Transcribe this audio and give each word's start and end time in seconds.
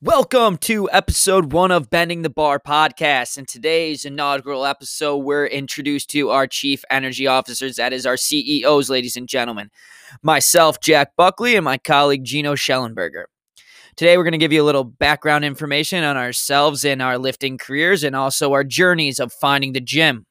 Welcome 0.00 0.58
to 0.58 0.88
episode 0.92 1.52
one 1.52 1.72
of 1.72 1.90
Bending 1.90 2.22
the 2.22 2.30
Bar 2.30 2.60
podcast. 2.60 3.36
In 3.36 3.46
today's 3.46 4.04
inaugural 4.04 4.64
episode, 4.64 5.16
we're 5.16 5.46
introduced 5.46 6.08
to 6.10 6.30
our 6.30 6.46
chief 6.46 6.84
energy 6.88 7.26
officers, 7.26 7.74
that 7.76 7.92
is 7.92 8.06
our 8.06 8.16
CEOs, 8.16 8.88
ladies 8.88 9.16
and 9.16 9.28
gentlemen. 9.28 9.72
Myself, 10.22 10.78
Jack 10.80 11.16
Buckley, 11.16 11.56
and 11.56 11.64
my 11.64 11.78
colleague, 11.78 12.22
Gino 12.22 12.54
Schellenberger. 12.54 13.24
Today, 13.96 14.16
we're 14.16 14.22
going 14.22 14.30
to 14.30 14.38
give 14.38 14.52
you 14.52 14.62
a 14.62 14.64
little 14.64 14.84
background 14.84 15.44
information 15.44 16.04
on 16.04 16.16
ourselves 16.16 16.84
and 16.84 17.02
our 17.02 17.18
lifting 17.18 17.58
careers, 17.58 18.04
and 18.04 18.14
also 18.14 18.52
our 18.52 18.62
journeys 18.62 19.18
of 19.18 19.32
finding 19.32 19.72
the 19.72 19.80
gym. 19.80 20.26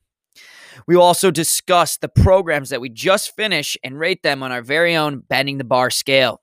We 0.88 0.96
will 0.96 1.04
also 1.04 1.30
discuss 1.30 1.98
the 1.98 2.08
programs 2.08 2.70
that 2.70 2.80
we 2.80 2.88
just 2.88 3.36
finished 3.36 3.78
and 3.84 4.00
rate 4.00 4.24
them 4.24 4.44
on 4.44 4.54
our 4.54 4.62
very 4.62 4.96
own 4.96 5.24
Bending 5.28 5.58
the 5.58 5.66
Bar 5.66 5.90
scale. 5.90 6.40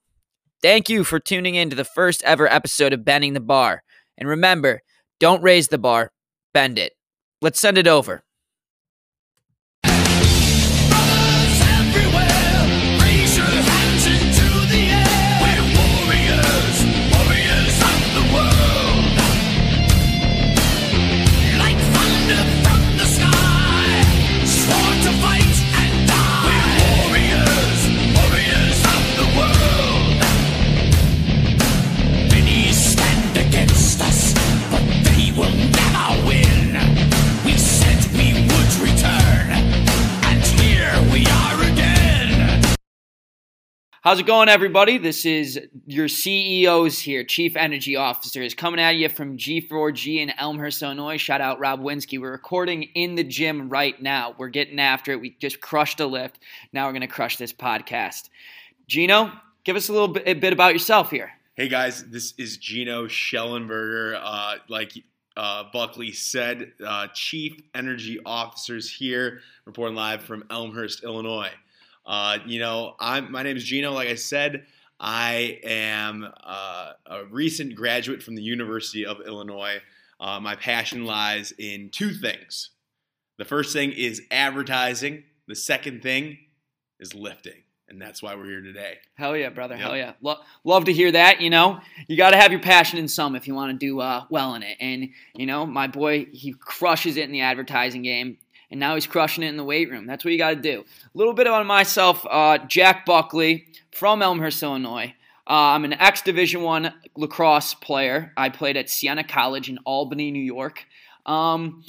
Thank 0.64 0.88
you 0.88 1.04
for 1.04 1.20
tuning 1.20 1.56
in 1.56 1.68
to 1.68 1.76
the 1.76 1.84
first 1.84 2.22
ever 2.22 2.50
episode 2.50 2.94
of 2.94 3.04
Bending 3.04 3.34
the 3.34 3.40
Bar. 3.40 3.82
And 4.16 4.26
remember, 4.26 4.80
don't 5.20 5.42
raise 5.42 5.68
the 5.68 5.76
bar, 5.76 6.10
bend 6.54 6.78
it. 6.78 6.94
Let's 7.42 7.60
send 7.60 7.76
it 7.76 7.86
over. 7.86 8.24
How's 44.04 44.20
it 44.20 44.26
going, 44.26 44.50
everybody? 44.50 44.98
This 44.98 45.24
is 45.24 45.58
your 45.86 46.08
CEOs 46.08 46.98
here, 46.98 47.24
Chief 47.24 47.56
Energy 47.56 47.96
Officers, 47.96 48.52
coming 48.52 48.78
at 48.78 48.96
you 48.96 49.08
from 49.08 49.38
G4G 49.38 50.18
in 50.18 50.28
Elmhurst, 50.38 50.82
Illinois. 50.82 51.16
Shout 51.16 51.40
out 51.40 51.58
Rob 51.58 51.80
Winsky. 51.80 52.20
We're 52.20 52.32
recording 52.32 52.82
in 52.82 53.14
the 53.14 53.24
gym 53.24 53.70
right 53.70 53.98
now. 54.02 54.34
We're 54.36 54.50
getting 54.50 54.78
after 54.78 55.12
it. 55.12 55.22
We 55.22 55.34
just 55.40 55.62
crushed 55.62 56.00
a 56.00 56.06
lift. 56.06 56.38
Now 56.70 56.84
we're 56.84 56.92
going 56.92 57.00
to 57.00 57.06
crush 57.06 57.38
this 57.38 57.54
podcast. 57.54 58.28
Gino, 58.88 59.32
give 59.64 59.74
us 59.74 59.88
a 59.88 59.92
little 59.92 60.08
bit, 60.08 60.24
a 60.26 60.34
bit 60.34 60.52
about 60.52 60.74
yourself 60.74 61.10
here. 61.10 61.30
Hey 61.54 61.68
guys, 61.68 62.04
this 62.04 62.34
is 62.36 62.58
Gino 62.58 63.06
Schellenberger. 63.06 64.20
Uh, 64.22 64.56
like 64.68 64.92
uh, 65.34 65.64
Buckley 65.72 66.12
said, 66.12 66.72
uh, 66.86 67.06
Chief 67.14 67.58
Energy 67.74 68.20
Officers 68.26 68.90
here, 68.90 69.40
reporting 69.64 69.96
live 69.96 70.22
from 70.22 70.44
Elmhurst, 70.50 71.04
Illinois. 71.04 71.52
Uh, 72.06 72.38
you 72.46 72.58
know, 72.58 72.94
I'm 73.00 73.32
my 73.32 73.42
name 73.42 73.56
is 73.56 73.64
Gino. 73.64 73.92
Like 73.92 74.08
I 74.08 74.14
said, 74.14 74.64
I 75.00 75.58
am 75.64 76.26
uh, 76.44 76.92
a 77.06 77.24
recent 77.26 77.74
graduate 77.74 78.22
from 78.22 78.34
the 78.34 78.42
University 78.42 79.06
of 79.06 79.18
Illinois. 79.26 79.78
Uh, 80.20 80.40
my 80.40 80.54
passion 80.54 81.04
lies 81.04 81.52
in 81.58 81.90
two 81.90 82.12
things. 82.12 82.70
The 83.38 83.44
first 83.44 83.72
thing 83.72 83.92
is 83.92 84.22
advertising. 84.30 85.24
The 85.48 85.56
second 85.56 86.02
thing 86.02 86.38
is 87.00 87.14
lifting, 87.14 87.64
and 87.88 88.00
that's 88.00 88.22
why 88.22 88.34
we're 88.34 88.46
here 88.46 88.62
today. 88.62 88.98
Hell 89.14 89.36
yeah, 89.36 89.48
brother. 89.48 89.74
Yep. 89.74 89.84
Hell 89.84 89.96
yeah. 89.96 90.12
Lo- 90.22 90.38
love 90.62 90.84
to 90.84 90.92
hear 90.92 91.10
that. 91.12 91.40
You 91.40 91.50
know, 91.50 91.80
you 92.06 92.16
got 92.16 92.30
to 92.30 92.36
have 92.36 92.52
your 92.52 92.60
passion 92.60 92.98
in 92.98 93.08
some 93.08 93.34
if 93.34 93.48
you 93.48 93.54
want 93.54 93.72
to 93.72 93.86
do 93.86 94.00
uh, 94.00 94.24
well 94.30 94.54
in 94.54 94.62
it. 94.62 94.76
And, 94.80 95.08
you 95.34 95.46
know, 95.46 95.66
my 95.66 95.88
boy, 95.88 96.26
he 96.32 96.54
crushes 96.54 97.16
it 97.16 97.24
in 97.24 97.32
the 97.32 97.40
advertising 97.40 98.02
game. 98.02 98.38
And 98.74 98.80
now 98.80 98.96
he's 98.96 99.06
crushing 99.06 99.44
it 99.44 99.50
in 99.50 99.56
the 99.56 99.62
weight 99.62 99.88
room. 99.88 100.04
That's 100.04 100.24
what 100.24 100.32
you 100.32 100.38
got 100.38 100.50
to 100.50 100.56
do. 100.56 100.80
A 100.80 101.16
little 101.16 101.32
bit 101.32 101.46
on 101.46 101.64
myself 101.64 102.26
uh, 102.28 102.58
Jack 102.58 103.06
Buckley 103.06 103.68
from 103.92 104.20
Elmhurst, 104.20 104.60
Illinois. 104.64 105.14
Uh, 105.46 105.76
I'm 105.76 105.84
an 105.84 105.92
ex 105.92 106.22
Division 106.22 106.62
One 106.62 106.92
lacrosse 107.16 107.74
player. 107.74 108.32
I 108.36 108.48
played 108.48 108.76
at 108.76 108.90
Siena 108.90 109.22
College 109.22 109.68
in 109.68 109.78
Albany, 109.84 110.32
New 110.32 110.42
York. 110.42 110.86
Um, 111.24 111.84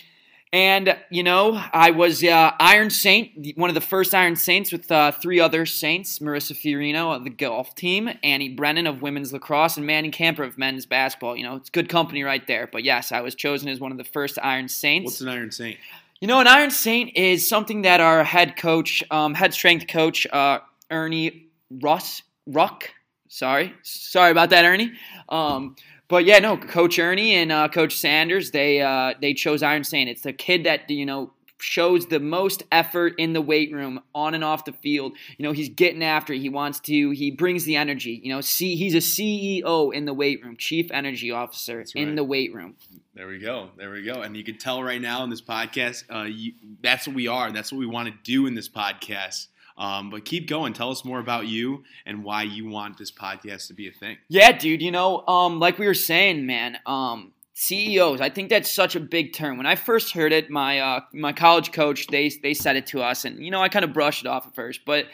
and, 0.53 0.95
you 1.09 1.23
know, 1.23 1.59
I 1.73 1.89
was 1.89 2.23
uh, 2.23 2.51
Iron 2.59 2.91
Saint, 2.91 3.57
one 3.57 3.71
of 3.71 3.73
the 3.73 3.81
first 3.81 4.13
Iron 4.13 4.35
Saints 4.35 4.71
with 4.71 4.91
uh, 4.91 5.11
three 5.11 5.39
other 5.39 5.65
Saints 5.65 6.19
Marissa 6.19 6.53
Fiorino 6.53 7.15
of 7.15 7.23
the 7.23 7.31
golf 7.31 7.73
team, 7.73 8.11
Annie 8.21 8.49
Brennan 8.49 8.85
of 8.85 9.01
women's 9.01 9.33
lacrosse, 9.33 9.75
and 9.75 9.87
Manny 9.87 10.11
Camper 10.11 10.43
of 10.43 10.59
men's 10.59 10.85
basketball. 10.85 11.35
You 11.35 11.45
know, 11.45 11.55
it's 11.55 11.71
good 11.71 11.89
company 11.89 12.21
right 12.21 12.45
there. 12.45 12.69
But 12.71 12.83
yes, 12.83 13.11
I 13.11 13.21
was 13.21 13.33
chosen 13.33 13.69
as 13.69 13.79
one 13.79 13.91
of 13.91 13.97
the 13.97 14.03
first 14.03 14.37
Iron 14.43 14.67
Saints. 14.67 15.05
What's 15.05 15.21
an 15.21 15.29
Iron 15.29 15.51
Saint? 15.51 15.79
You 16.21 16.29
know, 16.29 16.39
an 16.39 16.47
Iron 16.47 16.71
Saint 16.71 17.17
is 17.17 17.47
something 17.47 17.81
that 17.81 17.99
our 17.99 18.23
head 18.23 18.55
coach, 18.55 19.03
um, 19.11 19.33
head 19.33 19.53
strength 19.53 19.87
coach, 19.87 20.25
uh, 20.31 20.59
Ernie 20.89 21.49
Russ 21.69 22.23
Ruck. 22.47 22.89
Sorry, 23.27 23.73
sorry 23.83 24.31
about 24.31 24.51
that, 24.51 24.63
Ernie. 24.63 24.93
Um, 25.27 25.75
but 26.07 26.23
yeah, 26.23 26.39
no, 26.39 26.55
Coach 26.55 26.99
Ernie 26.99 27.33
and 27.33 27.51
uh, 27.51 27.67
Coach 27.67 27.97
Sanders, 27.97 28.51
they 28.51 28.81
uh, 28.81 29.15
they 29.19 29.33
chose 29.33 29.61
Iron 29.61 29.83
Saint. 29.83 30.09
It's 30.09 30.21
the 30.21 30.31
kid 30.31 30.63
that 30.63 30.89
you 30.89 31.05
know 31.05 31.33
shows 31.59 32.07
the 32.07 32.19
most 32.19 32.63
effort 32.71 33.15
in 33.17 33.33
the 33.33 33.41
weight 33.41 33.73
room, 33.73 34.01
on 34.13 34.33
and 34.33 34.43
off 34.43 34.65
the 34.65 34.73
field. 34.73 35.13
You 35.37 35.43
know, 35.43 35.51
he's 35.51 35.69
getting 35.69 36.03
after 36.03 36.33
it. 36.33 36.39
He 36.39 36.49
wants 36.49 36.79
to. 36.81 37.11
He 37.11 37.31
brings 37.31 37.63
the 37.63 37.75
energy. 37.75 38.19
You 38.23 38.33
know, 38.33 38.41
see, 38.41 38.75
he's 38.75 38.95
a 38.95 38.97
CEO 38.97 39.93
in 39.93 40.05
the 40.05 40.13
weight 40.13 40.43
room, 40.43 40.57
Chief 40.57 40.91
Energy 40.91 41.31
Officer 41.31 41.77
That's 41.77 41.93
in 41.93 42.15
the 42.15 42.23
weight 42.23 42.53
room. 42.53 42.75
There 43.13 43.27
we 43.27 43.39
go. 43.39 43.69
There 43.77 43.91
we 43.91 44.03
go. 44.03 44.21
And 44.21 44.35
you 44.35 44.43
can 44.43 44.57
tell 44.57 44.83
right 44.83 45.01
now 45.01 45.23
in 45.23 45.29
this 45.29 45.41
podcast, 45.41 46.03
uh, 46.13 46.23
you, 46.23 46.53
that's 46.81 47.07
what 47.07 47.15
we 47.15 47.27
are. 47.27 47.51
That's 47.51 47.71
what 47.71 47.79
we 47.79 47.85
want 47.85 48.09
to 48.09 48.15
do 48.23 48.45
in 48.45 48.55
this 48.55 48.67
podcast. 48.67 49.47
Um, 49.77 50.09
but 50.09 50.25
keep 50.25 50.47
going. 50.47 50.73
Tell 50.73 50.91
us 50.91 51.03
more 51.03 51.19
about 51.19 51.47
you 51.47 51.83
and 52.05 52.23
why 52.23 52.43
you 52.43 52.67
want 52.67 52.97
this 52.97 53.11
podcast 53.11 53.67
to 53.67 53.73
be 53.73 53.87
a 53.87 53.91
thing. 53.91 54.17
Yeah, 54.27 54.51
dude. 54.51 54.81
You 54.81 54.91
know, 54.91 55.25
um, 55.27 55.59
like 55.59 55.77
we 55.77 55.85
were 55.85 55.93
saying, 55.93 56.45
man. 56.45 56.77
Um, 56.85 57.33
CEOs. 57.57 58.19
I 58.19 58.29
think 58.29 58.49
that's 58.49 58.69
such 58.69 58.97
a 58.97 58.99
big 58.99 59.31
term. 59.31 59.55
When 59.55 59.65
I 59.65 59.75
first 59.75 60.11
heard 60.11 60.33
it, 60.33 60.49
my 60.49 60.79
uh, 60.79 60.99
my 61.13 61.31
college 61.31 61.71
coach 61.71 62.07
they 62.07 62.29
they 62.29 62.53
said 62.53 62.75
it 62.75 62.87
to 62.87 63.01
us, 63.01 63.23
and 63.23 63.43
you 63.43 63.49
know 63.49 63.61
I 63.61 63.69
kind 63.69 63.85
of 63.85 63.93
brushed 63.93 64.25
it 64.25 64.27
off 64.27 64.45
at 64.45 64.53
first, 64.53 64.81
but 64.85 65.05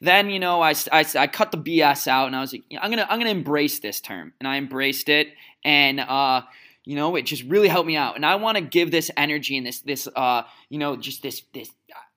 then 0.00 0.30
you 0.30 0.38
know 0.38 0.62
I, 0.62 0.74
I, 0.90 1.04
I 1.14 1.26
cut 1.26 1.52
the 1.52 1.58
BS 1.58 2.08
out, 2.08 2.26
and 2.26 2.34
I 2.34 2.40
was 2.40 2.52
like, 2.52 2.64
I'm 2.80 2.88
gonna 2.88 3.06
I'm 3.08 3.18
gonna 3.18 3.30
embrace 3.30 3.80
this 3.80 4.00
term, 4.00 4.32
and 4.40 4.48
I 4.48 4.56
embraced 4.56 5.10
it, 5.10 5.28
and 5.62 6.00
uh, 6.00 6.40
you 6.86 6.96
know 6.96 7.16
it 7.16 7.26
just 7.26 7.42
really 7.42 7.68
helped 7.68 7.86
me 7.86 7.96
out, 7.96 8.16
and 8.16 8.24
I 8.24 8.36
want 8.36 8.56
to 8.56 8.62
give 8.62 8.90
this 8.90 9.10
energy 9.18 9.58
and 9.58 9.66
this 9.66 9.80
this 9.80 10.08
uh, 10.16 10.44
you 10.70 10.78
know 10.78 10.96
just 10.96 11.22
this 11.22 11.42
this 11.52 11.70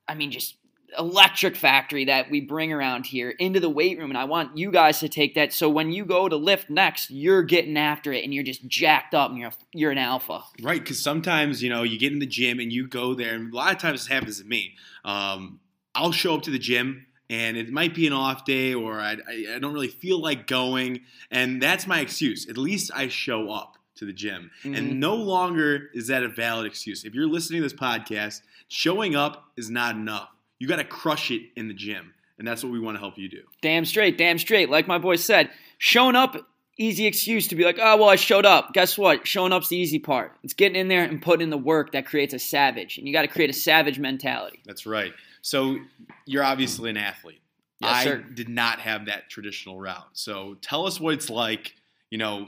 I 0.08 0.16
mean 0.16 0.32
just 0.32 0.56
electric 0.98 1.56
factory 1.56 2.06
that 2.06 2.30
we 2.30 2.42
bring 2.42 2.72
around 2.72 3.06
here 3.06 3.30
into 3.32 3.60
the 3.60 3.70
weight 3.70 3.98
room 3.98 4.10
and 4.12 4.18
I 4.18 4.24
want 4.26 4.58
you 4.58 4.72
guys 4.72 5.00
to 5.00 5.10
take 5.10 5.36
that 5.36 5.52
so 5.54 5.70
when 5.70 5.92
you 5.92 6.06
go 6.06 6.30
to 6.30 6.36
lift 6.36 6.70
next 6.70 7.10
you're 7.12 7.44
getting 7.44 7.78
after 7.78 8.12
it 8.14 8.24
and 8.24 8.34
you're 8.34 8.44
just 8.44 8.68
jacked 8.68 9.14
up 9.14 9.30
and 9.32 9.40
you're 9.40 9.52
you're 9.74 9.92
an 9.92 9.98
alpha. 9.98 10.44
Right. 10.62 10.80
Because 10.82 11.02
sometimes, 11.02 11.64
you 11.64 11.70
know, 11.70 11.84
you 11.84 11.98
get 11.98 12.12
in 12.14 12.20
the 12.20 12.26
gym 12.26 12.60
and 12.60 12.72
you 12.72 12.88
go 12.88 13.14
there, 13.14 13.36
and 13.36 13.52
a 13.52 13.56
lot 13.56 13.74
of 13.74 13.80
times 13.82 14.02
this 14.02 14.08
happens 14.08 14.40
to 14.40 14.46
me. 14.46 14.76
Um, 15.04 15.60
I'll 15.96 16.12
show 16.12 16.36
up 16.36 16.44
to 16.44 16.52
the 16.52 16.60
gym. 16.60 17.06
And 17.30 17.58
it 17.58 17.72
might 17.72 17.96
be 17.96 18.06
an 18.06 18.14
off 18.14 18.46
day, 18.46 18.74
or 18.76 19.00
I, 19.00 19.14
I, 19.14 19.56
I 19.56 19.60
don't 19.60 19.74
really 19.74 19.88
feel 19.88 20.20
like 20.22 20.46
going, 20.46 21.02
and 21.32 21.60
that's 21.62 21.88
my 21.88 22.00
excuse. 22.02 22.48
At 22.48 22.58
least 22.58 22.92
I 22.94 23.08
show 23.08 23.50
up 23.50 23.78
to 23.96 24.06
the 24.06 24.14
gym, 24.14 24.52
Mhm. 24.64 24.78
and 24.78 25.00
no 25.00 25.16
longer 25.16 25.90
is 25.94 26.08
that 26.08 26.22
a 26.24 26.28
valid 26.28 26.66
excuse. 26.68 27.06
If 27.06 27.16
you're 27.16 27.28
listening 27.28 27.62
to 27.62 27.64
this 27.68 27.74
podcast, 27.80 28.42
showing 28.68 29.16
up 29.16 29.46
is 29.56 29.70
not 29.70 29.96
enough. 29.96 30.30
You 30.60 30.68
got 30.68 30.78
to 30.78 30.84
crush 30.84 31.32
it 31.32 31.42
in 31.56 31.68
the 31.68 31.74
gym, 31.74 32.14
and 32.38 32.48
that's 32.48 32.64
what 32.64 32.72
we 32.72 32.80
want 32.80 32.96
to 32.96 33.00
help 33.00 33.18
you 33.18 33.28
do. 33.30 33.42
Damn 33.62 33.86
straight, 33.86 34.18
damn 34.18 34.38
straight. 34.40 34.70
Like 34.70 34.88
my 34.88 34.98
boy 34.98 35.16
said, 35.18 35.50
showing 35.78 36.16
up 36.16 36.38
easy 36.78 37.06
excuse 37.06 37.48
to 37.50 37.56
be 37.56 37.64
like, 37.66 37.78
"Oh, 37.82 37.98
well, 37.98 38.10
I 38.10 38.16
showed 38.16 38.46
up." 38.46 38.74
Guess 38.74 38.98
what? 38.98 39.28
Showing 39.28 39.52
up's 39.52 39.68
the 39.70 39.78
easy 39.78 40.00
part. 40.00 40.38
It's 40.44 40.54
getting 40.54 40.76
in 40.80 40.88
there 40.88 41.04
and 41.04 41.22
putting 41.22 41.44
in 41.44 41.50
the 41.50 41.58
work 41.58 41.92
that 41.92 42.06
creates 42.06 42.34
a 42.34 42.40
savage. 42.40 42.98
And 42.98 43.08
you 43.08 43.14
got 43.14 43.24
to 43.24 43.28
create 43.28 43.50
a 43.50 43.54
savage 43.54 44.00
mentality. 44.00 44.62
That's 44.66 44.86
right. 44.86 45.14
So 45.42 45.78
you're 46.26 46.44
obviously 46.44 46.90
an 46.90 46.98
athlete. 46.98 47.42
Yes, 47.82 47.92
I 47.92 48.04
sir. 48.06 48.18
did 48.34 48.48
not 48.48 48.80
have 48.80 49.08
that 49.08 49.30
traditional 49.30 49.78
route. 49.80 50.08
So 50.14 50.56
tell 50.62 50.88
us 50.88 51.02
what 51.02 51.16
it's 51.16 51.30
like, 51.30 51.76
you 52.10 52.18
know, 52.18 52.48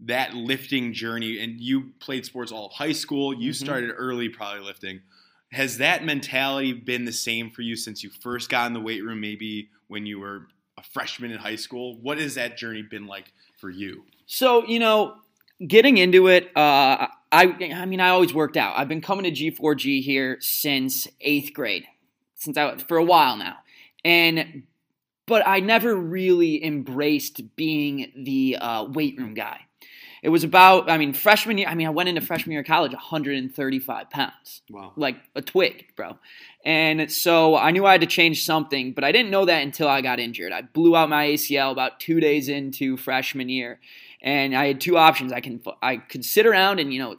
that 0.00 0.34
lifting 0.34 0.92
journey. 0.92 1.40
And 1.40 1.60
you 1.60 1.90
played 1.98 2.24
sports 2.24 2.52
all 2.52 2.66
of 2.66 2.72
high 2.72 2.92
school. 2.92 3.34
You 3.34 3.50
Mhm. 3.50 3.56
started 3.56 3.90
early, 3.96 4.28
probably 4.28 4.62
lifting. 4.64 5.00
Has 5.50 5.78
that 5.78 6.04
mentality 6.04 6.72
been 6.72 7.04
the 7.04 7.12
same 7.12 7.50
for 7.50 7.62
you 7.62 7.74
since 7.74 8.02
you 8.04 8.10
first 8.10 8.50
got 8.50 8.66
in 8.66 8.74
the 8.74 8.80
weight 8.80 9.02
room, 9.02 9.20
maybe 9.20 9.70
when 9.88 10.04
you 10.04 10.20
were 10.20 10.48
a 10.76 10.82
freshman 10.82 11.30
in 11.30 11.38
high 11.38 11.56
school? 11.56 11.98
What 12.00 12.18
has 12.18 12.34
that 12.34 12.56
journey 12.56 12.82
been 12.82 13.06
like 13.06 13.32
for 13.58 13.70
you? 13.70 14.04
So 14.26 14.66
you 14.66 14.78
know, 14.78 15.14
getting 15.66 15.96
into 15.96 16.28
it, 16.28 16.54
uh, 16.56 17.08
I 17.32 17.72
I 17.74 17.86
mean, 17.86 18.00
I 18.00 18.10
always 18.10 18.34
worked 18.34 18.56
out. 18.56 18.76
I've 18.76 18.88
been 18.88 19.00
coming 19.00 19.24
to 19.24 19.30
G4G 19.30 20.02
here 20.02 20.38
since 20.40 21.08
eighth 21.20 21.54
grade, 21.54 21.84
since 22.34 22.56
I 22.56 22.76
for 22.76 22.98
a 22.98 23.04
while 23.04 23.36
now, 23.36 23.56
and 24.04 24.64
but 25.26 25.46
I 25.46 25.60
never 25.60 25.94
really 25.94 26.64
embraced 26.64 27.54
being 27.54 28.12
the 28.16 28.56
uh, 28.60 28.84
weight 28.84 29.18
room 29.18 29.34
guy. 29.34 29.67
It 30.22 30.30
was 30.30 30.44
about, 30.44 30.90
I 30.90 30.98
mean, 30.98 31.12
freshman 31.12 31.58
year. 31.58 31.68
I 31.68 31.74
mean, 31.74 31.86
I 31.86 31.90
went 31.90 32.08
into 32.08 32.20
freshman 32.20 32.52
year 32.52 32.60
of 32.60 32.66
college 32.66 32.92
135 32.92 34.10
pounds, 34.10 34.62
Wow. 34.70 34.92
like 34.96 35.16
a 35.34 35.42
twig, 35.42 35.86
bro. 35.96 36.18
And 36.64 37.10
so 37.10 37.56
I 37.56 37.70
knew 37.70 37.86
I 37.86 37.92
had 37.92 38.00
to 38.00 38.06
change 38.06 38.44
something, 38.44 38.92
but 38.92 39.04
I 39.04 39.12
didn't 39.12 39.30
know 39.30 39.44
that 39.44 39.62
until 39.62 39.88
I 39.88 40.00
got 40.00 40.18
injured. 40.18 40.52
I 40.52 40.62
blew 40.62 40.96
out 40.96 41.08
my 41.08 41.26
ACL 41.28 41.70
about 41.72 42.00
two 42.00 42.20
days 42.20 42.48
into 42.48 42.96
freshman 42.96 43.48
year, 43.48 43.80
and 44.20 44.54
I 44.56 44.66
had 44.66 44.80
two 44.80 44.96
options. 44.98 45.32
I 45.32 45.40
can 45.40 45.62
I 45.80 45.98
could 45.98 46.24
sit 46.24 46.46
around 46.46 46.80
and 46.80 46.92
you 46.92 46.98
know 46.98 47.16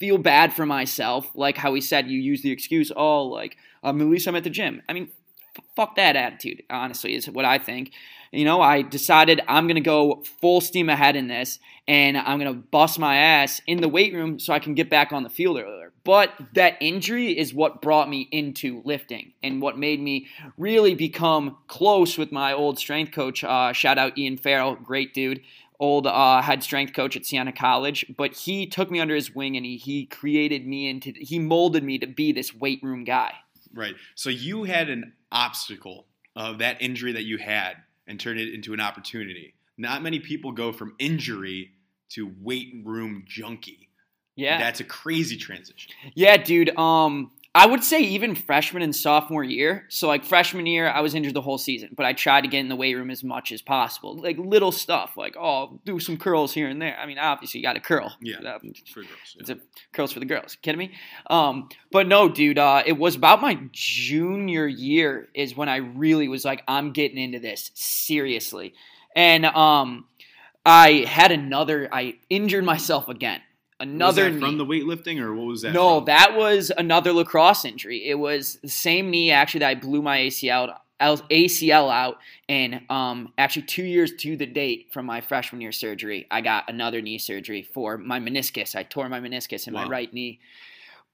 feel 0.00 0.18
bad 0.18 0.52
for 0.52 0.66
myself, 0.66 1.30
like 1.36 1.56
how 1.56 1.72
he 1.72 1.80
said 1.80 2.08
you 2.08 2.18
use 2.18 2.42
the 2.42 2.50
excuse, 2.50 2.90
oh, 2.96 3.22
like 3.26 3.56
um, 3.84 4.00
at 4.00 4.08
least 4.08 4.26
I'm 4.26 4.34
at 4.34 4.42
the 4.44 4.50
gym. 4.50 4.82
I 4.88 4.92
mean, 4.92 5.08
f- 5.56 5.64
fuck 5.76 5.94
that 5.96 6.16
attitude. 6.16 6.64
Honestly, 6.68 7.14
is 7.14 7.30
what 7.30 7.44
I 7.44 7.58
think. 7.58 7.92
You 8.34 8.44
know, 8.44 8.60
I 8.60 8.82
decided 8.82 9.40
I'm 9.48 9.66
gonna 9.66 9.80
go 9.80 10.22
full 10.40 10.60
steam 10.60 10.88
ahead 10.88 11.16
in 11.16 11.28
this, 11.28 11.58
and 11.86 12.16
I'm 12.16 12.38
gonna 12.38 12.54
bust 12.54 12.98
my 12.98 13.16
ass 13.16 13.60
in 13.66 13.80
the 13.80 13.88
weight 13.88 14.12
room 14.12 14.38
so 14.38 14.52
I 14.52 14.58
can 14.58 14.74
get 14.74 14.90
back 14.90 15.12
on 15.12 15.22
the 15.22 15.30
field 15.30 15.58
earlier. 15.58 15.92
But 16.02 16.32
that 16.54 16.76
injury 16.80 17.38
is 17.38 17.54
what 17.54 17.80
brought 17.80 18.10
me 18.10 18.28
into 18.30 18.82
lifting 18.84 19.32
and 19.42 19.62
what 19.62 19.78
made 19.78 20.00
me 20.00 20.26
really 20.58 20.94
become 20.94 21.56
close 21.66 22.18
with 22.18 22.32
my 22.32 22.52
old 22.52 22.78
strength 22.78 23.12
coach. 23.12 23.42
Uh, 23.44 23.72
shout 23.72 23.98
out 23.98 24.18
Ian 24.18 24.36
Farrell, 24.36 24.74
great 24.76 25.14
dude 25.14 25.40
old 25.80 26.06
uh, 26.06 26.40
head 26.40 26.62
strength 26.62 26.94
coach 26.94 27.16
at 27.16 27.26
Siena 27.26 27.52
College, 27.52 28.06
but 28.16 28.32
he 28.32 28.66
took 28.66 28.90
me 28.90 29.00
under 29.00 29.14
his 29.14 29.34
wing 29.34 29.56
and 29.56 29.66
he, 29.66 29.76
he 29.76 30.06
created 30.06 30.66
me 30.66 30.88
into, 30.88 31.12
he 31.16 31.38
molded 31.38 31.82
me 31.82 31.98
to 31.98 32.06
be 32.06 32.32
this 32.32 32.54
weight 32.54 32.80
room 32.82 33.04
guy. 33.04 33.32
Right. 33.72 33.94
So 34.14 34.30
you 34.30 34.64
had 34.64 34.88
an 34.88 35.14
obstacle 35.32 36.06
of 36.36 36.58
that 36.58 36.80
injury 36.80 37.12
that 37.12 37.24
you 37.24 37.38
had 37.38 37.74
and 38.06 38.18
turn 38.18 38.38
it 38.38 38.52
into 38.52 38.72
an 38.72 38.80
opportunity. 38.80 39.54
Not 39.76 40.02
many 40.02 40.20
people 40.20 40.52
go 40.52 40.72
from 40.72 40.94
injury 40.98 41.72
to 42.10 42.32
weight 42.40 42.72
room 42.84 43.24
junkie. 43.26 43.88
Yeah. 44.36 44.58
That's 44.58 44.80
a 44.80 44.84
crazy 44.84 45.36
transition. 45.36 45.92
Yeah, 46.14 46.36
dude. 46.36 46.76
Um, 46.76 47.30
I 47.56 47.66
would 47.66 47.84
say 47.84 48.00
even 48.00 48.34
freshman 48.34 48.82
and 48.82 48.94
sophomore 48.94 49.44
year. 49.44 49.86
So 49.88 50.08
like 50.08 50.24
freshman 50.24 50.66
year, 50.66 50.88
I 50.88 51.00
was 51.02 51.14
injured 51.14 51.34
the 51.34 51.40
whole 51.40 51.56
season, 51.56 51.90
but 51.96 52.04
I 52.04 52.12
tried 52.12 52.40
to 52.40 52.48
get 52.48 52.58
in 52.58 52.68
the 52.68 52.74
weight 52.74 52.96
room 52.96 53.10
as 53.10 53.22
much 53.22 53.52
as 53.52 53.62
possible. 53.62 54.16
Like 54.16 54.36
little 54.38 54.72
stuff, 54.72 55.16
like 55.16 55.36
oh, 55.36 55.78
do 55.84 56.00
some 56.00 56.16
curls 56.16 56.52
here 56.52 56.68
and 56.68 56.82
there. 56.82 56.98
I 56.98 57.06
mean, 57.06 57.18
obviously 57.18 57.60
you 57.60 57.66
got 57.66 57.74
to 57.74 57.80
curl. 57.80 58.12
Yeah. 58.20 58.38
For 58.92 59.02
girls. 59.02 59.08
yeah. 59.36 59.40
It's 59.40 59.50
a 59.50 59.58
curls 59.92 60.10
for 60.10 60.18
the 60.18 60.26
girls. 60.26 60.56
Kidding 60.62 60.80
me? 60.80 60.94
Um, 61.30 61.68
but 61.92 62.08
no, 62.08 62.28
dude. 62.28 62.58
Uh, 62.58 62.82
it 62.84 62.94
was 62.98 63.14
about 63.14 63.40
my 63.40 63.60
junior 63.70 64.66
year 64.66 65.28
is 65.32 65.56
when 65.56 65.68
I 65.68 65.76
really 65.76 66.26
was 66.26 66.44
like, 66.44 66.64
I'm 66.66 66.90
getting 66.90 67.18
into 67.18 67.38
this 67.38 67.70
seriously, 67.74 68.74
and 69.14 69.46
um, 69.46 70.06
I 70.66 71.04
had 71.06 71.30
another. 71.30 71.88
I 71.92 72.16
injured 72.28 72.64
myself 72.64 73.08
again. 73.08 73.42
Another 73.80 74.38
from 74.38 74.56
the 74.56 74.64
weightlifting 74.64 75.20
or 75.20 75.34
what 75.34 75.46
was 75.46 75.62
that? 75.62 75.72
no, 75.72 75.98
from? 75.98 76.04
that 76.06 76.36
was 76.36 76.70
another 76.76 77.12
lacrosse 77.12 77.64
injury. 77.64 78.06
It 78.06 78.14
was 78.14 78.58
the 78.62 78.68
same 78.68 79.10
knee 79.10 79.30
actually 79.30 79.60
that 79.60 79.68
I 79.70 79.74
blew 79.74 80.00
my 80.00 80.18
ACL 80.18 80.76
ACL 81.00 81.92
out, 81.92 82.18
and 82.48 82.82
um, 82.88 83.32
actually 83.36 83.62
two 83.62 83.84
years 83.84 84.12
to 84.20 84.36
the 84.36 84.46
date 84.46 84.88
from 84.92 85.06
my 85.06 85.20
freshman 85.20 85.60
year 85.60 85.72
surgery, 85.72 86.26
I 86.30 86.40
got 86.40 86.70
another 86.70 87.02
knee 87.02 87.18
surgery 87.18 87.62
for 87.62 87.98
my 87.98 88.20
meniscus. 88.20 88.76
I 88.76 88.84
tore 88.84 89.08
my 89.08 89.20
meniscus 89.20 89.66
in 89.66 89.74
my 89.74 89.86
right 89.86 90.12
knee. 90.12 90.40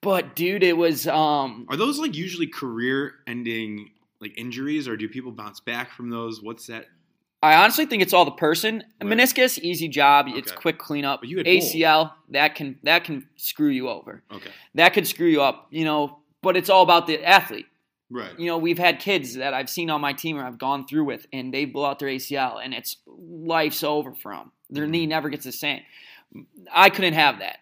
But 0.03 0.35
dude, 0.35 0.63
it 0.63 0.77
was 0.77 1.07
um, 1.07 1.67
Are 1.69 1.77
those 1.77 1.99
like 1.99 2.15
usually 2.15 2.47
career-ending 2.47 3.91
like 4.21 4.37
injuries, 4.39 4.87
or 4.87 4.97
do 4.97 5.09
people 5.09 5.33
bounce 5.33 5.61
back 5.61 5.93
from 5.93 6.11
those? 6.11 6.43
What's 6.43 6.67
that? 6.67 6.87
I 7.43 7.55
honestly 7.63 7.87
think 7.87 8.03
it's 8.03 8.13
all 8.13 8.25
the 8.25 8.33
person. 8.33 8.85
Meniscus, 9.01 9.59
easy 9.59 9.89
job. 9.89 10.27
It's 10.29 10.53
quick 10.53 10.79
cleanup. 10.79 11.21
But 11.21 11.31
you 11.31 11.39
had 11.39 11.47
both. 11.47 11.55
ACL, 11.55 12.13
that 12.31 12.55
can 12.55 12.79
that 12.83 13.05
can 13.05 13.27
screw 13.37 13.71
you 13.71 13.89
over. 13.89 14.23
Okay, 14.31 14.51
That 14.75 14.93
could 14.93 15.07
screw 15.07 15.29
you 15.29 15.41
up. 15.41 15.69
You 15.71 15.85
know, 15.85 16.19
but 16.43 16.57
it's 16.57 16.69
all 16.69 16.83
about 16.83 17.07
the 17.07 17.25
athlete. 17.25 17.67
right. 18.11 18.39
you 18.39 18.47
know, 18.47 18.59
we've 18.59 18.79
had 18.79 18.99
kids 18.99 19.35
that 19.35 19.55
I've 19.55 19.71
seen 19.71 19.89
on 19.89 20.01
my 20.01 20.13
team 20.13 20.37
or 20.37 20.45
I've 20.45 20.59
gone 20.59 20.87
through 20.87 21.05
with, 21.05 21.27
and 21.33 21.53
they 21.53 21.65
blow 21.65 21.87
out 21.87 21.99
their 21.99 22.09
ACL, 22.09 22.63
and 22.63 22.75
it's 22.75 22.97
life's 23.07 23.83
over 23.83 24.13
for 24.13 24.35
them. 24.35 24.53
Their 24.69 24.87
knee 24.87 25.05
mm-hmm. 25.05 25.11
never 25.11 25.29
gets 25.31 25.45
the 25.45 25.53
same. 25.53 25.81
I 26.71 26.91
couldn't 26.91 27.15
have 27.15 27.39
that. 27.39 27.59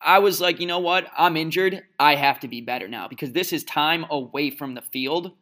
I 0.00 0.18
was 0.18 0.38
like, 0.40 0.60
you 0.60 0.66
know 0.66 0.80
what? 0.80 1.06
I'm 1.16 1.36
injured. 1.36 1.82
I 1.98 2.14
have 2.16 2.40
to 2.40 2.48
be 2.48 2.60
better 2.60 2.88
now 2.88 3.08
because 3.08 3.32
this 3.32 3.54
is 3.54 3.64
time 3.64 4.04
away 4.10 4.50
from 4.50 4.74
the 4.74 4.82
field 4.82 5.32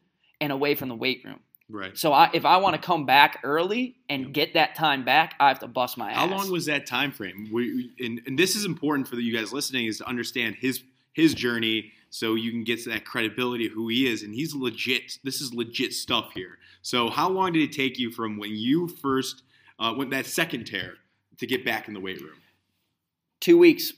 and 0.40 0.52
away 0.52 0.76
from 0.76 0.88
the 0.88 0.94
weight 0.94 1.22
room. 1.24 1.40
Right. 1.68 1.96
So 1.96 2.12
I, 2.12 2.30
if 2.34 2.44
I 2.44 2.58
want 2.58 2.76
to 2.76 2.82
come 2.82 3.06
back 3.06 3.40
early 3.44 3.96
and 4.08 4.34
get 4.34 4.54
that 4.54 4.74
time 4.74 5.04
back, 5.04 5.34
I 5.40 5.48
have 5.48 5.60
to 5.60 5.68
bust 5.68 5.96
my 5.96 6.10
ass. 6.10 6.16
How 6.16 6.26
long 6.26 6.50
was 6.50 6.66
that 6.66 6.86
time 6.86 7.12
frame? 7.12 7.48
We, 7.50 7.92
and, 7.98 8.20
and 8.26 8.38
this 8.38 8.56
is 8.56 8.66
important 8.66 9.08
for 9.08 9.16
you 9.16 9.34
guys 9.34 9.52
listening 9.52 9.86
is 9.86 9.98
to 9.98 10.06
understand 10.06 10.56
his 10.56 10.82
his 11.12 11.34
journey 11.34 11.92
so 12.10 12.34
you 12.34 12.50
can 12.50 12.64
get 12.64 12.82
to 12.82 12.90
that 12.90 13.04
credibility 13.04 13.66
of 13.66 13.72
who 13.72 13.88
he 13.88 14.06
is 14.06 14.22
and 14.22 14.34
he's 14.34 14.54
legit 14.54 15.18
this 15.24 15.40
is 15.40 15.52
legit 15.54 15.92
stuff 15.92 16.30
here 16.34 16.58
so 16.82 17.10
how 17.10 17.28
long 17.28 17.52
did 17.52 17.62
it 17.62 17.72
take 17.72 17.98
you 17.98 18.10
from 18.10 18.38
when 18.38 18.50
you 18.54 18.88
first 18.88 19.42
uh, 19.78 19.92
went 19.96 20.10
that 20.10 20.26
second 20.26 20.64
tear 20.64 20.94
to 21.38 21.46
get 21.46 21.64
back 21.64 21.88
in 21.88 21.94
the 21.94 22.00
weight 22.00 22.20
room 22.20 22.36
two 23.40 23.58
weeks 23.58 23.92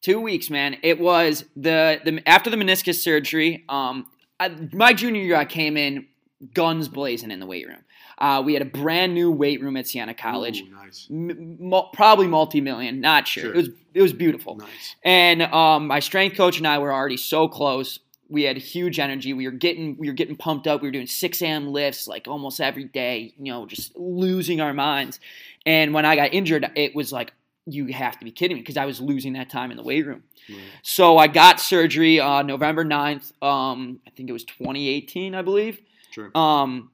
two 0.00 0.20
weeks 0.20 0.50
man 0.50 0.76
it 0.82 0.98
was 1.00 1.44
the, 1.56 2.00
the 2.04 2.22
after 2.26 2.50
the 2.50 2.56
meniscus 2.56 2.96
surgery 2.96 3.64
um 3.68 4.06
I, 4.40 4.48
my 4.72 4.92
junior 4.92 5.22
year 5.22 5.36
i 5.36 5.44
came 5.44 5.76
in 5.76 6.06
guns 6.54 6.88
blazing 6.88 7.30
in 7.30 7.40
the 7.40 7.46
weight 7.46 7.66
room 7.66 7.84
uh, 8.18 8.42
we 8.44 8.52
had 8.52 8.62
a 8.62 8.66
brand 8.66 9.14
new 9.14 9.30
weight 9.30 9.60
room 9.62 9.76
at 9.76 9.86
siena 9.86 10.14
college 10.14 10.60
Ooh, 10.62 10.70
nice 10.70 11.06
M- 11.10 11.56
mul- 11.60 11.90
probably 11.92 12.26
multi-million 12.26 13.00
not 13.00 13.26
sure. 13.28 13.44
Sure. 13.44 13.54
it 13.54 13.56
was 13.56 13.68
it 13.94 14.02
was 14.02 14.12
beautiful 14.12 14.56
nice 14.56 14.96
and 15.04 15.42
um, 15.42 15.86
my 15.86 16.00
strength 16.00 16.36
coach 16.36 16.58
and 16.58 16.66
I 16.66 16.78
were 16.78 16.92
already 16.92 17.16
so 17.16 17.48
close. 17.48 17.98
We 18.28 18.44
had 18.44 18.56
huge 18.56 18.98
energy. 18.98 19.34
We 19.34 19.46
were 19.46 19.52
getting 19.52 19.96
we 19.98 20.08
were 20.08 20.14
getting 20.14 20.36
pumped 20.36 20.66
up. 20.66 20.80
We 20.80 20.88
were 20.88 20.92
doing 20.92 21.06
6 21.06 21.42
a.m. 21.42 21.68
lifts 21.68 22.08
like 22.08 22.26
almost 22.26 22.60
every 22.60 22.84
day. 22.84 23.34
You 23.38 23.52
know, 23.52 23.66
just 23.66 23.94
losing 23.96 24.60
our 24.62 24.72
minds. 24.72 25.20
And 25.66 25.92
when 25.92 26.06
I 26.06 26.16
got 26.16 26.32
injured, 26.32 26.70
it 26.74 26.94
was 26.94 27.12
like 27.12 27.34
you 27.66 27.88
have 27.88 28.18
to 28.18 28.24
be 28.24 28.30
kidding 28.30 28.56
me 28.56 28.62
because 28.62 28.78
I 28.78 28.86
was 28.86 29.00
losing 29.02 29.34
that 29.34 29.50
time 29.50 29.70
in 29.70 29.76
the 29.76 29.82
weight 29.82 30.06
room. 30.06 30.22
Right. 30.48 30.58
So 30.82 31.18
I 31.18 31.26
got 31.26 31.60
surgery 31.60 32.18
on 32.20 32.46
November 32.46 32.84
9th. 32.86 33.32
Um, 33.42 34.00
I 34.06 34.10
think 34.10 34.30
it 34.30 34.32
was 34.32 34.44
2018, 34.44 35.34
I 35.34 35.42
believe. 35.42 35.82
Sure 36.12 36.30
Um, 36.36 36.90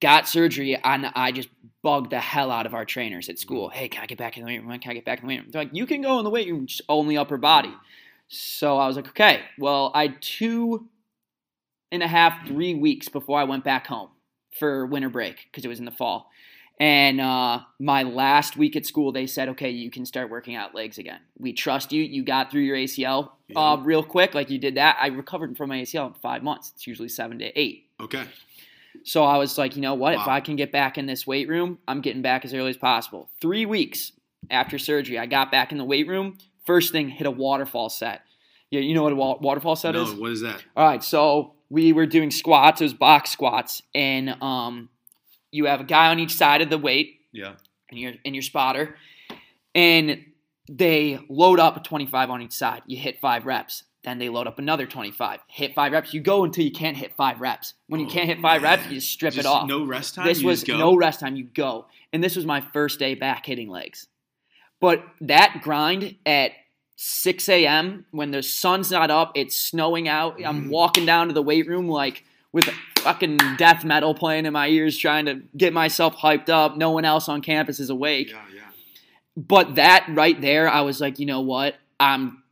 got 0.00 0.28
surgery 0.28 0.76
and 0.76 1.06
I 1.14 1.32
just 1.32 1.48
bugged 1.82 2.10
the 2.10 2.20
hell 2.20 2.50
out 2.50 2.66
of 2.66 2.74
our 2.74 2.84
trainers 2.84 3.28
at 3.28 3.38
school. 3.38 3.68
Hey, 3.68 3.88
can 3.88 4.02
I 4.02 4.06
get 4.06 4.18
back 4.18 4.36
in 4.36 4.44
the 4.44 4.46
weight 4.46 4.62
room? 4.62 4.78
Can 4.78 4.90
I 4.90 4.94
get 4.94 5.04
back 5.04 5.20
in 5.20 5.26
the 5.26 5.34
weight 5.34 5.40
room? 5.40 5.50
They're 5.50 5.64
like, 5.64 5.74
you 5.74 5.86
can 5.86 6.02
go 6.02 6.18
in 6.18 6.24
the 6.24 6.30
weight 6.30 6.48
room, 6.48 6.66
just 6.66 6.82
only 6.88 7.16
upper 7.16 7.36
body. 7.36 7.74
So 8.28 8.78
I 8.78 8.86
was 8.86 8.96
like, 8.96 9.08
okay. 9.08 9.42
Well, 9.58 9.92
I 9.94 10.02
had 10.02 10.22
two 10.22 10.88
and 11.92 12.02
a 12.02 12.08
half, 12.08 12.46
three 12.46 12.74
weeks 12.74 13.08
before 13.08 13.38
I 13.38 13.44
went 13.44 13.64
back 13.64 13.86
home 13.86 14.10
for 14.58 14.86
winter 14.86 15.08
break 15.08 15.44
because 15.44 15.64
it 15.64 15.68
was 15.68 15.78
in 15.78 15.84
the 15.84 15.90
fall. 15.90 16.30
And 16.80 17.20
uh, 17.20 17.60
my 17.78 18.02
last 18.02 18.56
week 18.56 18.74
at 18.74 18.84
school, 18.84 19.12
they 19.12 19.26
said, 19.26 19.50
okay, 19.50 19.70
you 19.70 19.90
can 19.90 20.04
start 20.04 20.28
working 20.28 20.56
out 20.56 20.74
legs 20.74 20.98
again. 20.98 21.20
We 21.38 21.52
trust 21.52 21.92
you. 21.92 22.02
You 22.02 22.24
got 22.24 22.50
through 22.50 22.62
your 22.62 22.76
ACL 22.76 23.30
uh, 23.54 23.76
real 23.80 24.02
quick, 24.02 24.34
like 24.34 24.50
you 24.50 24.58
did 24.58 24.74
that. 24.74 24.96
I 25.00 25.06
recovered 25.08 25.56
from 25.56 25.68
my 25.68 25.82
ACL 25.82 26.08
in 26.08 26.14
five 26.14 26.42
months. 26.42 26.72
It's 26.74 26.86
usually 26.86 27.08
seven 27.08 27.38
to 27.38 27.58
eight. 27.58 27.90
Okay 28.04 28.24
So 29.04 29.24
I 29.24 29.38
was 29.38 29.58
like, 29.58 29.74
you 29.76 29.82
know 29.82 29.94
what? 29.94 30.14
If 30.14 30.28
I 30.28 30.40
can 30.40 30.56
get 30.56 30.70
back 30.70 30.96
in 30.96 31.06
this 31.06 31.26
weight 31.26 31.48
room, 31.48 31.78
I'm 31.88 32.00
getting 32.00 32.22
back 32.22 32.44
as 32.44 32.54
early 32.54 32.70
as 32.70 32.76
possible. 32.76 33.28
Three 33.40 33.66
weeks 33.66 34.12
after 34.50 34.78
surgery, 34.78 35.18
I 35.18 35.26
got 35.26 35.50
back 35.50 35.72
in 35.72 35.78
the 35.78 35.84
weight 35.84 36.06
room. 36.06 36.38
First 36.64 36.92
thing, 36.92 37.08
hit 37.08 37.26
a 37.26 37.30
waterfall 37.30 37.88
set. 37.88 38.22
Yeah, 38.70 38.80
you 38.80 38.94
know 38.94 39.02
what 39.02 39.12
a 39.12 39.16
waterfall 39.16 39.76
set 39.76 39.94
is? 39.94 40.08
no, 40.08 40.12
is? 40.14 40.18
what 40.18 40.30
is 40.30 40.40
that 40.42 40.64
All 40.76 40.86
right, 40.86 41.02
so 41.02 41.54
we 41.68 41.92
were 41.92 42.06
doing 42.06 42.30
squats. 42.30 42.80
It 42.80 42.84
was 42.84 42.94
box 42.94 43.30
squats, 43.30 43.82
and 43.94 44.30
um, 44.42 44.88
you 45.50 45.66
have 45.66 45.80
a 45.80 45.84
guy 45.84 46.08
on 46.08 46.18
each 46.18 46.34
side 46.34 46.62
of 46.62 46.70
the 46.70 46.78
weight, 46.78 47.20
yeah 47.32 47.54
and 47.90 47.98
your 47.98 48.12
and 48.24 48.34
your 48.34 48.42
spotter, 48.42 48.96
and 49.74 50.24
they 50.68 51.18
load 51.28 51.60
up 51.60 51.76
a 51.76 51.80
25 51.80 52.30
on 52.30 52.42
each 52.42 52.52
side. 52.52 52.82
You 52.86 52.96
hit 52.96 53.20
five 53.20 53.46
reps. 53.46 53.84
Then 54.04 54.18
they 54.18 54.28
load 54.28 54.46
up 54.46 54.58
another 54.58 54.86
25. 54.86 55.40
Hit 55.48 55.74
five 55.74 55.92
reps. 55.92 56.12
You 56.12 56.20
go 56.20 56.44
until 56.44 56.64
you 56.64 56.70
can't 56.70 56.96
hit 56.96 57.14
five 57.16 57.40
reps. 57.40 57.74
When 57.88 58.00
you 58.00 58.06
Oh, 58.06 58.10
can't 58.10 58.26
hit 58.28 58.40
five 58.40 58.62
reps, 58.62 58.86
you 58.88 58.96
just 58.96 59.10
strip 59.10 59.32
Just 59.34 59.46
it 59.46 59.48
off. 59.48 59.66
no 59.66 59.82
rest 59.84 60.14
time 60.14 60.26
This 60.26 60.42
You 60.42 60.48
was 60.48 60.66
no 60.68 60.94
rest 60.94 61.20
time. 61.20 61.36
You 61.36 61.44
go, 61.44 61.86
and 62.12 62.22
this 62.22 62.36
was 62.36 62.44
my 62.44 62.60
first 62.60 62.98
day 62.98 63.14
back 63.14 63.46
hitting 63.46 63.70
legs. 63.70 64.06
But 64.80 65.02
that 65.22 65.60
grind 65.62 66.16
at 66.26 66.52
6 66.96 67.48
a.m. 67.48 68.04
when 68.10 68.30
the 68.30 68.42
sun's 68.42 68.90
not 68.90 69.10
up, 69.10 69.32
it's 69.34 69.56
snowing 69.56 70.06
out. 70.06 70.38
I'm 70.44 70.66
Mm. 70.66 70.68
walking 70.68 71.06
down 71.06 71.28
to 71.28 71.34
the 71.34 71.42
weight 71.42 71.66
room 71.66 71.88
like 71.88 72.24
with 72.52 72.66
fucking 72.98 73.38
death 73.56 73.84
metal 73.84 74.14
playing 74.14 74.46
in 74.46 74.52
my 74.52 74.68
ears, 74.68 74.96
trying 74.96 75.24
to 75.26 75.40
get 75.56 75.72
myself 75.72 76.14
hyped 76.16 76.48
up. 76.50 76.76
No 76.76 76.90
one 76.92 77.04
else 77.04 77.28
on 77.28 77.40
campus 77.40 77.80
is 77.80 77.90
awake. 77.90 78.30
yeah 78.30 78.42
yeah 78.54 78.60
But 79.36 79.74
that 79.76 80.06
right 80.10 80.40
there, 80.40 80.68
I 80.68 80.82
was 80.82 81.00
like, 81.00 81.18
you 81.18 81.26
know 81.26 81.40
what? 81.40 81.74
I'm 81.98 82.43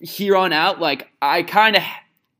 here 0.00 0.36
on 0.36 0.52
out. 0.52 0.80
Like 0.80 1.08
I 1.22 1.42
kind 1.42 1.76
of, 1.76 1.82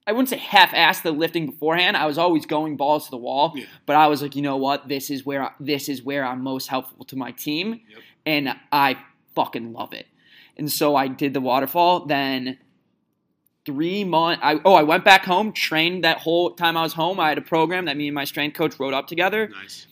I 0.06 0.12
wouldn't 0.12 0.28
say 0.28 0.38
half-assed 0.38 1.02
the 1.02 1.12
lifting 1.12 1.46
beforehand. 1.46 1.96
I 1.96 2.06
was 2.06 2.18
always 2.18 2.46
going 2.46 2.76
balls 2.76 3.04
to 3.06 3.10
the 3.10 3.16
wall. 3.16 3.52
Yeah. 3.54 3.64
But 3.86 3.96
I 3.96 4.06
was 4.08 4.22
like, 4.22 4.34
you 4.36 4.42
know 4.42 4.56
what? 4.56 4.88
This 4.88 5.10
is 5.10 5.24
where 5.26 5.54
this 5.60 5.88
is 5.88 6.02
where 6.02 6.24
I'm 6.24 6.42
most 6.42 6.68
helpful 6.68 7.04
to 7.06 7.16
my 7.16 7.32
team, 7.32 7.80
Yep. 7.88 7.98
and 8.26 8.56
I 8.72 8.96
fucking 9.34 9.72
love 9.72 9.92
it. 9.92 10.06
And 10.56 10.70
so 10.70 10.96
I 10.96 11.08
did 11.08 11.32
the 11.34 11.40
waterfall. 11.40 12.06
Then 12.06 12.58
three 13.66 14.04
months. 14.04 14.40
I 14.42 14.60
oh 14.64 14.74
I 14.74 14.82
went 14.82 15.04
back 15.04 15.24
home, 15.24 15.52
trained 15.52 16.04
that 16.04 16.18
whole 16.18 16.50
time 16.52 16.76
I 16.76 16.82
was 16.82 16.94
home. 16.94 17.20
I 17.20 17.28
had 17.28 17.38
a 17.38 17.42
program 17.42 17.84
that 17.86 17.96
me 17.96 18.08
and 18.08 18.14
my 18.14 18.24
strength 18.24 18.56
coach 18.56 18.78
wrote 18.80 18.94
up 18.94 19.06
together. 19.06 19.48
Nice. 19.48 19.86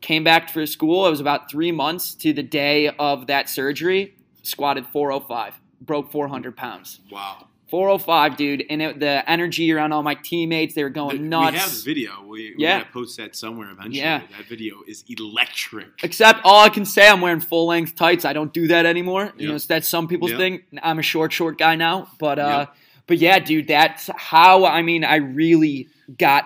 Came 0.00 0.24
back 0.24 0.50
for 0.50 0.66
school. 0.66 1.06
It 1.06 1.10
was 1.10 1.20
about 1.20 1.48
three 1.50 1.70
months 1.70 2.14
to 2.16 2.32
the 2.32 2.42
day 2.42 2.88
of 2.88 3.28
that 3.28 3.48
surgery. 3.48 4.16
Squatted 4.42 4.84
405, 4.88 5.60
broke 5.84 6.10
400 6.12 6.56
pounds. 6.56 7.00
Wow. 7.10 7.48
405, 7.68 8.36
dude, 8.36 8.64
and 8.68 8.82
it, 8.82 9.00
the 9.00 9.28
energy 9.30 9.72
around 9.72 9.92
all 9.92 10.02
my 10.02 10.14
teammates, 10.14 10.74
they 10.74 10.82
were 10.84 10.90
going 10.90 11.30
nuts. 11.30 11.52
We 11.52 11.58
have 11.58 11.70
the 11.70 11.82
video. 11.82 12.22
We, 12.26 12.54
Yeah. 12.58 12.76
we 12.78 12.82
gotta 12.82 12.92
post 12.92 13.16
that 13.16 13.34
somewhere 13.34 13.70
eventually. 13.70 13.96
Yeah. 14.00 14.18
That 14.36 14.46
video 14.46 14.82
is 14.86 15.04
electric. 15.08 15.88
Except 16.02 16.40
all 16.44 16.60
I 16.62 16.68
can 16.68 16.84
say, 16.84 17.08
I'm 17.08 17.22
wearing 17.22 17.40
full 17.40 17.66
length 17.68 17.94
tights. 17.94 18.26
I 18.26 18.34
don't 18.34 18.52
do 18.52 18.66
that 18.68 18.84
anymore. 18.84 19.32
You 19.38 19.48
know, 19.48 19.54
it's- 19.54 19.64
that's 19.64 19.88
some 19.88 20.06
people's 20.06 20.32
Yep. 20.32 20.38
thing. 20.40 20.62
I'm 20.82 20.98
a 20.98 21.02
short, 21.02 21.32
short 21.32 21.56
guy 21.56 21.74
now, 21.76 22.08
but 22.18 22.38
uh, 22.38 22.66
Yep. 22.68 22.76
but 23.06 23.18
yeah, 23.18 23.38
dude, 23.38 23.68
that's 23.68 24.10
how 24.16 24.66
I 24.66 24.82
mean, 24.82 25.02
I 25.02 25.16
really 25.16 25.88
got 26.18 26.44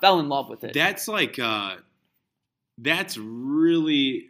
fell 0.00 0.20
in 0.20 0.28
love 0.28 0.48
with 0.48 0.62
it. 0.62 0.74
That's 0.74 1.08
like 1.08 1.40
uh 1.40 1.76
that's 2.78 3.18
really 3.18 4.28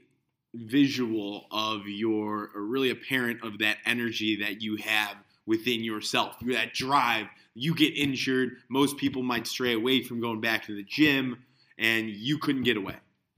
visual 0.54 1.46
of 1.50 1.86
your 1.86 2.50
or 2.54 2.62
really 2.62 2.90
apparent 2.90 3.42
of 3.42 3.58
that 3.58 3.78
energy 3.84 4.36
that 4.42 4.62
you 4.62 4.76
have 4.76 5.16
within 5.46 5.82
yourself. 5.82 6.36
That 6.42 6.74
drive. 6.74 7.26
You 7.54 7.74
get 7.74 7.96
injured, 7.96 8.58
most 8.68 8.98
people 8.98 9.24
might 9.24 9.46
stray 9.46 9.72
away 9.72 10.04
from 10.04 10.20
going 10.20 10.40
back 10.40 10.66
to 10.66 10.76
the 10.76 10.84
gym 10.84 11.42
and 11.76 12.08
you 12.08 12.38
couldn't 12.38 12.62
get 12.62 12.76
away. 12.76 12.94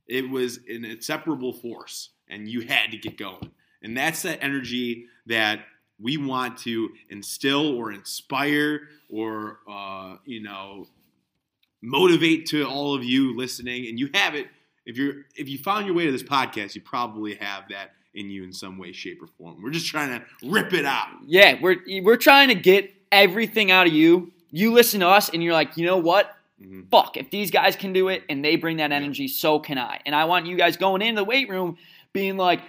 It 0.07 0.29
was 0.29 0.59
an 0.69 0.85
inseparable 0.85 1.55
force 1.55 2.11
and 2.29 2.47
you 2.47 2.61
had 2.61 2.91
to 2.91 2.99
get 2.99 3.17
going. 3.17 3.51
And 3.83 3.97
that's 3.97 4.23
that 4.23 4.43
energy 4.43 5.07
that 5.27 5.61
we 5.99 6.17
want 6.17 6.59
to 6.59 6.91
instill 7.09 7.75
or 7.77 7.93
inspire 7.93 8.89
or 9.09 9.59
uh, 9.69 10.17
you 10.25 10.43
know 10.43 10.87
motivate 11.83 12.47
to 12.47 12.65
all 12.65 12.95
of 12.95 13.05
you 13.05 13.37
listening 13.37 13.87
and 13.87 13.99
you 13.99 14.11
have 14.13 14.35
it 14.35 14.47
if 14.91 14.97
you're 14.99 15.15
if 15.37 15.49
you 15.49 15.59
found 15.59 15.87
your 15.87 15.95
way 15.95 16.05
to 16.07 16.13
this 16.13 16.23
podcast 16.23 16.75
you 16.75 16.81
probably 16.83 17.35
have 17.37 17.65
that 17.71 17.93
in 18.15 18.29
you 18.29 18.43
in 18.45 18.53
some 18.53 18.77
way 18.77 18.93
shape 18.93 19.23
or 19.23 19.27
form 19.27 19.63
we're 19.63 19.71
just 19.71 19.87
trying 19.87 20.09
to 20.19 20.25
rip 20.49 20.73
it 20.73 20.85
out 20.85 21.09
yeah, 21.27 21.59
we're 21.61 21.77
we're 22.03 22.17
trying 22.17 22.49
to 22.49 22.55
get 22.55 22.93
everything 23.13 23.71
out 23.71 23.87
of 23.87 23.93
you. 23.93 24.33
You 24.51 24.73
listen 24.73 25.01
to 25.01 25.09
us, 25.09 25.29
and 25.29 25.43
you're 25.43 25.53
like, 25.53 25.77
you 25.77 25.87
know 25.87 25.97
what? 25.99 26.35
Mhm. 26.63 26.91
Fuck, 26.91 27.17
if 27.17 27.31
these 27.31 27.51
guys 27.51 27.77
can 27.77 27.93
do 27.93 28.09
it 28.09 28.23
and 28.29 28.45
they 28.45 28.57
bring 28.57 28.79
that 28.79 28.93
energy, 28.93 29.29
so 29.29 29.59
can 29.59 29.79
I. 29.79 30.01
And 30.05 30.15
I 30.15 30.25
want 30.25 30.47
you 30.47 30.57
guys 30.57 30.77
going 30.77 31.03
into 31.03 31.21
the 31.21 31.25
weight 31.25 31.49
room 31.49 31.77
being 32.13 32.37
like, 32.37 32.61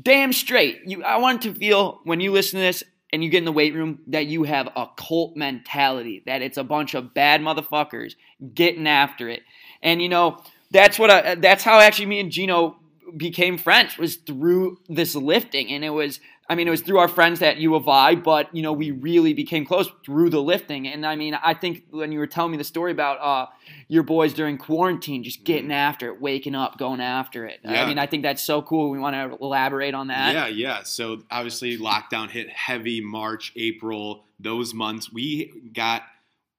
damn 0.00 0.32
straight. 0.32 0.80
You, 0.86 1.02
I 1.04 1.18
want 1.18 1.42
to 1.42 1.52
feel 1.54 2.00
when 2.04 2.20
you 2.20 2.32
listen 2.32 2.58
to 2.58 2.64
this 2.64 2.84
and 3.12 3.22
you 3.22 3.30
get 3.30 3.38
in 3.38 3.44
the 3.44 3.52
weight 3.52 3.74
room 3.74 4.00
that 4.06 4.26
you 4.26 4.44
have 4.44 4.68
a 4.76 4.88
cult 4.96 5.36
mentality, 5.36 6.22
that 6.26 6.40
it's 6.40 6.56
a 6.56 6.64
bunch 6.64 6.94
of 6.94 7.12
bad 7.14 7.40
motherfuckers 7.40 8.14
getting 8.54 8.86
after 8.86 9.28
it. 9.28 9.42
And 9.82 10.00
you 10.00 10.08
know, 10.08 10.42
that's 10.70 10.98
what 10.98 11.10
I, 11.10 11.34
that's 11.36 11.64
how 11.64 11.80
actually 11.80 12.06
me 12.06 12.20
and 12.20 12.30
Gino 12.30 12.76
became 13.16 13.56
friends 13.56 13.96
was 13.96 14.16
through 14.16 14.78
this 14.88 15.14
lifting. 15.14 15.70
And 15.70 15.84
it 15.84 15.90
was 15.90 16.20
I 16.50 16.54
mean 16.54 16.66
it 16.66 16.70
was 16.70 16.80
through 16.80 16.98
our 16.98 17.08
friends 17.08 17.40
at 17.42 17.56
U 17.58 17.74
of 17.74 17.88
I 17.88 18.14
but 18.14 18.54
you 18.54 18.62
know 18.62 18.72
we 18.72 18.90
really 18.90 19.32
became 19.32 19.64
close 19.64 19.88
through 20.04 20.30
the 20.30 20.42
lifting. 20.42 20.86
And 20.86 21.06
I 21.06 21.16
mean 21.16 21.34
I 21.34 21.54
think 21.54 21.84
when 21.90 22.12
you 22.12 22.18
were 22.18 22.26
telling 22.26 22.52
me 22.52 22.58
the 22.58 22.64
story 22.64 22.92
about 22.92 23.18
uh 23.20 23.50
your 23.88 24.02
boys 24.02 24.34
during 24.34 24.58
quarantine 24.58 25.22
just 25.22 25.44
getting 25.44 25.72
after 25.72 26.08
it 26.08 26.20
waking 26.20 26.54
up 26.54 26.78
going 26.78 27.00
after 27.00 27.46
it. 27.46 27.60
I 27.64 27.86
mean 27.86 27.98
I 27.98 28.06
think 28.06 28.22
that's 28.22 28.42
so 28.42 28.60
cool. 28.60 28.90
We 28.90 28.98
want 28.98 29.14
to 29.14 29.38
elaborate 29.42 29.94
on 29.94 30.08
that. 30.08 30.34
Yeah 30.34 30.46
yeah. 30.48 30.82
So 30.82 31.22
obviously 31.30 31.78
lockdown 31.78 32.30
hit 32.30 32.50
heavy 32.50 33.00
march 33.00 33.52
april 33.56 34.24
those 34.38 34.74
months. 34.74 35.10
We 35.12 35.70
got 35.74 36.02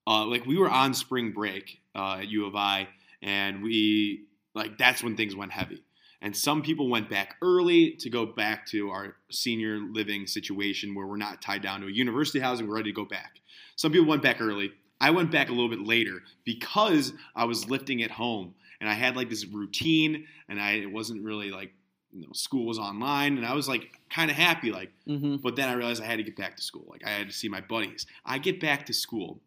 uh, 0.08 0.26
like 0.26 0.46
we 0.46 0.58
were 0.58 0.70
on 0.70 0.96
spring 0.96 1.32
break 1.32 1.80
uh, 1.94 2.18
at 2.22 2.28
u 2.28 2.46
of 2.48 2.56
i 2.56 2.88
and 3.22 3.62
we 3.64 4.26
like 4.54 4.78
that's 4.78 5.04
when 5.04 5.16
things 5.16 5.36
went 5.36 5.52
heavy. 5.52 5.84
And 6.22 6.36
some 6.36 6.62
people 6.62 6.90
went 6.90 7.10
back 7.10 7.36
early 7.42 7.92
to 7.92 8.10
go 8.10 8.26
back 8.26 8.66
to 8.68 8.90
our 8.90 9.16
senior 9.32 9.80
living 9.80 10.28
situation 10.28 10.94
where 10.94 11.08
we're 11.08 11.16
not 11.16 11.42
tied 11.42 11.62
down 11.62 11.80
to 11.82 11.88
a 11.88 11.92
university 11.92 12.40
housing 12.40 12.68
we're 12.68 12.76
ready 12.76 12.92
to 12.92 12.96
go 12.96 13.06
back. 13.06 13.40
Some 13.78 13.94
people 13.94 14.08
went 14.08 14.22
back 14.22 14.42
early. 14.42 14.72
I 15.00 15.12
went 15.12 15.32
back 15.32 15.48
a 15.48 15.54
little 15.54 15.70
bit 15.70 15.80
later 15.80 16.22
because 16.44 17.14
i 17.34 17.46
was 17.46 17.70
lifting 17.70 18.04
at 18.04 18.12
home 18.12 18.54
and 18.82 18.90
i 18.90 18.94
had 18.94 19.16
like 19.16 19.30
this 19.30 19.46
routine 19.46 20.26
and 20.50 20.60
i 20.60 20.72
it 20.72 20.92
wasn't 20.92 21.24
really 21.24 21.52
like 21.52 21.72
you 22.12 22.22
know, 22.22 22.34
school 22.34 22.66
was 22.66 22.80
online 22.80 23.38
and 23.38 23.46
I 23.46 23.54
was 23.54 23.68
like 23.70 24.00
kind 24.10 24.32
of 24.32 24.38
happy 24.38 24.72
like 24.72 24.92
hmm 25.06 25.36
but 25.38 25.56
then 25.56 25.70
I 25.70 25.74
realized 25.74 26.02
I 26.02 26.06
had 26.08 26.18
to 26.18 26.24
get 26.24 26.36
back 26.36 26.58
to 26.58 26.64
school. 26.64 26.86
Like 26.90 27.06
I 27.06 27.12
had 27.12 27.28
to 27.28 27.34
see 27.34 27.48
my 27.48 27.62
buddies. 27.62 28.06
I 28.26 28.40
get 28.40 28.60
back 28.60 28.86
to 28.88 28.94
school 28.94 29.42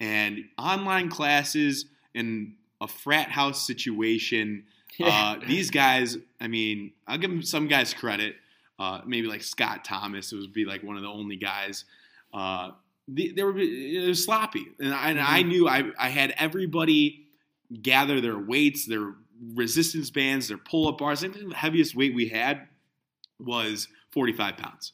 and 0.00 0.44
online 0.58 1.08
classes 1.08 1.86
in 2.14 2.54
a 2.80 2.88
frat 2.88 3.30
house 3.30 3.66
situation. 3.66 4.64
Uh, 5.02 5.36
these 5.46 5.70
guys 5.70 6.18
I 6.42 6.48
mean 6.48 6.92
I'll 7.06 7.16
give 7.16 7.46
some 7.46 7.68
guys 7.68 7.94
credit. 7.94 8.34
Uh, 8.78 9.00
maybe 9.06 9.28
like 9.28 9.42
Scott 9.42 9.82
Thomas 9.82 10.30
it 10.30 10.36
would 10.36 10.52
be 10.52 10.66
like 10.66 10.82
one 10.82 10.96
of 10.96 11.02
the 11.02 11.08
only 11.08 11.36
guys. 11.36 11.86
Uh, 12.34 12.72
the, 13.08 13.32
they 13.32 13.42
were 13.42 13.56
it 13.56 14.06
was 14.06 14.22
sloppy. 14.22 14.66
And 14.78 14.92
I, 14.92 15.08
and 15.08 15.18
I 15.18 15.40
knew 15.40 15.66
I, 15.66 15.84
I 15.98 16.10
had 16.10 16.34
everybody 16.36 17.24
gather 17.80 18.20
their 18.20 18.38
weights 18.38 18.84
their 18.84 19.14
resistance 19.54 20.10
bands, 20.10 20.48
their 20.48 20.58
pull-up 20.58 20.98
bars. 20.98 21.24
I 21.24 21.28
think 21.28 21.48
the 21.48 21.54
heaviest 21.54 21.94
weight 21.94 22.14
we 22.14 22.28
had 22.28 22.68
was 23.38 23.88
45 24.10 24.56
pounds. 24.56 24.92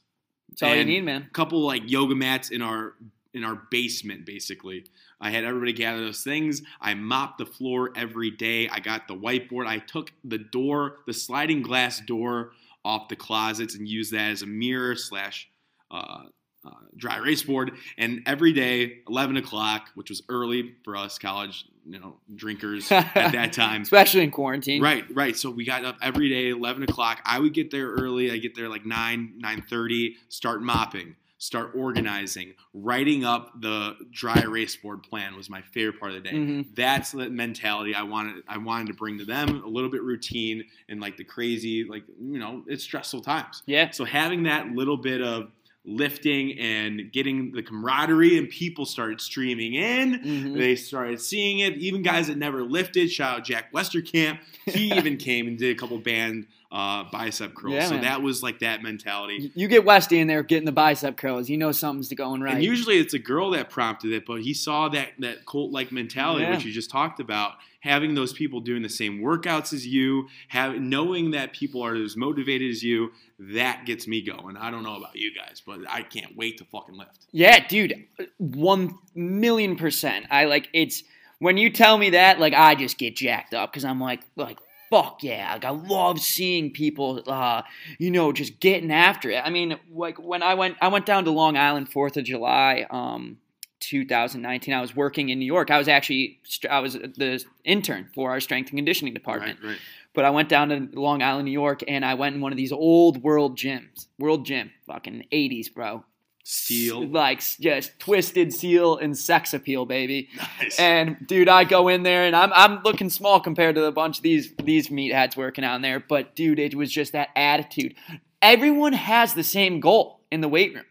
that's 0.50 0.62
all 0.62 0.74
you 0.74 0.84
need 0.84 1.04
man. 1.04 1.26
A 1.28 1.30
couple 1.30 1.60
like 1.60 1.90
yoga 1.90 2.14
mats 2.14 2.50
in 2.50 2.62
our 2.62 2.94
in 3.36 3.44
our 3.44 3.54
basement, 3.70 4.24
basically. 4.26 4.86
I 5.20 5.30
had 5.30 5.44
everybody 5.44 5.72
gather 5.72 6.00
those 6.04 6.22
things. 6.24 6.62
I 6.80 6.94
mopped 6.94 7.38
the 7.38 7.46
floor 7.46 7.92
every 7.96 8.30
day. 8.30 8.68
I 8.68 8.80
got 8.80 9.06
the 9.08 9.14
whiteboard. 9.14 9.66
I 9.66 9.78
took 9.78 10.12
the 10.24 10.38
door, 10.38 10.98
the 11.06 11.12
sliding 11.12 11.62
glass 11.62 12.00
door, 12.00 12.52
off 12.84 13.08
the 13.08 13.16
closets 13.16 13.74
and 13.74 13.88
used 13.88 14.12
that 14.12 14.30
as 14.30 14.42
a 14.42 14.46
mirror 14.46 14.94
slash 14.94 15.48
uh, 15.90 16.22
uh, 16.64 16.70
dry 16.96 17.16
erase 17.18 17.42
board. 17.42 17.72
And 17.98 18.22
every 18.26 18.52
day, 18.52 18.98
11 19.08 19.36
o'clock, 19.36 19.88
which 19.96 20.08
was 20.08 20.22
early 20.28 20.74
for 20.84 20.96
us 20.96 21.18
college, 21.18 21.64
you 21.84 21.98
know, 21.98 22.16
drinkers 22.34 22.90
at 22.92 23.12
that 23.32 23.52
time. 23.52 23.82
especially 23.82 24.22
in 24.22 24.30
quarantine 24.30 24.80
Right, 24.82 25.04
right. 25.14 25.36
So 25.36 25.50
we 25.50 25.64
got 25.64 25.84
up 25.84 25.96
every 26.00 26.28
day, 26.28 26.50
eleven 26.50 26.82
o'clock. 26.82 27.20
I 27.24 27.38
would 27.38 27.54
get 27.54 27.70
there 27.70 27.90
early. 27.90 28.30
I 28.30 28.38
get 28.38 28.54
there 28.56 28.68
like 28.68 28.84
nine, 28.86 29.34
nine 29.36 29.62
thirty. 29.68 30.16
Start 30.28 30.62
mopping, 30.62 31.14
start 31.38 31.72
organizing, 31.74 32.54
writing 32.72 33.24
up 33.24 33.60
the 33.60 33.94
dry 34.10 34.40
erase 34.42 34.74
board 34.76 35.02
plan 35.02 35.36
was 35.36 35.50
my 35.50 35.60
favorite 35.60 36.00
part 36.00 36.12
of 36.12 36.22
the 36.22 36.28
day. 36.30 36.34
Mhm. 36.36 36.66
That's 36.74 37.12
the 37.12 37.28
mentality 37.28 37.94
I 37.94 38.02
wanted. 38.04 38.42
I 38.48 38.56
wanted 38.58 38.86
to 38.88 38.94
bring 38.94 39.18
to 39.18 39.24
them 39.24 39.62
a 39.62 39.68
little 39.68 39.90
bit 39.90 40.02
routine 40.02 40.64
and 40.88 41.00
like 41.00 41.16
the 41.18 41.24
crazy, 41.24 41.84
like 41.84 42.04
you 42.20 42.38
know, 42.38 42.64
it's 42.66 42.82
stressful 42.84 43.20
times. 43.20 43.62
yeah 43.66 43.90
So 43.90 44.04
having 44.04 44.44
that 44.44 44.70
little 44.72 44.96
bit 44.96 45.20
of 45.20 45.50
lifting 45.88 46.58
and 46.58 47.12
getting 47.12 47.52
the 47.52 47.62
camaraderie 47.62 48.38
and 48.38 48.48
people 48.48 48.84
started 48.84 49.20
streaming 49.20 49.74
in. 49.74 50.14
Mhm. 50.20 50.58
They 50.58 50.74
started 50.74 51.20
seeing 51.20 51.60
it. 51.60 51.76
Even 51.76 52.02
guys 52.02 52.26
that 52.26 52.36
never 52.38 52.64
lifted. 52.64 53.08
Shout 53.10 53.38
out 53.38 53.44
Jack 53.44 53.72
Westerkamp. 53.72 54.38
He 54.66 54.92
even 54.96 55.16
came 55.16 55.46
and 55.46 55.56
did 55.56 55.76
a 55.76 55.78
couple 55.78 55.96
band 55.98 56.46
uh, 56.72 57.04
bicep 57.12 57.54
curls. 57.54 57.74
Yeah, 57.74 57.86
so 57.86 57.94
man. 57.94 58.02
that 58.02 58.22
was 58.22 58.42
like 58.42 58.58
that 58.60 58.82
mentality. 58.82 59.52
You- 59.54 59.68
get 59.68 59.84
Westy 59.84 60.18
in 60.18 60.26
there 60.28 60.42
getting 60.42 60.64
the 60.64 60.72
bicep 60.72 61.16
curls 61.16 61.48
you 61.48 61.56
know 61.56 61.72
something's 61.72 62.12
going 62.12 62.40
right 62.40 62.54
And 62.54 62.62
usually 62.64 62.98
it's 62.98 63.14
a 63.14 63.18
girl 63.18 63.50
that 63.50 63.68
prompted 63.70 64.12
it, 64.12 64.24
but 64.26 64.42
he 64.42 64.54
saw 64.54 64.88
that 64.90 65.08
that 65.18 65.44
cult 65.46 65.72
like 65.72 65.92
mentality, 65.92 66.42
Yeah. 66.44 66.54
which 66.56 66.64
you 66.64 66.72
just 66.72 66.90
talked 66.90 67.20
about. 67.20 67.52
Having 67.80 68.14
those 68.14 68.32
people 68.32 68.60
doing 68.60 68.82
the 68.82 68.88
same 68.88 69.20
workouts 69.20 69.72
as 69.72 69.86
you, 69.86 70.26
have 70.48 70.74
knowing 70.80 71.30
that 71.32 71.52
people 71.52 71.82
are 71.84 71.94
as 71.94 72.16
motivated 72.16 72.68
as 72.68 72.82
you, 72.82 73.12
that 73.38 73.84
gets 73.86 74.08
me 74.08 74.22
going. 74.22 74.56
I 74.56 74.72
don't 74.72 74.82
know 74.82 74.96
about 74.96 75.14
you 75.14 75.32
guys, 75.32 75.62
but 75.64 75.80
I 75.88 76.02
can't 76.02 76.36
wait 76.36 76.58
to 76.58 76.64
fucking 76.64 76.96
lift. 76.96 77.26
Yeah, 77.30 77.64
dude, 77.68 78.06
one 78.38 78.98
million 79.14 79.76
percent. 79.76 80.26
I 80.30 80.46
like 80.46 80.68
it's 80.72 81.04
when 81.38 81.58
you 81.58 81.70
tell 81.70 81.96
me 81.96 82.10
that, 82.10 82.40
like 82.40 82.54
I 82.54 82.74
just 82.74 82.98
get 82.98 83.14
jacked 83.14 83.54
up 83.54 83.70
because 83.70 83.84
I'm 83.84 84.00
like, 84.00 84.20
like 84.36 84.58
fuck 84.90 85.22
yeah, 85.22 85.52
like 85.52 85.64
I 85.64 85.70
love 85.70 86.20
seeing 86.20 86.72
people, 86.72 87.22
uh, 87.26 87.62
you 87.98 88.10
know, 88.10 88.32
just 88.32 88.60
getting 88.60 88.90
after 88.90 89.30
it. 89.30 89.42
I 89.44 89.50
mean, 89.50 89.78
like 89.92 90.18
when 90.18 90.42
I 90.42 90.54
went, 90.54 90.76
I 90.80 90.88
went 90.88 91.06
down 91.06 91.24
to 91.24 91.30
Long 91.30 91.56
Island 91.56 91.88
Fourth 91.88 92.16
of 92.16 92.24
July, 92.24 92.86
um, 92.90 93.38
2019. 93.80 94.74
I 94.74 94.80
was 94.80 94.96
working 94.96 95.28
in 95.28 95.38
New 95.38 95.46
York. 95.46 95.70
I 95.70 95.78
was 95.78 95.88
actually, 95.88 96.40
I 96.68 96.80
was 96.80 96.94
the 96.94 97.44
intern 97.64 98.08
for 98.14 98.30
our 98.30 98.40
strength 98.40 98.70
and 98.70 98.78
conditioning 98.78 99.14
department. 99.14 99.58
Right, 99.62 99.70
right. 99.70 99.78
But 100.14 100.24
I 100.24 100.30
went 100.30 100.48
down 100.48 100.70
to 100.70 100.88
Long 100.98 101.22
Island, 101.22 101.44
New 101.44 101.52
York, 101.52 101.82
and 101.86 102.04
I 102.04 102.14
went 102.14 102.34
in 102.34 102.40
one 102.40 102.52
of 102.52 102.56
these 102.56 102.72
old 102.72 103.22
world 103.22 103.58
gyms, 103.58 104.06
world 104.18 104.46
gym, 104.46 104.72
fucking 104.86 105.26
80s, 105.30 105.72
bro. 105.72 106.04
Steel. 106.48 107.04
like 107.08 107.40
just 107.58 107.98
twisted 107.98 108.52
seal 108.52 108.98
and 108.98 109.18
sex 109.18 109.52
appeal, 109.52 109.84
baby. 109.84 110.28
Nice. 110.60 110.78
And 110.78 111.16
dude, 111.26 111.48
I 111.48 111.64
go 111.64 111.88
in 111.88 112.04
there 112.04 112.24
and 112.24 112.36
I'm 112.36 112.52
I'm 112.54 112.82
looking 112.84 113.10
small 113.10 113.40
compared 113.40 113.74
to 113.74 113.84
a 113.84 113.90
bunch 113.92 114.18
of 114.18 114.22
these 114.22 114.54
these 114.62 114.88
meatheads 114.88 115.36
working 115.36 115.64
out 115.64 115.74
in 115.74 115.82
there. 115.82 115.98
But 115.98 116.36
dude, 116.36 116.60
it 116.60 116.76
was 116.76 116.92
just 116.92 117.12
that 117.14 117.30
attitude. 117.34 117.96
everyone 118.40 118.92
has 118.92 119.34
the 119.34 119.42
same 119.42 119.80
goal 119.80 120.20
in 120.30 120.40
the 120.40 120.48
weight 120.48 120.72
room. 120.72 120.84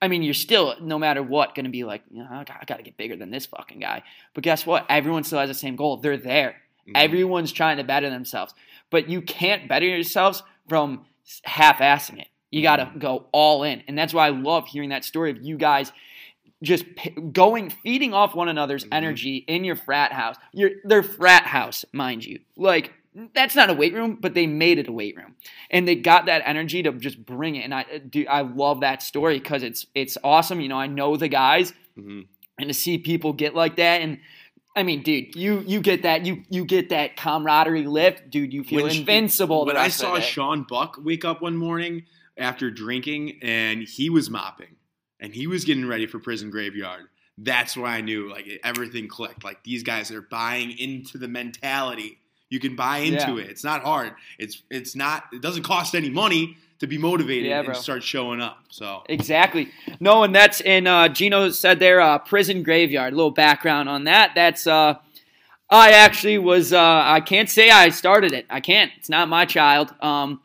I 0.00 0.06
mean, 0.06 0.22
you're 0.22 0.32
still, 0.32 0.76
no 0.80 0.98
matter 0.98 1.22
what, 1.22 1.54
going 1.54 1.64
to 1.64 1.70
be 1.70 1.82
like, 1.84 2.02
you 2.10 2.22
know, 2.22 2.28
I 2.30 2.44
got 2.44 2.76
to 2.78 2.82
get 2.82 2.96
bigger 2.96 3.16
than 3.16 3.30
this 3.30 3.46
fucking 3.46 3.80
guy. 3.80 4.02
But 4.32 4.44
guess 4.44 4.64
what? 4.64 4.86
Everyone 4.88 5.24
still 5.24 5.40
has 5.40 5.50
the 5.50 5.54
same 5.54 5.74
goal. 5.76 5.96
They're 5.98 6.16
there. 6.16 6.56
Mhm. 6.88 6.92
Everyone's 6.94 7.52
trying 7.52 7.76
to 7.78 7.84
better 7.84 8.08
themselves. 8.08 8.54
But 8.90 9.08
you 9.10 9.20
can't 9.22 9.68
better 9.68 9.86
yourselves 9.86 10.42
from 10.68 11.04
half 11.44 11.78
assing 11.80 12.20
it. 12.20 12.28
You 12.50 12.62
got 12.62 12.76
to 12.76 12.90
go 12.98 13.26
all 13.32 13.62
in. 13.62 13.82
And 13.86 13.96
that's 13.96 14.12
why 14.12 14.26
I 14.26 14.30
love 14.30 14.66
hearing 14.66 14.88
that 14.90 15.04
story 15.04 15.30
of 15.30 15.42
you 15.42 15.56
guys 15.56 15.92
just 16.62 16.84
p- 16.96 17.10
going, 17.10 17.70
feeding 17.70 18.12
off 18.12 18.34
one 18.34 18.48
another's 18.48 18.84
Mhm. 18.84 18.88
energy 18.92 19.36
in 19.46 19.64
your 19.64 19.76
frat 19.76 20.12
house. 20.12 20.36
Your, 20.52 20.70
their 20.84 21.02
frat 21.02 21.44
house, 21.44 21.84
mind 21.92 22.24
you. 22.24 22.40
Like, 22.56 22.92
that's 23.34 23.54
not 23.56 23.70
a 23.70 23.72
weight 23.74 23.94
room, 23.94 24.18
but 24.20 24.34
they 24.34 24.46
made 24.46 24.78
it 24.78 24.86
a 24.88 24.92
weight 24.92 25.16
room, 25.16 25.34
and 25.70 25.86
they 25.88 25.94
got 25.96 26.26
that 26.26 26.42
energy 26.44 26.82
to 26.82 26.92
just 26.92 27.24
bring 27.24 27.56
it. 27.56 27.64
And 27.64 27.74
I 27.74 27.84
do, 27.98 28.24
I 28.28 28.42
love 28.42 28.80
that 28.80 29.02
story 29.02 29.38
because 29.40 29.62
it's 29.64 29.86
it's 29.96 30.16
awesome. 30.22 30.60
You 30.60 30.68
know, 30.68 30.76
I 30.78 30.86
know 30.86 31.16
the 31.16 31.26
guys, 31.26 31.72
Mhm. 31.98 32.26
and 32.58 32.68
to 32.68 32.74
see 32.74 32.98
people 32.98 33.32
get 33.32 33.54
like 33.54 33.74
that, 33.76 34.00
and 34.02 34.18
I 34.76 34.84
mean, 34.84 35.02
dude, 35.02 35.34
you 35.34 35.64
you 35.66 35.80
get 35.80 36.02
that 36.02 36.24
you 36.24 36.44
you 36.50 36.64
get 36.64 36.90
that 36.90 37.16
camaraderie 37.16 37.86
lift, 37.86 38.30
dude. 38.30 38.52
You 38.52 38.62
feel 38.62 38.84
When 38.84 38.94
invincible. 38.94 39.64
the 39.64 39.72
When 39.72 39.76
I 39.76 39.88
saw. 39.88 40.20
Sean 40.20 40.62
Buck 40.68 40.96
wake 41.02 41.24
up 41.24 41.42
one 41.42 41.56
morning 41.56 42.04
after 42.40 42.70
drinking 42.70 43.38
and 43.42 43.82
he 43.82 44.10
was 44.10 44.30
mopping 44.30 44.76
and 45.20 45.34
he 45.34 45.46
was 45.46 45.64
getting 45.64 45.86
ready 45.86 46.06
for 46.06 46.18
prison 46.18 46.50
graveyard, 46.50 47.06
that's 47.38 47.76
where 47.76 47.86
I 47.86 48.00
knew 48.00 48.30
like 48.30 48.46
everything 48.64 49.08
clicked. 49.08 49.44
Like 49.44 49.62
these 49.64 49.82
guys 49.82 50.10
are 50.10 50.22
buying 50.22 50.76
into 50.78 51.18
the 51.18 51.28
mentality. 51.28 52.18
You 52.48 52.58
can 52.58 52.74
buy 52.74 52.98
into 52.98 53.38
it. 53.38 53.48
It's 53.48 53.62
not 53.62 53.82
hard. 53.82 54.12
It's 54.38 54.62
it's 54.70 54.96
not. 54.96 55.24
It 55.32 55.40
doesn't 55.40 55.62
cost 55.62 55.94
any 55.94 56.10
money 56.10 56.56
to 56.80 56.86
be 56.86 56.98
motivated 56.98 57.46
Yeah, 57.46 57.60
and 57.60 57.76
start 57.76 58.02
showing 58.02 58.40
up. 58.40 58.58
So 58.70 59.02
Exactly. 59.08 59.68
No, 60.00 60.24
and 60.24 60.34
that's 60.34 60.60
and 60.62 60.88
uh, 60.88 61.08
Gino 61.08 61.50
said 61.50 61.78
there, 61.78 62.00
uh, 62.00 62.18
prison 62.18 62.62
graveyard. 62.62 63.12
A 63.12 63.16
little 63.16 63.30
background 63.30 63.88
on 63.88 64.04
that. 64.04 64.32
That's 64.34 64.66
uh, 64.66 64.94
I 65.70 65.92
actually 65.92 66.38
was. 66.38 66.72
Uh, 66.72 67.02
I 67.04 67.20
can't 67.20 67.48
say 67.48 67.70
I 67.70 67.90
started 67.90 68.32
it. 68.32 68.46
I 68.50 68.60
can't. 68.60 68.90
It's 68.96 69.08
not 69.08 69.28
my 69.28 69.44
child. 69.44 69.94
Um, 70.00 70.40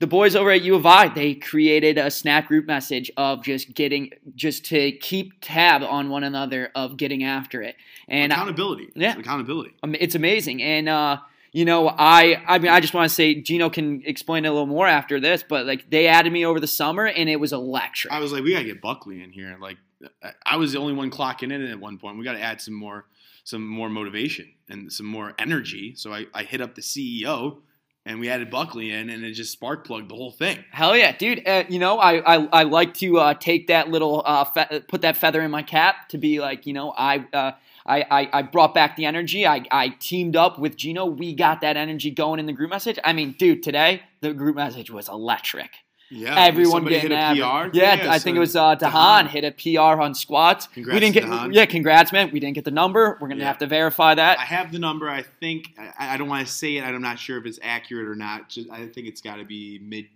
the 0.00 0.06
boys 0.06 0.34
over 0.34 0.50
at 0.50 0.62
U 0.62 0.74
of 0.74 0.84
I 0.86 1.08
they 1.08 1.34
created 1.34 1.96
a 1.98 2.10
snap 2.10 2.48
group 2.48 2.66
message 2.66 3.10
of 3.16 3.44
just 3.44 3.72
getting 3.74 4.10
just 4.34 4.64
to 4.66 4.92
keep 4.92 5.34
tab 5.40 5.82
on 5.82 6.08
one 6.10 6.24
another 6.24 6.70
of 6.74 6.96
getting 6.96 7.22
after 7.22 7.62
it 7.62 7.76
and 8.08 8.32
I- 8.32 8.36
accountability. 8.36 8.88
Yeah. 8.96 9.10
It's 9.12 9.20
accountability. 9.20 9.72
it's 9.84 10.14
amazing. 10.14 10.62
And 10.62 10.88
uh, 10.88 11.18
you 11.52 11.64
know, 11.64 11.88
I 11.88 12.42
I 12.46 12.58
mean, 12.58 12.70
I 12.72 12.80
just 12.80 12.94
want 12.94 13.08
to 13.08 13.14
say 13.14 13.34
Gino 13.40 13.70
can 13.70 14.02
explain 14.04 14.44
it 14.44 14.48
a 14.48 14.52
little 14.52 14.66
more 14.66 14.86
after 14.86 15.20
this, 15.20 15.42
but 15.48 15.66
like 15.66 15.90
they 15.90 16.06
added 16.06 16.32
me 16.32 16.44
over 16.46 16.60
the 16.60 16.66
summer, 16.68 17.06
and 17.06 17.28
it 17.28 17.36
was 17.36 17.52
electric. 17.52 18.12
I 18.12 18.20
was 18.20 18.32
like, 18.32 18.42
we 18.44 18.52
gotta 18.52 18.64
get 18.64 18.80
Buckley 18.80 19.22
in 19.22 19.30
here. 19.32 19.56
Like, 19.60 19.76
I- 20.22 20.32
I 20.46 20.56
was 20.56 20.72
the 20.72 20.78
only 20.78 20.92
one 20.94 21.10
clocking 21.10 21.52
in 21.52 21.62
at 21.62 21.78
one 21.80 21.98
point. 21.98 22.16
We 22.18 22.24
got 22.24 22.34
to 22.34 22.40
add 22.40 22.60
some 22.60 22.74
more, 22.74 23.06
some 23.44 23.66
more 23.66 23.88
motivation 23.90 24.52
and 24.68 24.92
some 24.92 25.06
more 25.06 25.34
energy. 25.40 25.94
So 25.96 26.12
I, 26.12 26.26
I 26.32 26.44
hit 26.44 26.60
up 26.60 26.74
the 26.76 26.82
CEO, 26.82 27.58
and 28.06 28.20
we 28.20 28.28
added 28.28 28.50
Buckley 28.50 28.90
in, 28.90 29.10
and 29.10 29.24
it 29.24 29.32
just 29.32 29.52
spark 29.52 29.86
plugged 29.86 30.10
the 30.10 30.14
whole 30.14 30.32
thing. 30.32 30.64
Hell 30.70 30.96
yeah, 30.96 31.16
dude! 31.16 31.46
Uh, 31.46 31.64
you 31.68 31.78
know, 31.78 31.98
I 31.98 32.36
I, 32.36 32.48
I 32.52 32.62
like 32.64 32.94
to 32.94 33.18
uh, 33.18 33.34
take 33.34 33.68
that 33.68 33.90
little 33.90 34.22
uh, 34.24 34.44
fe- 34.44 34.82
put 34.88 35.02
that 35.02 35.16
feather 35.16 35.42
in 35.42 35.50
my 35.50 35.62
cap 35.62 36.08
to 36.10 36.18
be 36.18 36.40
like, 36.40 36.66
you 36.66 36.72
know, 36.72 36.92
I. 36.96 37.26
Uh, 37.32 37.52
I, 37.86 38.02
I, 38.10 38.30
I 38.34 38.42
brought 38.42 38.74
back 38.74 38.96
the 38.96 39.06
energy. 39.06 39.46
I, 39.46 39.64
I 39.70 39.88
teamed 39.88 40.36
up 40.36 40.58
with 40.58 40.76
Gino. 40.76 41.06
We 41.06 41.34
got 41.34 41.62
that 41.62 41.78
energy 41.78 42.10
going 42.10 42.38
in 42.38 42.44
the 42.44 42.52
group 42.52 42.68
message. 42.68 42.98
I 43.02 43.14
mean, 43.14 43.34
dude, 43.38 43.62
today 43.62 44.02
the 44.20 44.34
group 44.34 44.54
message 44.54 44.90
was 44.90 45.08
electric. 45.08 45.70
Yeah, 46.12 46.34
Everyone 46.36 46.72
somebody 46.78 46.96
getting 46.96 47.10
hit 47.16 47.40
a 47.40 47.70
PR. 47.70 47.70
Yeah, 47.72 48.08
I 48.10 48.18
think 48.18 48.36
it 48.36 48.40
was 48.40 48.56
uh, 48.56 48.74
Dahan 48.74 49.28
hit 49.28 49.44
a 49.44 49.52
PR 49.52 50.00
on 50.02 50.12
squats. 50.14 50.66
Congrats 50.66 50.94
we 50.94 51.00
didn't 51.00 51.14
get 51.14 51.24
Dahan. 51.24 51.54
yeah, 51.54 51.66
congrats, 51.66 52.10
man. 52.12 52.30
We 52.32 52.40
didn't 52.40 52.56
get 52.56 52.64
the 52.64 52.72
number. 52.72 53.16
We're 53.20 53.28
gonna 53.28 53.40
Yeah. 53.40 53.46
have 53.46 53.58
to 53.58 53.66
verify 53.68 54.14
that. 54.16 54.38
I 54.40 54.44
have 54.44 54.72
the 54.72 54.80
number. 54.80 55.08
I 55.08 55.22
think 55.22 55.68
I, 55.78 56.14
I 56.14 56.16
don't 56.16 56.28
want 56.28 56.44
to 56.46 56.52
say 56.52 56.76
it. 56.78 56.82
I'm 56.84 57.00
not 57.00 57.18
sure 57.20 57.38
if 57.38 57.46
it's 57.46 57.60
accurate 57.62 58.08
or 58.08 58.16
not. 58.16 58.48
Just 58.48 58.68
I 58.70 58.86
think 58.88 59.06
it's 59.06 59.20
got 59.20 59.36
to 59.36 59.44
be 59.44 59.78
mid. 59.82 60.06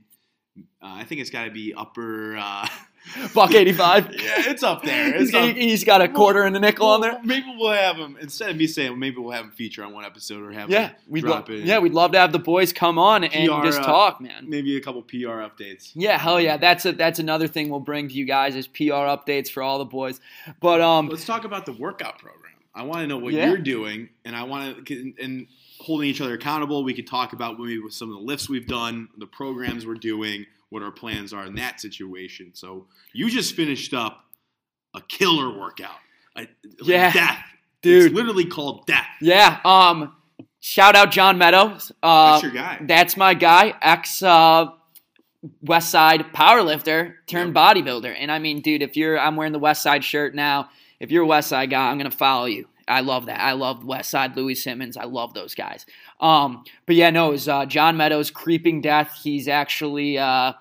Uh, 0.59 0.63
I 0.83 1.05
think 1.05 1.21
it's 1.21 1.31
got 1.31 1.45
to 1.45 1.51
be 1.51 1.73
upper. 1.75 2.37
Uh, 2.39 2.67
Buck 3.35 3.53
eighty 3.55 3.73
five. 3.73 4.07
yeah, 4.15 4.43
it's 4.51 4.63
up 4.63 4.83
there. 4.83 5.19
He's, 5.19 5.35
up- 5.35 5.55
he's 5.57 5.85
got 5.85 6.01
a 6.01 6.09
quarter 6.09 6.43
and 6.45 6.57
a 6.57 6.61
nickel 6.61 6.87
on 6.89 7.01
there. 7.01 7.21
Maybe 7.23 7.47
we'll 7.59 7.73
have 7.73 7.97
him 7.97 8.17
instead 8.21 8.51
of 8.51 8.57
me 8.57 8.67
saying 8.67 8.99
maybe 8.99 9.19
we'll 9.19 9.33
have 9.33 9.45
him 9.45 9.51
feature 9.51 9.85
on 9.85 9.93
one 9.93 10.05
episode 10.05 10.43
or 10.43 10.53
have 10.53 10.71
Yeah, 10.71 10.89
him 10.89 10.97
we'd 11.09 11.21
drop 11.21 11.49
love. 11.49 11.59
it. 11.59 11.65
Yeah, 11.65 11.79
we'd 11.81 11.93
love 11.93 12.13
to 12.13 12.19
have 12.19 12.33
the 12.33 12.39
boys 12.39 12.73
come 12.73 12.99
on 12.99 13.25
and 13.25 13.33
PR, 13.51 13.63
just 13.65 13.81
uh, 13.81 13.85
talk, 13.85 14.21
man. 14.21 14.49
maybe 14.49 14.77
a 14.77 14.81
couple 14.81 15.03
PR 15.03 15.43
updates. 15.45 15.93
Yeah, 15.95 16.17
hell 16.19 16.41
yeah. 16.41 16.57
That's 16.57 16.87
a 16.87 16.93
that's 16.93 17.19
another 17.19 17.47
thing 17.47 17.69
we'll 17.69 17.81
bring 17.81 18.09
to 18.09 18.15
you 18.15 18.25
guys 18.25 18.57
is 18.57 18.67
PR 18.67 19.05
updates 19.07 19.51
for 19.51 19.63
all 19.63 19.79
the 19.79 19.85
boys. 19.85 20.21
But 20.61 20.81
um, 20.81 21.09
Let's 21.09 21.27
talk 21.27 21.45
about 21.45 21.67
the 21.67 21.73
workout 21.73 22.19
program. 22.19 22.41
I 22.75 22.83
want 22.83 23.01
to 23.03 23.07
know 23.07 23.19
what 23.19 23.33
Yeah. 23.35 23.49
you're 23.49 23.59
doing, 23.59 24.09
and 24.25 24.35
I 24.35 24.43
want 24.45 24.87
to 24.87 25.13
and 25.23 25.47
holding 25.79 26.09
each 26.09 26.21
other 26.21 26.35
accountable. 26.35 26.83
We 26.83 26.95
could 26.95 27.07
talk 27.07 27.33
about 27.35 27.59
maybe 27.61 27.79
with 27.79 27.93
some 27.93 28.09
of 28.11 28.15
the 28.19 28.23
lifts 28.25 28.49
we've 28.49 28.67
done, 28.67 29.09
the 29.19 29.27
programs 29.27 29.87
we're 29.87 29.95
doing, 29.95 30.47
what 30.71 30.83
our 30.83 30.91
plans 30.91 31.33
are 31.33 31.45
in 31.47 31.55
that 31.57 31.81
situation. 31.81 32.51
So 32.55 32.87
you 33.13 33.31
just 33.31 33.55
finished 33.55 33.95
up 33.95 34.25
a 34.95 35.01
killer 35.03 35.59
workout. 35.59 35.97
A- 36.37 36.49
Yeah, 36.83 37.13
death, 37.13 37.39
dude. 37.83 38.07
It's 38.07 38.15
literally 38.15 38.47
called 38.47 38.87
death. 38.87 39.07
yeah. 39.21 39.61
Um, 39.65 40.15
shout 40.61 40.97
out 40.97 41.11
John 41.13 41.39
Meadows. 41.39 41.93
Uh, 42.03 42.33
That's 42.33 42.43
your 42.43 42.53
guy. 42.53 42.79
That's 42.83 43.17
my 43.17 43.35
guy, 43.35 43.75
ex 43.83 44.23
uh, 44.23 44.67
West 45.63 45.91
Side 45.91 46.33
powerlifter 46.33 47.15
turned 47.27 47.55
bodybuilder. 47.55 48.15
And 48.19 48.33
I 48.33 48.39
mean, 48.39 48.61
dude, 48.61 48.83
if 48.83 48.97
you're, 48.97 49.19
I'm 49.19 49.37
wearing 49.37 49.53
the 49.53 49.59
West 49.59 49.83
Side 49.83 50.03
shirt 50.05 50.35
now. 50.35 50.71
If 51.01 51.11
you're 51.11 51.25
a 51.25 51.27
West 51.27 51.49
Side 51.49 51.71
guy, 51.71 51.91
I'm 51.91 51.99
gonna 51.99 52.11
follow 52.11 52.47
you. 52.47 52.67
I 52.89 53.01
love 53.01 53.27
that. 53.27 53.41
I 53.41 53.53
love 53.53 53.85
West 53.85 54.11
Side 54.11 54.37
Louie 54.37 54.55
Simmons. 54.55 54.97
I 54.97 55.05
love 55.05 55.35
those 55.35 55.55
guys. 55.55 55.85
Um, 56.25 56.65
but 56.87 56.97
yeah, 56.97 57.11
no, 57.11 57.29
it 57.29 57.33
was 57.33 57.49
uh, 57.49 57.67
John 57.67 57.97
Meadows, 57.97 58.31
creeping 58.31 58.81
death. 58.81 59.19
He's 59.23 59.47
actually 59.47 60.19
uh, 60.19 60.55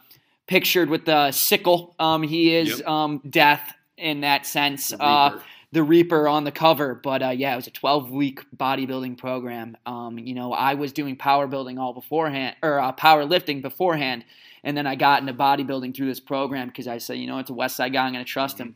pictured 0.47 0.89
with 0.89 1.05
the 1.05 1.31
sickle. 1.31 1.95
Um, 1.99 2.21
he 2.23 2.53
is 2.53 2.79
Yep. 2.79 2.87
um, 2.87 3.21
death 3.29 3.73
in 3.97 4.21
that 4.21 4.45
sense. 4.45 4.89
The 4.89 5.01
Uh, 5.03 5.29
Reaper. 5.31 5.43
the 5.71 5.83
Reaper 5.83 6.27
on 6.27 6.43
the 6.43 6.51
cover. 6.51 6.95
But 6.95 7.23
uh, 7.23 7.29
yeah, 7.29 7.53
it 7.53 7.55
was 7.55 7.67
a 7.67 7.71
12 7.71 8.11
week 8.11 8.41
bodybuilding 8.57 9.17
program. 9.17 9.77
Um, 9.85 10.19
you 10.19 10.33
know, 10.35 10.51
I 10.53 10.73
was 10.73 10.91
doing 10.91 11.15
power 11.15 11.47
building 11.47 11.77
all 11.79 11.93
beforehand, 11.93 12.55
or 12.61 12.79
uh, 12.79 12.91
power 12.91 13.23
lifting 13.23 13.61
beforehand, 13.61 14.25
and 14.65 14.75
then 14.75 14.85
I 14.85 14.95
got 14.95 15.21
into 15.21 15.33
bodybuilding 15.33 15.95
through 15.95 16.07
this 16.07 16.19
program 16.19 16.67
because 16.67 16.87
I 16.87 16.97
said, 16.97 17.17
you 17.19 17.27
know, 17.27 17.37
it's 17.39 17.49
a 17.49 17.53
West 17.53 17.75
Side 17.77 17.93
guy, 17.93 18.05
I'm 18.05 18.11
gonna 18.11 18.25
trust 18.25 18.57
him. 18.57 18.75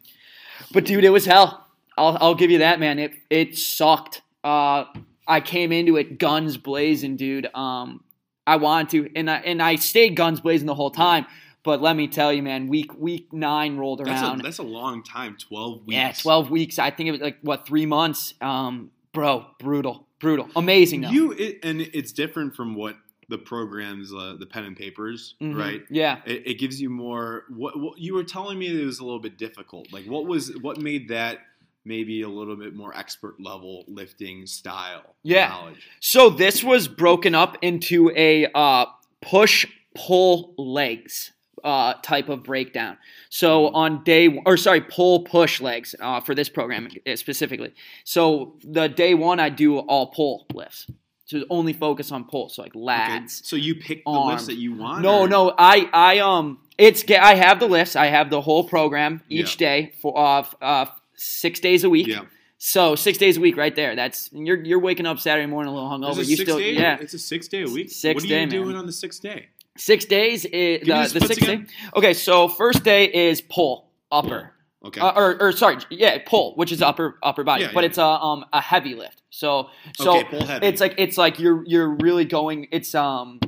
But 0.72 0.86
dude, 0.86 1.04
it 1.04 1.10
was 1.12 1.26
hell. 1.26 1.68
I'll, 1.98 2.18
I'll 2.22 2.36
give 2.36 2.50
you 2.52 2.60
that, 2.60 2.80
man. 2.80 2.98
It 2.98 3.14
it 3.30 3.58
sucked. 3.58 4.22
Uh, 4.44 4.86
I 5.28 5.42
came 5.42 5.72
into 5.72 5.98
it 5.98 6.18
guns 6.20 6.58
blazing, 6.58 7.16
dude. 7.18 7.48
Um, 7.54 8.04
I 8.46 8.56
wanted 8.58 8.90
to, 8.92 9.12
and 9.18 9.30
I 9.30 9.38
and 9.38 9.62
I 9.62 9.76
stayed 9.76 10.16
guns 10.16 10.40
blazing 10.42 10.68
the 10.68 10.76
whole 10.76 10.92
time. 10.92 11.26
But 11.64 11.82
let 11.82 11.98
me 11.98 12.08
tell 12.08 12.32
you, 12.32 12.42
man, 12.42 12.68
week 12.68 12.94
week 12.98 13.34
nine 13.34 13.76
rolled 13.78 14.00
That's 14.00 14.22
a, 14.22 14.26
around. 14.26 14.42
that's 14.42 14.60
a 14.60 14.64
long 14.64 15.04
time. 15.04 15.36
Twelve 15.38 15.80
weeks. 15.86 15.94
Yeah, 15.94 16.12
twelve 16.14 16.50
weeks. 16.50 16.80
I 16.80 16.92
think 16.92 17.10
it 17.10 17.12
was 17.12 17.22
like 17.22 17.38
what 17.42 17.68
three 17.68 17.86
months. 17.86 18.34
Um, 18.40 18.92
bro, 19.12 19.46
brutal, 19.60 20.08
brutal, 20.20 20.48
amazing 20.56 21.02
though. 21.02 21.10
You 21.10 21.34
it, 21.34 21.60
and 21.64 21.82
it's 21.82 22.14
different 22.14 22.56
from 22.56 22.74
what 22.76 22.96
the 23.30 23.38
programs, 23.38 24.14
uh, 24.14 24.38
the 24.40 24.46
pen 24.46 24.64
and 24.64 24.78
papers, 24.78 25.36
Mhm. 25.42 25.58
right? 25.60 25.82
Yeah. 25.90 26.22
It, 26.26 26.48
it 26.48 26.54
gives 26.60 26.80
you 26.80 26.90
more. 26.90 27.44
What, 27.50 27.78
what 27.78 27.98
you 28.00 28.14
were 28.14 28.24
telling 28.24 28.58
me 28.58 28.68
it 28.82 28.86
was 28.86 29.00
a 29.00 29.04
little 29.04 29.20
bit 29.20 29.38
difficult. 29.38 29.92
Like 29.92 30.06
what 30.06 30.26
was 30.26 30.56
what 30.62 30.80
made 30.80 31.10
that 31.10 31.40
maybe 31.88 32.22
a 32.22 32.30
little 32.30 32.56
bit 32.56 32.76
more 32.76 32.96
expert 32.96 33.40
level 33.40 33.86
lifting 33.88 34.46
style 34.46 35.16
Yeah. 35.24 35.48
knowledge? 35.50 35.88
So 36.00 36.30
this 36.30 36.64
was 36.64 36.88
broken 36.88 37.34
up 37.34 37.58
into 37.62 38.12
a 38.16 38.48
uh, 38.54 38.86
push 39.22 39.66
pull 39.96 40.54
legs 40.58 41.32
uh, 41.64 41.94
type 42.04 42.30
of 42.30 42.44
breakdown. 42.44 42.98
So 43.30 43.70
on 43.70 44.04
day 44.04 44.42
or 44.46 44.58
sorry, 44.58 44.82
pull 44.82 45.22
push 45.24 45.60
legs 45.60 45.96
uh, 46.00 46.22
for 46.22 46.36
this 46.36 46.50
program 46.50 46.88
uh, 47.08 47.16
specifically. 47.16 47.74
So 48.04 48.58
the 48.64 48.88
day 48.88 49.14
one 49.16 49.40
I 49.40 49.50
do 49.50 49.80
all 49.80 50.08
pull 50.08 50.46
lifts. 50.54 50.88
So 51.26 51.44
only 51.50 51.74
focus 51.74 52.12
on 52.12 52.24
pull. 52.26 52.48
So 52.50 52.62
like 52.62 52.74
Okay. 52.76 53.28
So 53.28 53.56
you 53.58 53.76
pick 53.76 54.04
the 54.06 54.12
arm. 54.12 54.30
lifts 54.30 54.46
that 54.46 54.56
you 54.56 54.76
want. 54.76 55.02
No, 55.02 55.22
or- 55.22 55.28
no, 55.28 55.54
I, 55.58 55.90
I, 55.92 56.20
um, 56.20 56.60
it's 56.78 57.04
I 57.12 57.34
have 57.36 57.60
the 57.60 57.68
lifts. 57.68 57.96
I 57.98 58.06
have 58.06 58.30
the 58.30 58.40
whole 58.40 58.64
program 58.64 59.22
each 59.28 59.60
Yeah. 59.60 59.68
day 59.68 59.94
for 60.02 60.18
uh, 60.18 60.46
uh, 60.62 60.86
six 61.18 61.60
days 61.60 61.84
a 61.84 61.90
week. 61.90 62.08
Yeah. 62.08 62.22
So 62.60 62.96
six 62.96 63.18
days 63.18 63.38
a 63.38 63.40
week, 63.40 63.56
right 63.58 63.76
there. 63.76 63.96
That's 63.96 64.30
you're 64.34 64.64
you're 64.64 64.80
waking 64.80 65.06
up 65.06 65.20
Saturday 65.20 65.46
morning 65.46 65.72
a 65.72 65.76
little 65.76 65.90
hungover. 65.90 66.18
You 66.18 66.36
six 66.38 66.42
still, 66.42 66.58
day? 66.58 66.74
yeah, 66.74 66.98
It's 67.00 67.14
a 67.14 67.20
six 67.20 67.48
day 67.48 67.62
a 67.64 67.68
week. 67.68 67.92
Six 67.92 68.16
what 68.16 68.24
are 68.24 68.28
day, 68.28 68.42
you 68.42 68.48
doing 68.48 68.68
man. 68.70 68.78
on 68.78 68.86
the 68.88 68.92
sixth 68.92 69.22
day? 69.22 69.50
six 69.78 70.06
days. 70.06 70.44
Is, 70.46 70.80
Give 70.84 70.88
the 70.88 70.94
the 70.94 71.02
the 71.02 71.08
splits 71.10 71.28
sixth 71.28 71.46
day. 71.46 71.66
Okay, 71.96 72.14
so 72.16 72.48
first 72.48 72.84
day 72.84 73.06
is 73.06 73.42
pull 73.42 73.92
upper. 74.12 74.54
Okay. 74.84 75.02
Uh, 75.02 75.12
or, 75.16 75.42
or 75.42 75.52
sorry, 75.52 75.78
yeah, 75.90 76.18
pull, 76.26 76.56
which 76.56 76.72
is 76.72 76.82
upper 76.82 77.18
upper 77.22 77.44
body, 77.44 77.64
Yeah, 77.64 77.72
but 77.74 77.82
yeah. 77.84 77.90
it's 77.90 77.98
a 78.00 78.04
um 78.06 78.46
a 78.54 78.62
heavy 78.62 78.96
lift. 78.96 79.22
So 79.30 79.70
so 79.96 80.18
okay. 80.20 80.24
Pull 80.30 80.46
heavy. 80.46 80.66
it's 80.66 80.82
like 80.82 80.96
it's 80.98 81.18
like 81.18 81.40
you're 81.40 81.64
you're 81.68 81.90
really 81.90 82.26
going. 82.26 82.68
It's 82.72 82.96
um 82.96 83.40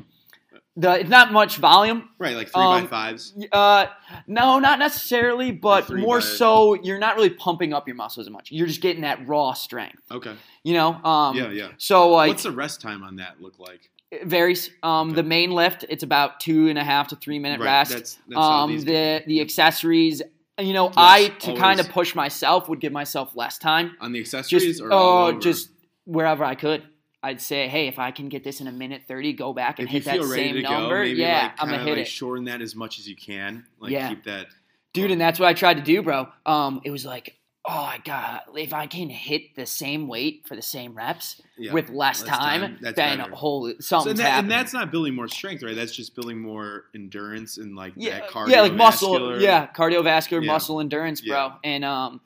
The 0.80 1.00
it's 1.02 1.10
not 1.10 1.34
much 1.34 1.58
volume. 1.58 2.10
Right, 2.20 2.36
like 2.36 2.50
three 2.50 2.62
Um, 2.64 2.84
by 2.84 2.88
fives. 2.88 3.34
Uh, 3.52 3.88
no, 4.28 4.60
not 4.60 4.80
necessarily, 4.80 5.52
but 5.52 5.90
more 5.90 6.20
by- 6.20 6.26
so. 6.26 6.74
You're 6.76 7.00
not 7.00 7.16
really 7.16 7.30
pumping 7.32 7.74
up 7.74 7.88
your 7.88 7.96
muscles 7.96 8.28
as 8.28 8.32
much. 8.32 8.52
You're 8.52 8.68
just 8.68 8.82
getting 8.82 9.02
that 9.02 9.28
raw 9.28 9.54
strength. 9.54 10.04
Okay. 10.10 10.34
You 10.64 10.74
know. 10.74 10.94
Um, 11.04 11.36
yeah, 11.36 11.52
yeah. 11.52 11.68
So 11.78 12.10
like, 12.10 12.30
What's 12.30 12.44
the 12.44 12.52
rest 12.52 12.82
time 12.82 13.04
on 13.04 13.18
that 13.18 13.42
look 13.42 13.60
like? 13.60 13.90
it 14.12 14.26
varies. 14.26 14.72
Um, 14.82 15.10
Okay. 15.10 15.16
the 15.18 15.24
main 15.24 15.52
lift, 15.52 15.86
it's 15.88 16.02
about 16.04 16.40
two 16.40 16.68
and 16.70 16.80
a 16.80 16.84
half 16.84 17.10
to 17.10 17.16
three 17.16 17.38
minute 17.40 17.60
Right, 17.60 17.66
rest. 17.68 17.92
That's, 17.92 18.18
that's 18.28 18.40
um, 18.42 18.80
the 18.80 19.22
the 19.28 19.42
accessories. 19.42 20.22
You 20.60 20.74
know, 20.74 20.92
I 20.98 21.28
to 21.28 21.56
kind 21.56 21.80
of 21.80 21.90
push 21.90 22.16
myself 22.16 22.68
would 22.70 22.80
give 22.80 22.92
myself 22.92 23.36
less 23.36 23.58
time. 23.58 23.96
on 24.02 24.12
the 24.12 24.20
accessories 24.20 24.64
Just 24.64 24.82
or 24.82 24.90
oh, 24.92 25.28
over? 25.28 25.40
just 25.40 25.70
wherever 26.06 26.44
I 26.44 26.56
could. 26.56 26.84
I'd 27.22 27.42
say, 27.42 27.68
hey, 27.68 27.88
if 27.88 28.00
I 28.00 28.12
can 28.12 28.30
get 28.30 28.44
this 28.44 28.62
in 28.62 28.68
a 28.68 28.72
minute 28.72 29.04
thirty, 29.08 29.34
go 29.34 29.52
back 29.54 29.80
and 29.80 29.88
if 29.88 29.92
hit 29.92 30.06
that 30.06 30.24
same 30.24 30.62
number. 30.62 30.96
go, 30.98 31.04
maybe 31.04 31.20
yeah, 31.20 31.44
like, 31.44 31.52
I'm 31.60 31.70
gonna 31.70 31.84
hit 31.84 31.92
like 31.92 32.00
it. 32.02 32.08
shorten 32.08 32.46
that 32.46 32.62
as 32.62 32.76
much 32.76 32.98
as 33.00 33.08
you 33.08 33.16
can. 33.16 33.66
Like 33.80 33.92
Yeah. 33.92 34.10
keep 34.10 34.24
that. 34.24 34.48
dude 34.94 35.12
and 35.12 35.20
that's 35.22 35.40
what 35.40 35.48
i 35.48 35.54
tried 35.54 35.76
to 35.76 35.84
do 35.84 36.02
bro 36.02 36.28
um 36.48 36.82
it 36.84 36.90
was 36.90 37.06
like 37.06 37.38
oh 37.66 37.84
my 37.86 38.00
god 38.04 38.42
if 38.56 38.74
i 38.74 38.88
can 38.88 39.08
hit 39.08 39.54
the 39.56 39.66
same 39.66 40.08
weight 40.08 40.44
for 40.48 40.56
the 40.56 40.62
same 40.64 40.96
reps 40.96 41.40
Yeah, 41.58 41.74
with 41.74 41.90
less, 41.92 42.22
less 42.22 42.30
time, 42.30 42.62
time, 42.62 42.78
that's 42.82 42.96
then 42.96 43.18
better. 43.20 43.36
holy 43.36 43.74
So, 43.74 44.00
something's 44.00 44.20
and, 44.20 44.28
that, 44.28 44.40
and 44.40 44.50
that's 44.52 44.74
not 44.74 44.92
building 44.92 45.14
more 45.14 45.28
strength, 45.28 45.62
right? 45.62 45.76
That's 45.76 45.96
just 45.96 46.16
building 46.16 46.40
more 46.42 46.86
endurance 46.96 47.58
and 47.58 47.76
like 47.76 47.94
yeah, 47.98 48.20
that 48.22 48.30
cardiovascular. 48.30 48.50
yeah 48.50 48.62
like 48.62 48.74
muscle 48.74 49.42
yeah 49.42 49.68
cardiovascular 49.76 50.42
Yeah. 50.44 50.52
muscle 50.54 50.80
endurance 50.80 51.22
bro 51.22 51.54
and 51.64 51.86
um 51.86 52.22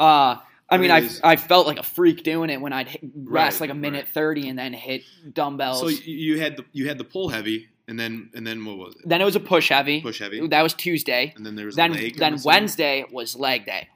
uh 0.00 0.36
I 0.68 0.78
mean, 0.78 0.90
I, 0.90 1.08
I 1.22 1.36
felt 1.36 1.66
like 1.66 1.78
a 1.78 1.82
freak 1.84 2.22
doing 2.24 2.50
it 2.50 2.60
when 2.60 2.72
I'd 2.72 2.88
hit, 2.88 3.00
rest 3.14 3.60
Right, 3.60 3.68
like 3.68 3.70
a 3.70 3.78
minute 3.78 4.04
right. 4.06 4.12
thirty 4.14 4.48
and 4.48 4.58
then 4.58 4.72
hit 4.72 5.02
dumbbells. 5.32 5.80
So 5.80 5.88
you, 5.88 6.14
you 6.34 6.40
had 6.40 6.56
the 6.56 6.64
you 6.72 6.88
had 6.88 6.98
the 6.98 7.04
pull 7.04 7.28
heavy, 7.28 7.68
and 7.86 7.98
then 7.98 8.30
and 8.34 8.44
then 8.46 8.64
what 8.64 8.76
was 8.76 8.94
it? 8.96 9.08
then 9.08 9.20
it 9.20 9.24
was 9.24 9.36
a 9.36 9.40
push 9.40 9.68
heavy. 9.68 10.00
Push 10.00 10.18
heavy, 10.20 10.46
That 10.48 10.62
was 10.62 10.74
Tuesday. 10.74 11.32
and 11.36 11.46
then 11.46 11.54
there 11.54 11.66
was 11.66 11.76
then 11.76 11.92
a 11.92 11.94
leg. 11.94 12.20
I'm 12.20 12.36
then? 12.36 12.40
Wednesday 12.44 13.04
was 13.12 13.36
leg 13.36 13.64
day. 13.66 13.88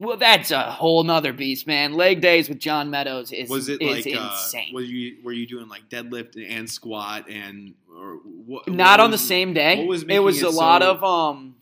Well, 0.00 0.16
that's 0.16 0.50
a 0.50 0.60
whole 0.72 1.04
nother 1.04 1.32
beast, 1.32 1.66
man. 1.68 1.94
Leg 1.94 2.20
days 2.20 2.48
with 2.48 2.58
John 2.58 2.90
Meadows 2.90 3.32
is 3.32 3.48
Was 3.48 3.68
it 3.68 3.80
is 3.80 4.04
like 4.04 4.14
uh, 4.16 4.28
insane. 4.32 4.74
were 4.74 4.80
you 4.82 5.18
were 5.22 5.32
you 5.32 5.46
doing 5.46 5.68
like 5.68 5.88
deadlift 5.88 6.34
and 6.36 6.68
squat 6.68 7.30
and 7.30 7.74
or 7.88 8.16
what? 8.24 8.68
Not 8.68 8.98
what 8.98 9.04
on 9.04 9.10
the 9.10 9.18
same 9.18 9.54
day. 9.54 9.78
what 9.78 9.86
was 9.86 10.02
it 10.02 10.18
was 10.22 10.42
it 10.42 10.46
a 10.46 10.50
lot 10.50 10.82
of 10.82 11.02
um. 11.02 11.53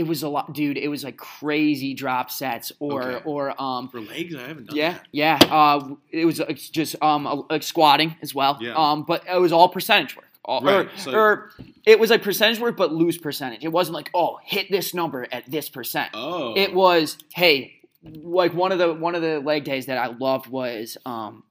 It 0.00 0.06
was 0.06 0.22
a 0.22 0.28
lot, 0.28 0.52
dude. 0.54 0.78
It 0.78 0.88
was 0.88 1.04
like 1.04 1.16
crazy 1.18 1.92
drop 1.94 2.30
sets 2.30 2.72
or 2.78 3.02
Okay. 3.02 3.22
or 3.24 3.62
um. 3.62 3.88
for 3.88 4.00
legs. 4.00 4.34
I 4.34 4.46
haven't 4.48 4.68
done 4.68 4.76
Yeah, 4.76 4.92
that. 4.94 5.06
yeah. 5.12 5.38
Uh, 5.50 5.94
it 6.10 6.24
was 6.24 6.38
just 6.72 6.96
um 7.02 7.44
like 7.50 7.62
squatting 7.62 8.16
as 8.22 8.34
well. 8.34 8.56
Yeah. 8.60 8.74
Um, 8.74 9.04
but 9.06 9.24
it 9.30 9.38
was 9.40 9.52
all 9.52 9.68
percentage 9.68 10.16
work. 10.16 10.26
All, 10.44 10.62
Right, 10.62 10.86
Or, 10.86 10.90
so- 10.96 11.12
or 11.12 11.50
it 11.84 12.00
was 12.00 12.08
like 12.10 12.22
percentage 12.22 12.58
work, 12.60 12.76
but 12.76 12.92
loose 12.92 13.18
percentage. 13.18 13.62
It 13.62 13.68
wasn't 13.72 13.94
like 13.94 14.10
oh 14.14 14.38
hit 14.42 14.70
this 14.70 14.94
number 14.94 15.26
at 15.30 15.44
this 15.50 15.68
percent. 15.68 16.10
Oh, 16.14 16.54
It 16.56 16.72
was 16.74 17.18
hey, 17.34 17.74
like 18.02 18.54
one 18.54 18.72
of 18.72 18.78
the 18.78 18.94
one 18.94 19.14
of 19.14 19.20
the 19.22 19.40
leg 19.40 19.64
days 19.64 19.84
that 19.86 19.98
I 19.98 20.06
loved 20.06 20.46
was 20.46 20.96
um, 21.04 21.44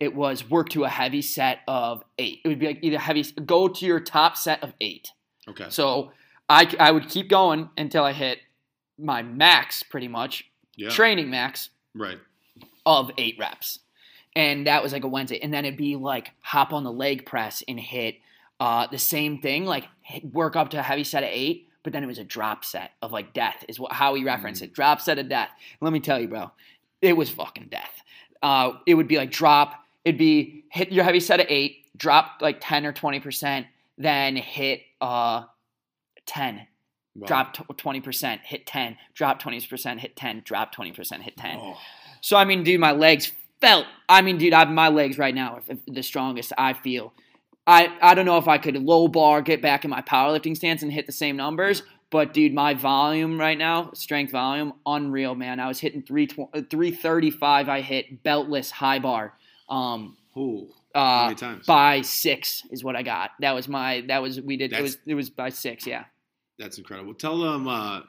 it 0.00 0.14
was 0.16 0.50
work 0.50 0.70
to 0.70 0.82
a 0.82 0.88
heavy 0.88 1.22
set 1.22 1.60
of 1.68 2.02
eight. 2.18 2.40
It 2.44 2.48
would 2.48 2.58
be 2.58 2.66
like 2.66 2.80
either 2.82 2.98
heavy 2.98 3.22
go 3.46 3.68
to 3.68 3.86
your 3.86 4.00
top 4.00 4.36
set 4.36 4.64
of 4.64 4.72
eight. 4.80 5.12
okay. 5.48 5.66
So 5.68 6.10
I 6.48 6.74
I 6.78 6.90
would 6.90 7.08
keep 7.08 7.28
going 7.28 7.70
until 7.76 8.04
I 8.04 8.12
hit 8.12 8.38
my 8.98 9.22
max, 9.22 9.82
pretty 9.82 10.08
much 10.08 10.44
Yeah, 10.76 10.90
training 10.90 11.30
max 11.30 11.70
right. 11.94 12.18
of 12.86 13.10
eight 13.18 13.36
reps. 13.38 13.80
And 14.36 14.66
that 14.66 14.82
was 14.82 14.92
like 14.92 15.04
a 15.04 15.08
Wednesday. 15.08 15.38
And 15.40 15.52
then 15.54 15.64
it'd 15.64 15.78
be 15.78 15.96
like 15.96 16.32
hop 16.40 16.72
on 16.72 16.82
the 16.84 16.92
leg 16.92 17.24
press 17.24 17.62
and 17.68 17.78
hit 17.78 18.16
uh, 18.60 18.86
the 18.88 18.98
same 18.98 19.38
thing, 19.40 19.64
like 19.64 19.84
hit, 20.02 20.24
work 20.32 20.56
up 20.56 20.70
to 20.70 20.78
a 20.78 20.82
heavy 20.82 21.04
set 21.04 21.22
of 21.22 21.28
eight, 21.32 21.68
but 21.82 21.92
then 21.92 22.02
it 22.02 22.06
was 22.06 22.18
a 22.18 22.24
drop 22.24 22.64
set 22.64 22.92
of 23.02 23.12
like 23.12 23.32
death, 23.32 23.64
is 23.68 23.78
what, 23.78 23.92
how 23.92 24.12
we 24.12 24.24
reference 24.24 24.60
it. 24.60 24.72
Drop 24.72 25.00
set 25.00 25.18
of 25.18 25.28
death. 25.28 25.50
Let 25.80 25.92
me 25.92 26.00
tell 26.00 26.18
you, 26.20 26.28
bro, 26.28 26.50
it 27.02 27.16
was 27.16 27.30
fucking 27.30 27.68
death. 27.70 28.02
Uh, 28.42 28.72
it 28.86 28.94
would 28.94 29.08
be 29.08 29.16
like 29.16 29.30
drop, 29.30 29.84
it'd 30.04 30.18
be 30.18 30.64
hit 30.68 30.92
your 30.92 31.04
heavy 31.04 31.20
set 31.20 31.40
of 31.40 31.46
eight, 31.48 31.84
drop 31.96 32.38
like 32.40 32.58
10 32.60 32.86
or 32.86 32.92
20%, 32.92 33.66
then 33.98 34.36
hit 34.36 34.82
uh, 35.00 35.44
10, 36.26 36.66
Wow. 37.16 37.26
drop 37.28 37.54
t- 37.54 37.62
20%, 37.62 38.40
hit 38.40 38.66
10, 38.66 38.96
drop 39.14 39.40
20%, 39.40 40.00
hit 40.00 40.16
10, 40.16 40.42
drop 40.44 40.74
20%, 40.74 41.22
hit 41.22 41.36
10. 41.36 41.58
Oh, 41.60 41.78
So 42.20 42.36
I 42.36 42.44
mean, 42.44 42.64
dude, 42.64 42.80
my 42.80 42.90
legs 42.92 43.30
felt. 43.60 43.86
I 44.08 44.20
mean, 44.22 44.36
dude, 44.38 44.52
I, 44.52 44.64
my 44.64 44.88
legs 44.88 45.16
right 45.16 45.34
now 45.34 45.54
are 45.68 45.76
the 45.86 46.02
strongest 46.02 46.52
I 46.58 46.72
feel. 46.72 47.12
I 47.66 47.88
I 48.02 48.14
don't 48.14 48.26
know 48.26 48.36
if 48.36 48.48
I 48.48 48.58
could 48.58 48.76
low 48.76 49.08
bar, 49.08 49.40
get 49.42 49.62
back 49.62 49.84
in 49.84 49.90
my 49.90 50.02
powerlifting 50.02 50.56
stance, 50.56 50.82
and 50.82 50.92
hit 50.92 51.06
the 51.06 51.12
same 51.12 51.36
numbers. 51.36 51.82
But 52.10 52.34
dude, 52.34 52.52
my 52.52 52.74
volume 52.74 53.40
right 53.40 53.56
now, 53.56 53.90
strength 53.94 54.32
volume, 54.32 54.74
unreal, 54.86 55.34
man. 55.34 55.60
I 55.60 55.68
was 55.68 55.80
hitting 55.80 56.02
three 56.02 56.28
three 56.68 56.90
thirty 56.90 57.30
five. 57.30 57.68
I 57.68 57.80
hit 57.80 58.22
beltless 58.22 58.70
high 58.70 58.98
bar. 58.98 59.34
Um, 59.68 60.16
oh. 60.36 60.68
How 60.94 61.30
uh, 61.30 61.56
by 61.66 62.02
six 62.02 62.62
is 62.70 62.84
what 62.84 62.94
I 62.94 63.02
got. 63.02 63.30
That 63.40 63.52
was 63.52 63.66
my. 63.66 64.04
That 64.06 64.22
was 64.22 64.40
we 64.40 64.56
did. 64.56 64.72
it 64.72 64.80
was 64.82 64.98
it 65.06 65.14
was 65.14 65.28
by 65.30 65.48
six. 65.48 65.86
Yeah. 65.86 66.04
That's 66.58 66.78
incredible. 66.78 67.14
Tell 67.14 67.38
them 67.38 67.66
uh, 67.68 68.00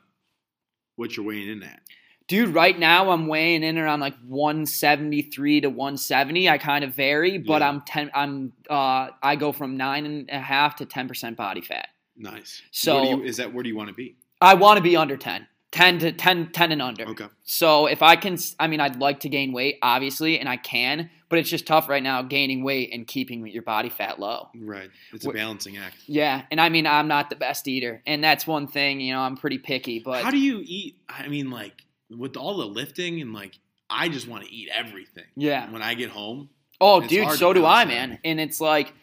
what 0.95 1.15
you're 1.17 1.25
weighing 1.25 1.49
in 1.49 1.63
at. 1.63 1.81
Dude, 2.27 2.55
right 2.55 2.77
now 2.77 3.11
I'm 3.11 3.27
weighing 3.27 3.63
in 3.63 3.77
around 3.77 3.99
like 3.99 4.15
173 4.27 5.61
to 5.61 5.69
170. 5.69 6.49
I 6.49 6.57
kind 6.57 6.83
of 6.83 6.95
vary, 6.95 7.37
but 7.37 7.61
Yeah. 7.61 7.69
I'm 7.69 7.81
ten. 7.81 8.09
I'm 8.15 8.53
uh, 8.69 9.09
I 9.21 9.35
go 9.35 9.51
from 9.51 9.77
nine 9.77 10.05
and 10.07 10.29
a 10.31 10.39
half 10.39 10.75
to 10.77 10.85
10 10.85 11.07
percent 11.07 11.37
body 11.37 11.61
fat. 11.61 11.89
Nice. 12.17 12.61
So- 12.71 13.03
you, 13.03 13.23
is 13.23 13.37
that 13.37 13.53
where 13.53 13.61
do 13.63 13.69
you 13.69 13.75
want 13.75 13.89
to 13.89 13.95
be? 13.95 14.15
I 14.41 14.55
want 14.55 14.77
to 14.77 14.83
be 14.83 14.97
under 14.97 15.15
10, 15.17 15.47
10 15.75 15.99
to 15.99 16.11
10, 16.13 16.51
10 16.53 16.71
and 16.71 16.81
under. 16.81 17.05
Okay. 17.09 17.25
So 17.43 17.85
if 17.87 18.01
I 18.01 18.15
can, 18.15 18.37
I 18.59 18.67
mean, 18.67 18.79
I'd 18.79 18.95
like 18.95 19.19
to 19.21 19.29
gain 19.29 19.51
weight, 19.51 19.77
obviously, 19.81 20.39
and 20.39 20.47
I 20.47 20.55
can, 20.55 21.09
but 21.27 21.37
it's 21.37 21.49
just 21.49 21.67
tough 21.67 21.89
right 21.89 22.01
now 22.01 22.21
gaining 22.21 22.63
weight 22.63 22.91
and 22.93 23.05
keeping 23.05 23.45
your 23.45 23.61
body 23.61 23.89
fat 23.89 24.17
low. 24.17 24.47
Right. 24.57 24.89
It's 25.11 25.25
a 25.25 25.31
balancing 25.31 25.75
act. 25.75 25.97
Yeah, 26.07 26.43
and 26.49 26.61
I 26.61 26.69
mean, 26.69 26.87
I'm 26.87 27.09
not 27.09 27.29
the 27.29 27.35
best 27.35 27.67
eater, 27.67 28.01
and 28.07 28.23
that's 28.23 28.47
one 28.47 28.67
thing. 28.67 29.01
You 29.01 29.13
know, 29.13 29.19
I'm 29.19 29.35
pretty 29.35 29.57
picky, 29.57 29.99
but 29.99 30.23
How 30.23 30.31
do 30.31 30.39
you 30.39 30.61
eat? 30.63 30.95
I 31.09 31.27
mean, 31.27 31.51
like 31.51 31.83
with 32.09 32.37
all 32.37 32.55
the 32.57 32.65
lifting 32.65 33.19
and 33.19 33.33
like, 33.33 33.59
I 33.89 34.07
just 34.07 34.29
want 34.29 34.45
to 34.45 34.51
eat 34.53 34.69
everything. 34.73 35.25
yeah. 35.35 35.69
When 35.69 35.81
I 35.81 35.93
get 35.95 36.09
home, 36.09 36.49
Oh, 36.81 37.01
dude, 37.01 37.31
so 37.31 37.53
do 37.53 37.65
I, 37.65 37.85
man. 37.85 38.19
And 38.25 38.39
it's 38.39 38.59
like 38.59 38.93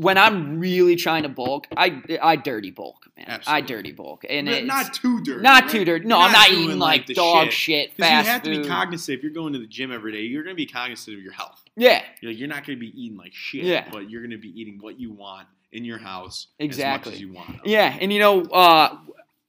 when 0.00 0.16
I'm 0.16 0.60
really 0.60 0.94
trying 0.94 1.24
to 1.24 1.28
bulk, 1.28 1.66
I 1.76 2.02
I 2.22 2.36
dirty 2.36 2.70
bulk, 2.70 3.08
man. 3.16 3.40
I 3.46 3.60
dirty 3.60 3.90
bulk, 3.92 4.24
and 4.28 4.46
But 4.46 4.54
it's 4.58 4.66
not 4.66 4.94
too 4.94 5.20
dirty. 5.22 5.42
not 5.42 5.62
right? 5.64 5.70
too 5.72 5.84
dirty. 5.84 6.06
No, 6.06 6.18
You're 6.18 6.26
I'm 6.26 6.32
not 6.32 6.50
eating 6.50 6.78
like, 6.78 7.06
the 7.06 7.14
dog 7.14 7.46
shit. 7.46 7.52
shit, 7.52 7.94
fast 7.94 8.26
you 8.26 8.32
have 8.32 8.42
to 8.44 8.54
food. 8.54 8.62
be 8.62 8.68
cognizant. 8.68 9.18
If 9.18 9.22
you're 9.24 9.32
going 9.32 9.52
to 9.54 9.58
the 9.58 9.66
gym 9.66 9.90
every 9.92 10.12
day, 10.12 10.22
you're 10.22 10.44
going 10.44 10.54
to 10.54 10.56
be 10.56 10.66
cognizant 10.66 11.16
of 11.16 11.22
your 11.22 11.32
health. 11.32 11.64
yeah, 11.76 12.02
You're, 12.20 12.30
like, 12.32 12.38
you're 12.38 12.48
not 12.48 12.64
going 12.66 12.78
to 12.78 12.80
be 12.80 12.92
eating 13.00 13.18
like 13.18 13.34
shit. 13.34 13.64
Yeah. 13.64 13.88
But 13.90 14.08
you're 14.08 14.20
going 14.22 14.30
to 14.30 14.38
be 14.38 14.58
eating 14.60 14.78
what 14.80 15.00
you 15.00 15.10
want 15.12 15.48
in 15.72 15.84
your 15.84 15.98
house 15.98 16.46
Exactly. 16.60 17.12
as 17.14 17.14
much 17.14 17.14
as 17.16 17.20
you 17.20 17.32
want. 17.32 17.66
yeah, 17.66 17.96
and 18.00 18.12
you 18.12 18.20
know, 18.20 18.42
uh, 18.42 18.96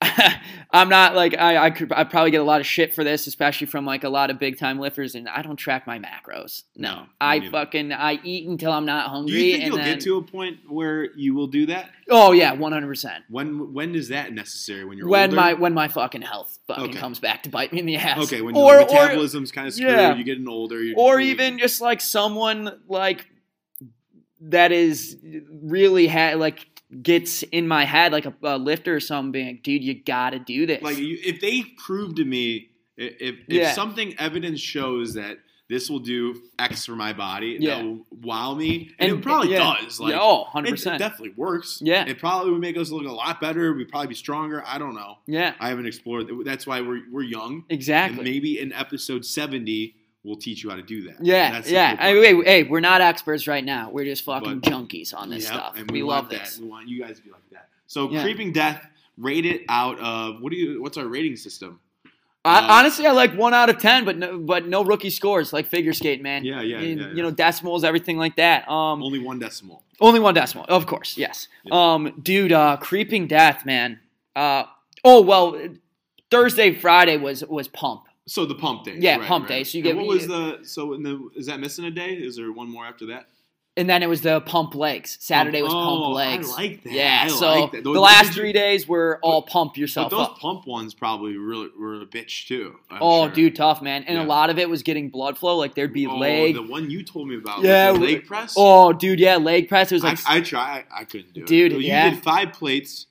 I'm 0.71 0.87
not 0.87 1.13
like 1.15 1.33
I 1.37 1.57
I 1.65 1.69
could 1.71 1.91
I 1.91 2.03
probably 2.05 2.31
get 2.31 2.39
a 2.39 2.43
lot 2.45 2.61
of 2.61 2.67
shit 2.67 2.93
for 2.93 3.03
this, 3.03 3.27
especially 3.27 3.67
from 3.67 3.85
like 3.85 4.03
a 4.05 4.09
lot 4.09 4.29
of 4.29 4.39
big 4.39 4.57
time 4.57 4.79
lifters, 4.79 5.13
and 5.15 5.27
I 5.27 5.41
don't 5.41 5.57
track 5.57 5.85
my 5.85 5.99
macros. 5.99 6.63
No, 6.77 6.91
No, 6.91 7.05
I 7.19 7.39
neither. 7.39 7.51
fucking 7.51 7.91
I 7.91 8.19
eat 8.23 8.47
until 8.47 8.71
I'm 8.71 8.85
not 8.85 9.07
Do 9.07 9.09
hungry, 9.11 9.33
you 9.43 9.51
think 9.57 9.65
you'll 9.65 9.77
then 9.77 9.95
get 9.95 10.01
to 10.05 10.17
a 10.17 10.21
point 10.23 10.59
where 10.69 11.11
you 11.15 11.33
will 11.33 11.47
do 11.47 11.65
that? 11.65 11.89
oh 12.09 12.31
yeah, 12.31 12.53
100. 12.53 12.87
percent 12.87 13.23
When 13.29 13.73
when 13.73 13.93
is 13.93 14.07
that 14.09 14.31
necessary? 14.31 14.85
When 14.85 14.97
you're 14.97 15.07
When 15.09 15.31
older? 15.31 15.35
my 15.35 15.53
when 15.53 15.73
my 15.73 15.87
fucking 15.89 16.21
health 16.21 16.57
fucking 16.67 16.83
Okay. 16.91 16.97
comes 16.99 17.19
back 17.19 17.43
to 17.43 17.49
bite 17.49 17.73
me 17.73 17.79
in 17.79 17.85
the 17.85 17.97
ass. 17.97 18.19
okay 18.23 18.41
when 18.41 18.55
or 18.55 18.75
your 18.75 18.85
metabolism's 18.85 19.51
kind 19.51 19.67
of 19.67 19.73
screwed, 19.73 19.89
yeah. 19.91 20.15
you're 20.15 20.23
getting 20.23 20.47
older. 20.47 20.81
You're, 20.81 20.97
or 20.97 21.19
even 21.19 21.59
just 21.59 21.81
like 21.81 21.99
someone 21.99 22.79
like 22.87 23.25
that 24.41 24.71
is 24.71 25.17
really 25.61 26.07
ha- 26.07 26.35
like 26.37 26.68
gets 27.01 27.43
in 27.43 27.67
my 27.67 27.85
head 27.85 28.11
like 28.11 28.25
a, 28.25 28.33
a 28.43 28.57
lifter 28.57 28.95
or 28.95 28.99
something 28.99 29.31
being 29.31 29.47
like, 29.47 29.63
dude 29.63 29.83
you 29.83 29.93
gotta 29.93 30.39
do 30.39 30.65
this 30.65 30.81
like 30.81 30.97
you, 30.97 31.17
if 31.23 31.39
they 31.39 31.63
prove 31.85 32.15
to 32.15 32.25
me 32.25 32.69
if 32.97 33.13
if 33.21 33.35
Yeah. 33.47 33.73
something 33.73 34.15
evidence 34.19 34.59
shows 34.59 35.13
that 35.13 35.37
this 35.69 35.87
will 35.87 35.99
do 35.99 36.41
X 36.57 36.87
for 36.87 36.95
my 36.95 37.13
body, 37.13 37.57
Yeah. 37.59 37.75
that 37.75 37.85
will 37.85 38.05
wow 38.23 38.55
me, 38.55 38.89
and, 38.97 39.11
And- 39.11 39.19
it 39.19 39.21
probably 39.23 39.51
yeah. 39.51 39.75
does. 39.79 39.99
Like, 39.99 40.13
yeah, 40.13 40.19
oh 40.19 40.45
100% 40.51 40.95
it 40.95 40.97
definitely 40.97 41.33
works. 41.37 41.79
Yeah. 41.79 42.05
it 42.07 42.17
probably 42.17 42.51
would 42.51 42.59
make 42.61 42.75
us 42.75 42.89
look 42.89 43.05
a 43.05 43.11
lot 43.11 43.39
better. 43.39 43.71
We'd 43.75 43.87
probably 43.87 44.07
be 44.07 44.15
stronger. 44.15 44.63
I 44.65 44.79
don't 44.79 44.95
know. 44.95 45.19
yeah 45.27 45.53
I 45.59 45.69
haven't 45.69 45.85
explored. 45.85 46.25
That's 46.43 46.65
why 46.65 46.81
we're 46.81 47.03
we're 47.11 47.21
young. 47.21 47.65
exactly 47.69 48.17
And 48.17 48.27
maybe 48.27 48.59
in 48.59 48.73
episode 48.73 49.23
seventy, 49.25 49.93
we'll 50.23 50.35
teach 50.35 50.63
you 50.63 50.69
how 50.69 50.75
to 50.75 50.81
do 50.81 51.03
that. 51.03 51.15
yeah 51.21 51.61
yeah 51.65 51.95
I 51.99 52.13
mean, 52.13 52.43
hey 52.45 52.63
we're 52.63 52.79
not 52.81 53.01
experts 53.01 53.47
right 53.47 53.63
now 53.63 53.89
we're 53.91 54.05
just 54.05 54.23
fucking 54.25 54.59
But- 54.59 54.71
junkies 54.71 55.13
on 55.13 55.29
this 55.29 55.43
Yep, 55.45 55.53
stuff 55.53 55.73
and 55.77 55.89
we, 55.91 56.03
we, 56.03 56.09
love 56.09 56.29
that. 56.29 56.41
this 56.41 56.59
We 56.59 56.67
want 56.67 56.87
you 56.87 57.01
guys 57.01 57.17
to 57.17 57.23
be 57.23 57.31
like 57.31 57.49
that. 57.51 57.69
So 57.87 58.09
Yeah. 58.11 58.21
creeping 58.23 58.51
death, 58.53 58.85
rate 59.17 59.45
it 59.45 59.61
out 59.69 59.99
of 59.99 60.41
what 60.41 60.51
do 60.51 60.57
you? 60.57 60.81
What's 60.81 60.97
our 60.97 61.07
rating 61.07 61.35
system? 61.35 61.79
I, 62.45 62.59
Um, 62.59 62.65
honestly, 62.69 63.05
I 63.05 63.11
like 63.11 63.33
one 63.35 63.53
out 63.53 63.69
of 63.69 63.79
ten, 63.79 64.05
but 64.05 64.17
no, 64.17 64.37
but 64.39 64.65
no 64.67 64.83
rookie 64.83 65.09
scores 65.09 65.51
like 65.51 65.67
figure 65.67 65.91
skating, 65.93 66.23
man. 66.23 66.45
Yeah, 66.45 66.61
yeah, 66.61 66.79
you, 66.79 66.87
yeah, 66.95 67.07
yeah. 67.07 67.13
you 67.13 67.23
know 67.23 67.31
decimals, 67.31 67.83
everything 67.83 68.17
like 68.17 68.35
that. 68.37 68.69
Um, 68.69 69.01
Only 69.03 69.19
one 69.19 69.39
decimal. 69.39 69.83
only 69.99 70.19
one 70.21 70.33
decimal, 70.35 70.65
of 70.69 70.85
course. 70.85 71.17
Yes. 71.17 71.47
Um, 71.71 72.13
dude, 72.21 72.51
uh, 72.53 72.77
creeping 72.77 73.27
death, 73.27 73.65
man. 73.65 73.99
Uh, 74.35 74.63
oh 75.03 75.21
well, 75.21 75.59
Thursday, 76.31 76.73
Friday 76.73 77.17
was 77.17 77.43
was 77.45 77.67
pump. 77.67 78.03
So 78.29 78.45
the 78.45 78.55
pump 78.55 78.83
day. 78.85 78.95
Yeah, 78.99 79.25
pump 79.27 79.47
day. 79.47 79.63
So 79.63 79.77
you 79.77 79.83
And 79.83 79.97
get- 79.97 79.97
what 79.97 80.07
was 80.07 80.27
the 80.27 80.59
so 80.63 80.93
in 80.93 81.03
the 81.03 81.29
is 81.35 81.47
that 81.47 81.59
missing 81.59 81.85
a 81.85 81.91
day? 81.91 82.13
Is 82.13 82.35
there 82.37 82.51
one 82.51 82.69
more 82.69 82.85
after 82.85 83.07
that? 83.07 83.27
And 83.77 83.89
then 83.89 84.03
it 84.03 84.09
was 84.09 84.21
the 84.21 84.41
pump 84.41 84.75
legs. 84.75 85.17
Saturday 85.21 85.61
was 85.61 85.71
Oh, 85.73 85.77
pump 86.03 86.15
legs. 86.15 86.49
I 86.49 86.53
like 86.53 86.83
that. 86.83 86.91
Yeah. 86.91 87.21
I 87.23 87.27
so 87.29 87.61
like 87.61 87.71
that. 87.71 87.83
the 87.83 87.91
last 87.91 88.27
you- 88.27 88.33
three 88.33 88.51
days 88.51 88.87
were 88.89 89.19
all 89.23 89.41
pump 89.43 89.73
But 89.73 89.77
yourself 89.79 90.09
those 90.11 90.27
up. 90.27 90.37
pump 90.39 90.67
ones 90.67 90.93
probably 90.93 91.37
really 91.37 91.69
were 91.79 92.01
a 92.01 92.05
bitch 92.05 92.47
too. 92.47 92.75
I'm 92.89 92.97
Oh, 93.01 93.25
sure. 93.27 93.35
dude, 93.35 93.55
tough 93.55 93.81
man. 93.81 94.03
And 94.03 94.17
Yeah. 94.17 94.25
a 94.25 94.27
lot 94.27 94.49
of 94.49 94.59
it 94.59 94.69
was 94.69 94.83
getting 94.83 95.09
blood 95.09 95.37
flow. 95.37 95.55
Like 95.55 95.75
there'd 95.75 95.93
be 95.93 96.07
Oh, 96.07 96.17
leg. 96.17 96.55
The 96.55 96.61
one 96.63 96.89
you 96.89 97.03
told 97.03 97.29
me 97.29 97.37
about. 97.37 97.61
Yeah, 97.63 97.91
leg 97.91 98.25
press. 98.25 98.53
Oh, 98.57 98.91
dude, 98.91 99.19
yeah, 99.19 99.37
leg 99.37 99.69
press. 99.69 99.91
It 99.91 99.95
was 99.95 100.03
like 100.03 100.19
I, 100.27 100.37
I 100.37 100.41
try. 100.41 100.83
I 100.93 101.05
couldn't 101.05 101.33
do 101.33 101.41
it. 101.41 101.47
Dude, 101.47 101.71
you 101.71 101.77
yeah. 101.79 102.09
did 102.09 102.21
five 102.21 102.51
plates 102.53 103.05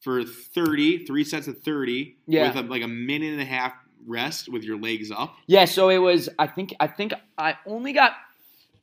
for 0.00 0.24
30, 0.24 1.06
three 1.06 1.24
sets 1.24 1.46
of 1.48 1.60
thirty. 1.62 2.16
Yeah. 2.26 2.48
With 2.54 2.66
a, 2.66 2.68
like 2.68 2.82
a 2.82 2.88
minute 2.88 3.32
and 3.32 3.40
a 3.40 3.44
half 3.46 3.72
rest 4.06 4.48
with 4.48 4.64
your 4.64 4.78
legs 4.78 5.10
up. 5.10 5.34
Yeah, 5.46 5.64
so 5.64 5.88
it 5.88 5.98
was. 5.98 6.28
I 6.38 6.46
think. 6.46 6.74
I 6.80 6.86
think 6.86 7.12
I 7.38 7.56
only 7.66 7.92
got 7.92 8.12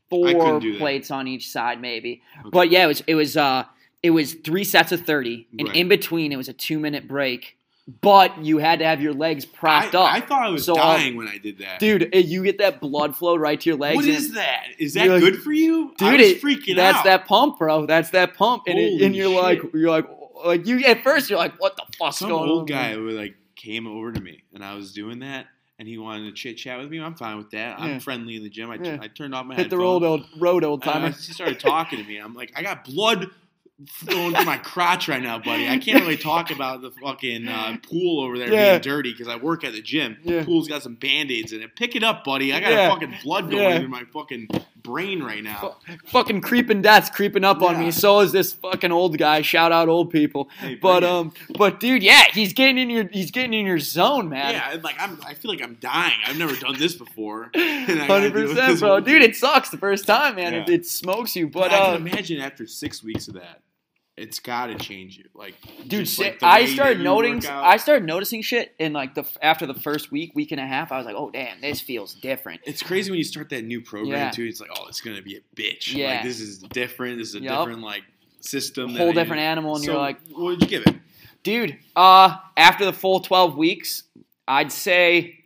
four 0.09 0.59
plates 0.59 1.11
on 1.11 1.27
each 1.27 1.49
side, 1.49 1.81
maybe. 1.81 2.21
Okay. 2.39 2.49
But 2.51 2.69
yeah, 2.71 2.83
it 2.85 2.87
was. 2.87 3.01
It 3.07 3.15
was. 3.15 3.37
Uh, 3.37 3.65
it 4.01 4.11
was 4.11 4.33
three 4.33 4.63
sets 4.63 4.91
of 4.91 5.01
thirty, 5.01 5.47
and 5.57 5.67
Right. 5.67 5.77
in 5.77 5.87
between 5.89 6.31
it 6.31 6.37
was 6.37 6.47
a 6.49 6.53
two 6.53 6.79
minute 6.79 7.07
break. 7.07 7.55
But 8.01 8.45
you 8.45 8.59
had 8.59 8.79
to 8.79 8.85
have 8.85 9.01
your 9.01 9.13
legs 9.13 9.45
propped 9.45 9.95
I, 9.95 9.99
up, 9.99 10.13
I 10.13 10.19
thought 10.21 10.43
I 10.45 10.49
was 10.49 10.63
So, 10.63 10.73
uh, 10.73 10.95
dying 10.97 11.17
when 11.17 11.27
I 11.27 11.39
did 11.39 11.57
that. 11.57 11.79
dude. 11.79 12.07
eh, 12.13 12.19
You 12.19 12.43
get 12.43 12.59
that 12.59 12.79
blood 12.79 13.15
flow 13.15 13.35
right 13.35 13.59
to 13.59 13.67
your 13.67 13.79
legs. 13.79 13.95
what 13.95 14.05
is 14.05 14.33
that? 14.33 14.65
Is 14.77 14.93
that 14.93 15.05
You're 15.05 15.15
like- 15.15 15.23
good 15.23 15.41
for 15.41 15.51
you? 15.51 15.95
I 15.99 16.11
dude? 16.11 16.19
was 16.19 16.29
it- 16.29 16.41
freaking 16.43 16.75
that's 16.75 16.99
out. 16.99 17.03
that 17.05 17.25
pump, 17.25 17.57
bro. 17.57 17.87
That's 17.87 18.11
that 18.11 18.35
pump, 18.35 18.63
and, 18.67 18.77
it, 18.77 19.01
and 19.01 19.15
you're 19.15 19.29
like, 19.41 19.63
you're 19.73 19.89
like, 19.89 20.05
like 20.45 20.67
you 20.67 20.81
at 20.85 21.01
first 21.01 21.31
you're 21.31 21.39
like, 21.39 21.59
what 21.59 21.77
the 21.77 21.83
fuck's 21.97 22.17
Some 22.19 22.29
going 22.29 22.47
old 22.47 22.59
on? 22.59 22.65
guy 22.67 22.95
would 22.95 23.15
like 23.15 23.33
came 23.59 23.85
over 23.87 24.11
to 24.11 24.21
me, 24.21 24.43
and 24.53 24.63
I 24.63 24.73
was 24.75 24.93
doing 24.93 25.19
that, 25.19 25.47
and 25.77 25.87
he 25.87 25.97
wanted 25.97 26.25
to 26.25 26.31
chit 26.31 26.57
chat 26.57 26.79
with 26.79 26.89
me. 26.89 26.99
I'm 26.99 27.15
fine 27.15 27.37
with 27.37 27.51
that. 27.51 27.79
I'm 27.79 27.89
Yeah. 27.89 27.99
friendly 27.99 28.37
in 28.37 28.43
the 28.43 28.49
gym. 28.49 28.71
I, 28.71 28.75
Yeah. 28.75 28.97
I 29.01 29.07
turned 29.09 29.35
off 29.35 29.45
my 29.45 29.55
Hit 29.55 29.69
the 29.69 29.77
road, 29.77 30.01
old 30.03 30.25
road, 30.37 30.63
old 30.63 30.81
timer. 30.81 31.07
he 31.09 31.13
started 31.33 31.59
talking 31.59 31.99
to 32.01 32.05
me. 32.05 32.17
I'm 32.17 32.33
like, 32.33 32.51
I 32.55 32.61
got 32.63 32.85
blood 32.85 33.27
flowing 33.87 34.33
through 34.35 34.43
my 34.45 34.57
crotch 34.57 35.07
right 35.07 35.21
now, 35.23 35.39
buddy. 35.39 35.67
I 35.69 35.77
can't 35.77 36.01
really 36.03 36.17
talk 36.17 36.51
about 36.51 36.81
the 36.81 36.91
fucking 36.91 37.47
uh, 37.47 37.77
pool 37.89 38.21
over 38.21 38.37
there 38.37 38.51
Yeah. 38.51 38.71
being 38.71 38.81
dirty 38.81 39.11
because 39.13 39.27
I 39.29 39.37
work 39.37 39.63
at 39.63 39.71
the 39.73 39.81
gym. 39.81 40.17
Yeah. 40.23 40.43
Pool's 40.43 40.67
got 40.67 40.83
some 40.83 40.95
band 40.95 41.31
aids 41.31 41.53
in 41.53 41.61
it. 41.61 41.75
Pick 41.77 41.95
it 41.95 42.03
up, 42.03 42.23
buddy. 42.25 42.51
I 42.53 42.59
got 42.59 42.71
Yeah. 42.71 42.89
fucking 42.89 43.13
blood 43.23 43.49
going 43.49 43.79
through 43.79 43.87
my 43.89 44.03
fucking 44.11 44.49
brain 44.83 45.21
right 45.21 45.43
now. 45.43 45.77
fucking 46.05 46.41
creeping 46.41 46.81
death's 46.81 47.09
creeping 47.09 47.43
up 47.43 47.61
on 47.61 47.79
me. 47.79 47.91
So 47.91 48.19
is 48.21 48.31
this 48.31 48.53
fucking 48.53 48.91
old 48.91 49.17
guy. 49.17 49.41
Shout 49.41 49.71
out 49.71 49.89
old 49.89 50.09
people. 50.11 50.49
Hey, 50.59 50.75
But 50.75 51.03
it. 51.03 51.09
um, 51.09 51.33
but 51.57 51.79
dude, 51.79 52.03
yeah, 52.03 52.23
he's 52.33 52.53
getting 52.53 52.77
in 52.77 52.89
your 52.89 53.07
he's 53.07 53.31
getting 53.31 53.53
in 53.53 53.65
your 53.65 53.79
zone, 53.79 54.29
man. 54.29 54.53
Yeah, 54.53 54.79
like 54.81 54.95
I'm. 54.99 55.19
I 55.25 55.33
feel 55.33 55.51
like 55.51 55.61
I'm 55.61 55.75
dying. 55.75 56.13
I've 56.25 56.37
never 56.37 56.55
done 56.55 56.77
this 56.77 56.95
before. 56.95 57.51
And 57.89 58.01
I 58.01 58.07
gotta 58.07 58.29
Hundred 58.29 58.33
percent, 58.33 58.79
bro. 58.79 58.99
Dude, 58.99 59.21
it 59.21 59.35
sucks 59.35 59.69
the 59.69 59.77
first 59.77 60.05
time, 60.05 60.35
man. 60.35 60.53
It, 60.53 60.69
it 60.69 60.85
smokes 60.85 61.35
you. 61.35 61.47
But 61.47 61.69
But 61.69 61.71
I 61.71 61.77
uh, 61.79 61.97
can 61.97 62.07
imagine 62.07 62.39
after 62.39 62.67
six 62.67 63.03
weeks 63.03 63.27
of 63.27 63.33
that, 63.35 63.61
it's 64.19 64.39
got 64.39 64.67
to 64.67 64.75
change 64.75 65.17
you. 65.17 65.25
Like, 65.33 65.55
dude, 65.87 66.05
just, 66.05 66.19
like, 66.19 66.43
I 66.43 66.65
started 66.65 66.97
you 66.99 67.03
noticing. 67.03 67.49
I 67.51 67.77
started 67.77 68.05
noticing 68.05 68.41
shit 68.41 68.75
in 68.77 68.93
like 68.93 69.15
the 69.15 69.25
after 69.41 69.65
the 69.65 69.73
first 69.73 70.11
week, 70.11 70.33
week 70.35 70.51
and 70.51 70.59
a 70.59 70.67
half. 70.67 70.91
I 70.91 70.97
was 70.97 71.05
like, 71.05 71.15
oh 71.15 71.29
damn, 71.31 71.61
this 71.61 71.79
feels 71.81 72.13
different. 72.15 72.61
It's 72.65 72.83
crazy 72.83 73.09
when 73.11 73.17
you 73.17 73.23
start 73.23 73.49
that 73.49 73.63
new 73.63 73.81
program 73.81 74.11
Yeah. 74.11 74.31
too. 74.31 74.43
It's 74.45 74.59
like, 74.61 74.69
oh, 74.77 74.87
it's 74.87 75.01
gonna 75.01 75.21
be 75.21 75.37
a 75.37 75.41
bitch. 75.55 75.93
Yeah. 75.93 76.11
Like 76.15 76.23
this 76.23 76.39
is 76.39 76.59
different. 76.59 77.17
This 77.17 77.29
is 77.29 77.35
a 77.35 77.39
Yup. 77.41 77.59
different 77.65 77.81
like 77.83 78.03
system. 78.41 78.95
Whole 78.95 79.13
different 79.13 79.41
animal, 79.41 79.75
and 79.75 79.83
So, 79.85 79.91
you're 79.93 79.99
like, 80.01 80.19
what 80.31 80.59
did 80.59 80.61
you 80.63 80.67
give 80.79 80.87
it? 80.93 80.99
dude. 81.43 81.77
Uh, 81.95 82.35
after 82.57 82.85
the 82.85 82.93
full 82.93 83.21
twelve 83.21 83.57
weeks, 83.57 84.03
I'd 84.47 84.71
say 84.71 85.38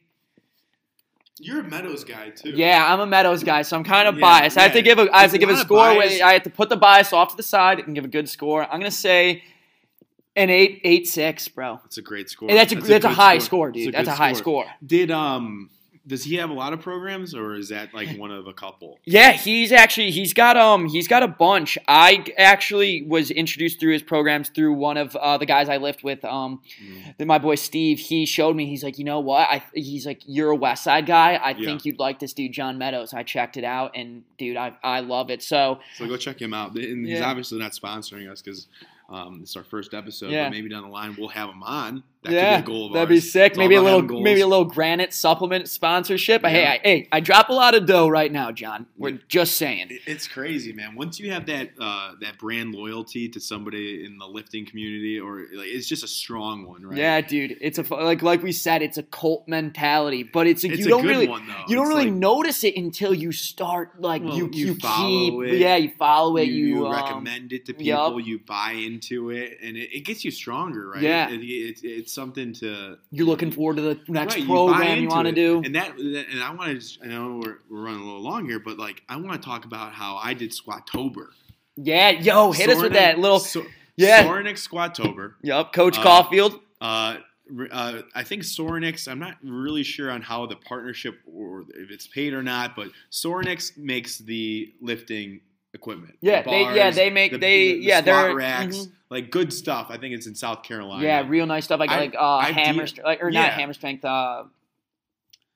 You're 1.44 1.60
a 1.60 1.64
Meadows 1.64 2.06
guy 2.06 2.30
too. 2.30 2.52
Yeah, 2.52 2.86
I'm 2.92 3.02
a 3.02 3.06
Meadows 3.06 3.44
guy, 3.44 3.64
so 3.64 3.76
I'm 3.76 3.84
kind 3.84 4.08
of 4.08 4.16
Yeah, 4.16 4.22
biased. 4.22 4.58
I 4.58 4.62
have 4.62 4.74
to 4.74 4.82
give 4.82 4.98
a 4.98 5.10
I 5.14 5.22
have 5.24 5.32
There's 5.32 5.32
to 5.32 5.38
a 5.38 5.40
give 5.40 5.50
a 5.50 5.58
score. 5.58 5.80
I 5.80 6.34
have 6.34 6.44
to 6.44 6.50
put 6.50 6.70
the 6.70 6.78
bias 6.78 7.12
off 7.12 7.32
to 7.32 7.38
the 7.38 7.44
side 7.44 7.80
and 7.80 7.94
give 7.94 8.06
a 8.06 8.08
good 8.08 8.30
score. 8.30 8.64
I'm 8.64 8.80
gonna 8.80 8.92
say 8.92 9.44
an 10.38 10.50
eight 10.50 10.80
eight 10.86 11.08
six, 11.08 11.50
bro. 11.50 11.80
That's 11.84 11.98
a 11.98 12.02
great 12.02 12.30
score. 12.30 12.50
And 12.50 12.58
that's 12.58 12.72
a 12.72 12.76
that's, 12.76 12.88
a, 12.88 13.00
good 13.00 13.04
high 13.04 13.40
score, 13.40 13.72
dude. 13.72 13.90
It's 13.90 13.98
that's 13.98 14.08
a 14.08 14.16
high 14.16 14.34
score. 14.34 14.66
Did 14.86 15.12
um 15.12 15.70
does 16.06 16.24
he 16.26 16.36
have 16.36 16.50
a 16.50 16.54
lot 16.54 16.74
of 16.74 16.82
programs 16.82 17.34
or 17.34 17.56
is 17.56 17.70
that 17.70 17.94
like 17.94 18.18
one 18.18 18.30
of 18.32 18.46
a 18.48 18.54
couple? 18.54 19.00
Yeah, 19.06 19.32
he's 19.32 19.72
actually 19.72 20.12
he's 20.12 20.34
got 20.34 20.58
um 20.58 20.88
he's 20.88 21.08
got 21.08 21.24
a 21.24 21.28
bunch. 21.28 21.78
I 21.88 22.26
actually 22.38 23.04
was 23.04 23.32
introduced 23.32 23.80
through 23.80 23.94
his 23.94 24.04
programs 24.04 24.50
through 24.50 24.74
one 24.74 24.98
of 24.98 25.16
uh, 25.16 25.38
the 25.38 25.46
guys 25.46 25.70
I 25.70 25.78
lift 25.78 26.04
with. 26.04 26.24
Um, 26.26 26.62
Mm. 27.20 27.26
my 27.26 27.38
boy 27.38 27.56
Steve, 27.56 28.00
he 28.00 28.26
showed 28.26 28.56
me. 28.56 28.66
He's 28.66 28.84
like, 28.84 28.98
you 28.98 29.06
know 29.06 29.20
what? 29.20 29.48
I 29.50 29.64
he's 29.74 30.06
like, 30.06 30.22
you're 30.26 30.50
a 30.52 30.56
West 30.56 30.84
Side 30.84 31.06
guy. 31.06 31.36
I 31.36 31.52
Yeah. 31.52 31.66
think 31.66 31.86
you'd 31.86 32.00
like 32.00 32.20
this 32.20 32.34
dude, 32.34 32.52
John 32.52 32.78
Meadows. 32.78 33.14
I 33.14 33.24
checked 33.24 33.56
it 33.58 33.64
out, 33.64 33.92
and 33.96 34.24
dude, 34.38 34.58
I 34.58 34.74
I 34.84 35.00
love 35.00 35.30
it. 35.30 35.42
So 35.42 35.80
So 35.98 36.08
go 36.08 36.18
check 36.18 36.42
him 36.42 36.54
out. 36.54 36.76
And 36.76 37.06
he's 37.08 37.20
Yeah. 37.20 37.30
obviously 37.30 37.60
not 37.60 37.72
sponsoring 37.72 38.30
us 38.30 38.42
because 38.42 38.68
um, 39.10 39.40
it's 39.44 39.56
our 39.56 39.64
first 39.64 39.94
episode. 39.94 40.32
Yeah. 40.32 40.46
But 40.46 40.52
maybe 40.52 40.70
down 40.70 40.82
the 40.84 40.90
line 40.90 41.16
we'll 41.18 41.28
have 41.30 41.50
him 41.50 41.62
on. 41.64 42.04
That 42.24 42.32
yeah, 42.32 42.58
be 42.58 42.64
a 42.64 42.66
goal 42.66 42.88
of 42.88 42.94
that'd 42.94 43.10
be 43.10 43.20
sick. 43.20 43.52
It's 43.52 43.58
Maybe 43.58 43.76
a 43.76 43.82
little, 43.82 44.02
maybe 44.02 44.42
a 44.42 44.48
little 44.48 44.66
granite 44.66 45.14
supplement 45.14 45.68
sponsorship. 45.70 46.46
Hey, 46.46 46.66
I, 46.66 46.80
hey, 46.84 47.08
I 47.12 47.20
drop 47.20 47.50
a 47.50 47.54
lot 47.54 47.76
of 47.76 47.86
dough 47.86 48.08
right 48.08 48.32
now, 48.32 48.52
John. 48.52 48.86
We're 48.98 49.10
Yeah. 49.10 49.18
just 49.28 49.58
saying. 49.58 49.98
It's 50.06 50.28
crazy, 50.28 50.74
man. 50.74 50.96
Once 50.96 51.20
you 51.20 51.32
have 51.32 51.46
that 51.48 51.72
uh, 51.80 52.14
that 52.22 52.38
brand 52.38 52.74
loyalty 52.74 53.30
to 53.30 53.40
somebody 53.40 54.06
in 54.06 54.18
the 54.18 54.26
lifting 54.26 54.66
community, 54.66 55.20
or 55.20 55.40
like, 55.54 55.68
it's 55.68 55.88
just 55.88 56.04
a 56.04 56.08
strong 56.08 56.66
one, 56.66 56.86
right? 56.86 56.98
Yeah, 56.98 57.22
dude. 57.22 57.58
It's 57.62 57.78
a 57.78 57.84
like 57.94 58.22
like 58.22 58.42
we 58.42 58.52
said, 58.52 58.82
it's 58.82 58.98
a 58.98 59.04
cult 59.04 59.48
mentality, 59.48 60.24
but 60.24 60.48
it's, 60.48 60.64
a, 60.64 60.68
it's 60.70 60.80
you 60.80 60.86
don't 60.90 61.06
really 61.06 61.28
one 61.28 61.44
you 61.68 61.76
don't 61.76 61.86
It's 61.86 61.94
really 61.96 62.06
like, 62.10 62.14
notice 62.14 62.64
it 62.64 62.76
until 62.78 63.14
you 63.14 63.32
start 63.32 64.00
like 64.02 64.24
Well, 64.24 64.38
you 64.38 64.50
you 64.54 64.66
you, 64.68 64.76
keep 64.76 65.34
it, 65.54 65.58
yeah 65.60 65.76
you 65.76 65.92
follow 65.98 66.38
it 66.38 66.44
you, 66.48 66.54
you, 66.54 66.66
you 66.76 66.88
um, 66.88 66.94
recommend 66.94 67.52
it 67.54 67.66
to 67.66 67.74
people, 67.74 68.20
you 68.20 68.40
buy 68.40 68.72
into 68.72 69.30
it, 69.30 69.58
and 69.62 69.76
it, 69.78 69.90
it 69.94 70.02
gets 70.06 70.24
you 70.24 70.32
stronger, 70.32 70.90
right? 70.90 71.02
Yeah. 71.02 71.30
It- 71.30 71.44
it's 71.44 71.82
it's 71.84 72.13
something 72.14 72.54
to 72.54 72.98
you're 73.12 73.26
looking 73.26 73.52
forward 73.52 73.78
to 73.78 73.82
the 73.82 74.00
next 74.08 74.36
Right, 74.36 74.46
program 74.46 74.88
you, 74.98 75.04
into 75.04 75.08
want 75.16 75.28
to 75.28 75.34
do. 75.34 75.62
And 75.64 75.76
that, 75.76 75.98
and 75.98 76.42
I 76.44 76.54
want 76.54 76.82
to. 76.82 77.04
I 77.04 77.08
know 77.08 77.42
we're, 77.44 77.58
we're 77.70 77.84
running 77.86 78.02
a 78.02 78.06
little 78.06 78.22
long 78.22 78.46
here, 78.46 78.60
but 78.60 78.78
like 78.78 79.02
I 79.10 79.18
want 79.18 79.42
to 79.42 79.46
talk 79.46 79.66
about 79.66 79.94
how 79.94 80.16
I 80.18 80.34
did 80.34 80.52
Squattober. 80.52 81.28
yeah, 81.76 82.10
yo, 82.12 82.52
hit 82.52 82.70
us 82.70 82.82
with 82.82 82.94
that 82.94 83.20
little 83.20 83.40
So, 83.40 83.66
Yeah. 83.96 84.24
Sorinex 84.24 84.68
Squattober. 84.68 85.34
yup, 85.42 85.74
Coach 85.74 85.98
Uh, 85.98 86.04
Caulfield. 86.04 86.60
Uh, 86.82 87.18
uh, 87.72 88.02
I 88.16 88.24
think 88.24 88.44
Sorinex. 88.44 89.08
I'm 89.08 89.20
not 89.20 89.36
really 89.44 89.84
sure 89.84 90.10
on 90.10 90.22
how 90.22 90.46
the 90.46 90.56
partnership 90.56 91.20
or 91.26 91.66
if 91.76 91.92
it's 91.92 92.08
paid 92.08 92.34
or 92.34 92.42
not, 92.42 92.76
but 92.76 92.90
Sorinex 93.12 93.78
makes 93.78 94.18
the 94.18 94.74
lifting 94.82 95.42
equipment. 95.74 96.16
The 96.22 96.28
Yeah, 96.28 96.42
they 96.44 96.76
yeah 96.76 96.90
they 96.92 97.10
make 97.10 97.32
the- 97.32 97.38
they 97.38 97.74
the- 97.74 97.80
yeah 97.80 98.02
they're 98.02 98.36
racks, 98.36 98.78
mhm. 98.78 98.92
like 99.10 99.32
good 99.32 99.52
stuff. 99.52 99.88
I 99.90 99.98
think 99.98 100.14
it's 100.16 100.28
in 100.28 100.36
South 100.36 100.64
Carolina. 100.64 101.04
yeah 101.04 101.24
real 101.28 101.46
nice 101.46 101.66
stuff 101.66 101.80
like 101.80 101.90
I- 101.90 101.98
like 102.00 102.16
uh 102.16 102.38
I 102.38 102.52
hammer 102.52 102.86
de- 102.86 103.02
like 103.04 103.24
or 103.24 103.30
yeah. 103.30 103.44
not 103.44 103.54
hammer 103.54 103.74
strength. 103.74 104.06
Uh, 104.06 104.44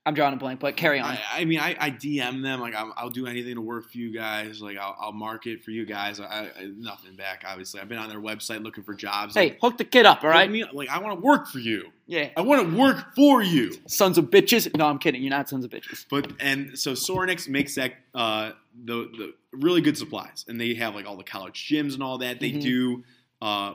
I'm 0.07 0.13
drawing 0.13 0.33
a 0.33 0.37
blank, 0.37 0.61
but 0.61 0.77
carry 0.77 0.99
on. 1.01 1.11
I, 1.11 1.19
I 1.33 1.45
mean, 1.45 1.59
I, 1.59 1.75
I 1.77 1.91
DM 1.91 2.41
them 2.41 2.61
like 2.61 2.73
I'll, 2.73 2.93
I'll 2.95 3.09
do 3.09 3.27
anything 3.27 3.55
to 3.55 3.61
work 3.61 3.91
for 3.91 3.97
you 3.97 4.13
guys. 4.13 4.61
Like 4.61 4.77
I'll, 4.77 4.95
I'll 4.97 5.11
market 5.11 5.61
for 5.63 5.71
you 5.71 5.85
guys. 5.85 6.19
I, 6.21 6.23
I 6.57 6.71
nothing 6.77 7.15
back. 7.15 7.43
Obviously, 7.45 7.81
I've 7.81 7.89
been 7.89 7.97
on 7.97 8.07
their 8.07 8.21
website 8.21 8.63
looking 8.63 8.85
for 8.85 8.93
jobs. 8.93 9.35
hey, 9.35 9.49
like, 9.49 9.57
hook 9.61 9.77
the 9.77 9.83
kid 9.83 10.05
up, 10.05 10.23
all 10.23 10.29
right? 10.29 10.49
me 10.49 10.63
like 10.71 10.87
I 10.87 10.99
want 10.99 11.19
to 11.19 11.25
work 11.25 11.47
for 11.49 11.59
you. 11.59 11.91
Yeah, 12.05 12.29
I 12.37 12.41
want 12.41 12.69
to 12.71 12.77
work 12.77 13.13
for 13.15 13.41
you. 13.43 13.73
sons 13.87 14.17
of 14.17 14.25
bitches. 14.31 14.73
No, 14.77 14.87
I'm 14.87 14.97
kidding. 14.97 15.21
You're 15.21 15.29
not 15.29 15.49
sons 15.49 15.65
of 15.65 15.71
bitches. 15.71 16.05
But 16.09 16.31
and 16.39 16.79
so 16.79 16.93
Sorinex 16.93 17.49
makes 17.49 17.75
that 17.75 17.91
uh, 18.15 18.51
the 18.85 19.09
the 19.17 19.33
really 19.51 19.81
good 19.81 19.97
supplies, 19.97 20.45
and 20.47 20.59
they 20.59 20.73
have 20.75 20.95
like 20.95 21.05
all 21.05 21.17
the 21.17 21.23
college 21.25 21.67
gyms 21.69 21.93
and 21.95 22.01
all 22.01 22.19
that. 22.19 22.39
They 22.39 22.51
Mhm. 22.51 22.61
do 22.61 23.03
uh, 23.41 23.73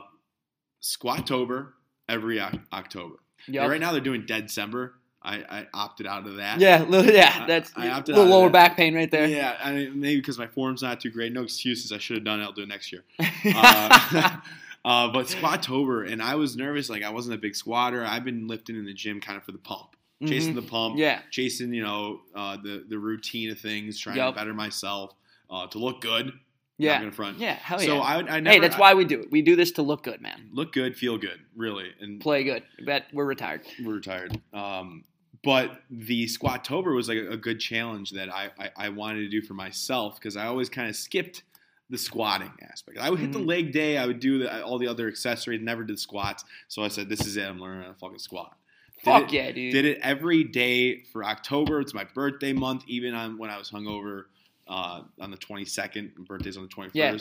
Squattober 0.81 1.73
every 2.09 2.39
Oc- 2.39 2.59
October. 2.71 3.15
Yep. 3.47 3.69
right 3.69 3.79
now 3.81 3.91
they're 3.91 4.01
doing 4.01 4.25
Dead 4.25 4.47
December. 4.47 4.95
I, 5.23 5.35
I 5.59 5.67
opted 5.73 6.05
out 6.05 6.27
of 6.27 6.35
that. 6.35 6.59
Yeah, 6.59 6.83
yeah, 6.89 7.39
I- 7.43 7.47
that's 7.47 7.71
I 7.77 7.85
a 7.87 7.91
opted 7.91 8.15
little 8.15 8.29
lower 8.31 8.49
back 8.49 8.75
pain 8.75 8.93
right 8.93 9.09
there. 9.09 9.25
Yeah, 9.27 9.55
I 9.63 9.71
mean, 9.71 9.99
maybe 9.99 10.19
because 10.19 10.37
my 10.37 10.47
form's 10.47 10.81
not 10.81 10.99
too 10.99 11.09
great. 11.11 11.31
No 11.31 11.43
excuses. 11.43 11.91
I 11.93 11.97
should 11.97 12.17
have 12.17 12.25
done 12.25 12.41
it. 12.41 12.43
I'll 12.43 12.51
do 12.51 12.63
it 12.63 12.67
next 12.69 12.91
year. 12.91 13.03
Uh, 13.45 14.37
uh, 14.85 15.07
but 15.11 15.27
Squattober, 15.27 16.11
and 16.11 16.21
I 16.21 16.35
was 16.35 16.55
nervous. 16.57 16.89
Like 16.89 17.03
I 17.03 17.09
wasn't 17.09 17.35
a 17.35 17.37
big 17.37 17.55
squatter. 17.55 18.05
I've 18.05 18.25
been 18.25 18.47
lifting 18.47 18.75
in 18.75 18.85
the 18.85 18.93
gym 18.93 19.21
kind 19.21 19.37
of 19.37 19.43
for 19.43 19.51
the 19.53 19.57
pump, 19.57 19.95
chasing 20.25 20.53
Mhm. 20.53 20.55
the 20.55 20.61
pump, 20.63 20.97
Yeah, 20.97 21.21
chasing 21.31 21.73
you 21.73 21.83
know 21.83 22.21
uh, 22.35 22.57
the 22.57 22.83
the 22.87 22.97
routine 22.99 23.49
of 23.51 23.59
things, 23.59 23.97
trying 23.99 24.17
Yup. 24.17 24.33
to 24.33 24.39
better 24.39 24.53
myself, 24.53 25.13
uh, 25.49 25.67
to 25.67 25.77
look 25.77 26.01
good. 26.01 26.33
Yeah. 26.79 26.99
not 26.99 27.13
front. 27.13 27.37
Yeah, 27.37 27.53
hell 27.53 27.77
so 27.79 27.95
yeah. 27.95 28.01
I, 28.01 28.15
I 28.17 28.39
never. 28.39 28.49
hey, 28.55 28.59
that's 28.59 28.75
I- 28.75 28.79
why 28.79 28.93
we 28.95 29.05
do 29.05 29.21
it. 29.21 29.31
We 29.31 29.41
do 29.43 29.55
this 29.55 29.71
to 29.73 29.83
look 29.83 30.03
good, 30.03 30.19
man. 30.21 30.49
look 30.51 30.73
good, 30.73 30.97
feel 30.97 31.17
good, 31.17 31.39
really, 31.55 31.91
and 32.01 32.19
Play 32.19 32.43
good. 32.43 32.63
Bet 32.83 33.05
we're 33.13 33.25
retired. 33.25 33.61
we're 33.85 33.93
retired. 33.93 34.41
Um, 34.53 35.03
but 35.43 35.81
the 35.89 36.25
Squattober 36.25 36.95
was 36.95 37.07
like 37.09 37.17
a, 37.17 37.31
a 37.31 37.37
good 37.37 37.59
challenge 37.59 38.11
that 38.11 38.33
I, 38.33 38.49
I, 38.59 38.71
I 38.77 38.89
wanted 38.89 39.21
to 39.21 39.29
do 39.29 39.41
for 39.41 39.53
myself 39.53 40.15
because 40.15 40.37
I 40.37 40.45
always 40.47 40.69
kind 40.69 40.89
of 40.89 40.95
skipped 40.95 41.43
the 41.89 41.97
squatting 41.97 42.51
aspect. 42.61 42.97
I 42.97 43.09
would 43.09 43.19
hit 43.19 43.33
the 43.33 43.39
Mhm. 43.39 43.47
leg 43.47 43.71
day, 43.73 43.97
I 43.97 44.05
would 44.07 44.19
do 44.19 44.39
the, 44.39 44.63
all 44.63 44.79
the 44.79 44.87
other 44.87 45.07
accessories, 45.07 45.61
never 45.61 45.83
did 45.83 45.99
squats. 45.99 46.43
So 46.69 46.81
I 46.83 46.87
said, 46.87 47.09
this 47.09 47.25
is 47.27 47.37
it. 47.37 47.43
I'm 47.43 47.59
learning 47.59 47.83
how 47.83 47.89
to 47.89 47.93
fucking 47.99 48.19
squat. 48.19 48.55
Did 48.95 49.03
Fuck 49.03 49.23
it- 49.25 49.33
yeah, 49.33 49.51
dude. 49.51 49.73
Did 49.73 49.85
it 49.85 49.99
every 50.01 50.43
day 50.45 51.03
for 51.11 51.23
October. 51.25 51.81
It's 51.81 51.93
my 51.93 52.05
birthday 52.05 52.53
month, 52.53 52.83
even 52.87 53.13
on 53.13 53.37
when 53.37 53.49
I 53.49 53.57
was 53.57 53.69
hungover 53.69 54.23
uh, 54.67 55.01
on 55.19 55.29
the 55.29 55.37
22nd. 55.37 56.15
Birthday's 56.25 56.55
on 56.55 56.63
the 56.63 56.69
21st. 56.69 56.93
Yeah. 56.93 57.17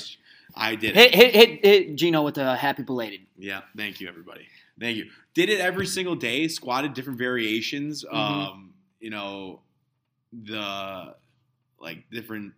I 0.54 0.76
did 0.76 0.96
it. 0.96 1.12
Hit, 1.12 1.14
hit, 1.14 1.34
hit, 1.34 1.64
hit 1.66 1.96
Gino 1.96 2.22
with 2.22 2.38
a 2.38 2.54
happy 2.56 2.84
belated. 2.84 3.20
Yeah, 3.36 3.62
thank 3.76 4.00
you, 4.00 4.08
everybody. 4.08 4.46
Thank 4.80 4.96
you. 4.96 5.10
Did 5.34 5.48
it 5.50 5.60
every 5.60 5.86
single 5.86 6.14
day. 6.16 6.48
Squatted 6.48 6.94
different 6.94 7.18
variations. 7.18 8.04
Mhm. 8.04 8.14
Um, 8.14 8.74
you 9.00 9.10
know, 9.10 9.60
the 10.32 11.14
like 11.78 12.08
different 12.10 12.54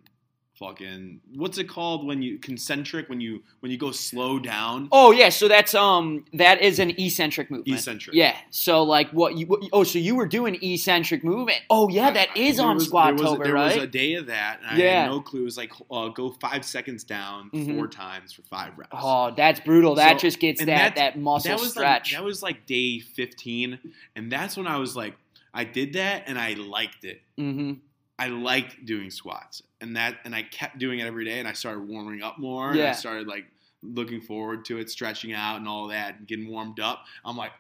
fucking 0.58 1.20
what's 1.34 1.58
it 1.58 1.64
called 1.68 2.06
when 2.06 2.22
you 2.22 2.38
concentric 2.38 3.08
when 3.08 3.20
you 3.20 3.42
when 3.60 3.72
you 3.72 3.78
go 3.78 3.90
slow 3.90 4.38
down. 4.38 4.88
Oh 4.92 5.10
yeah, 5.10 5.28
so 5.28 5.48
that's 5.48 5.74
um 5.74 6.24
that 6.34 6.60
is 6.62 6.78
an 6.78 6.90
eccentric 6.98 7.50
movement. 7.50 7.76
Eccentric. 7.78 8.14
Yeah. 8.14 8.36
So 8.50 8.82
like 8.84 9.10
what 9.10 9.36
you 9.36 9.46
what, 9.46 9.62
oh 9.72 9.82
so 9.84 9.98
you 9.98 10.14
were 10.14 10.26
doing 10.26 10.56
eccentric 10.62 11.24
movement. 11.24 11.58
Oh 11.70 11.88
yeah, 11.88 12.10
that 12.12 12.36
is 12.36 12.58
There 12.58 12.66
on 12.66 12.76
was- 12.76 12.86
Squat 12.86 13.16
there 13.16 13.26
was, 13.30 13.38
there 13.40 13.54
right? 13.54 13.74
was 13.74 13.84
a 13.84 13.86
day 13.88 14.14
of 14.14 14.26
that, 14.26 14.60
and 14.60 14.80
I 14.80 14.84
Yeah. 14.84 15.02
had 15.02 15.10
no 15.10 15.20
clue. 15.20 15.40
It 15.40 15.44
was 15.44 15.56
like 15.56 15.72
uh, 15.90 16.08
go 16.08 16.30
five 16.40 16.64
seconds 16.64 17.04
down 17.04 17.50
Mhm. 17.50 17.76
four 17.76 17.88
times 17.88 18.32
for 18.32 18.42
five 18.42 18.78
reps. 18.78 18.90
oh, 18.92 19.32
that's 19.36 19.60
brutal. 19.60 19.96
That 19.96 20.20
So- 20.20 20.26
just 20.28 20.38
gets 20.38 20.64
that 20.64 20.94
that 20.96 21.18
muscle 21.18 21.50
that 21.50 21.60
was 21.60 21.70
stretch. 21.72 22.12
Like, 22.12 22.20
that 22.20 22.24
was 22.24 22.42
like 22.42 22.66
day 22.66 23.00
fifteen, 23.00 23.78
and 24.14 24.30
that's 24.30 24.56
when 24.56 24.66
I 24.66 24.76
was 24.78 24.94
like, 24.94 25.14
I 25.52 25.64
did 25.64 25.94
that, 25.94 26.24
and 26.26 26.38
I 26.38 26.54
liked 26.54 27.04
it. 27.04 27.22
mm-hmm. 27.38 27.72
I 28.18 28.28
liked 28.28 28.84
doing 28.86 29.10
squats, 29.10 29.62
and 29.80 29.96
that, 29.96 30.18
and 30.24 30.34
I 30.34 30.42
kept 30.44 30.78
doing 30.78 31.00
it 31.00 31.06
every 31.06 31.24
day, 31.24 31.40
and 31.40 31.48
I 31.48 31.52
started 31.52 31.88
warming 31.88 32.22
up 32.22 32.38
more. 32.38 32.70
And 32.70 32.78
I 32.90 32.92
started 32.92 33.26
like 33.26 33.44
looking 33.82 34.20
forward 34.20 34.64
to 34.66 34.78
it, 34.78 34.88
stretching 34.90 35.32
out, 35.32 35.56
and 35.56 35.68
all 35.68 35.88
that, 35.88 36.18
and 36.18 36.26
getting 36.26 36.48
warmed 36.48 36.78
up. 36.80 37.04
I'm 37.24 37.36
like, 37.36 37.52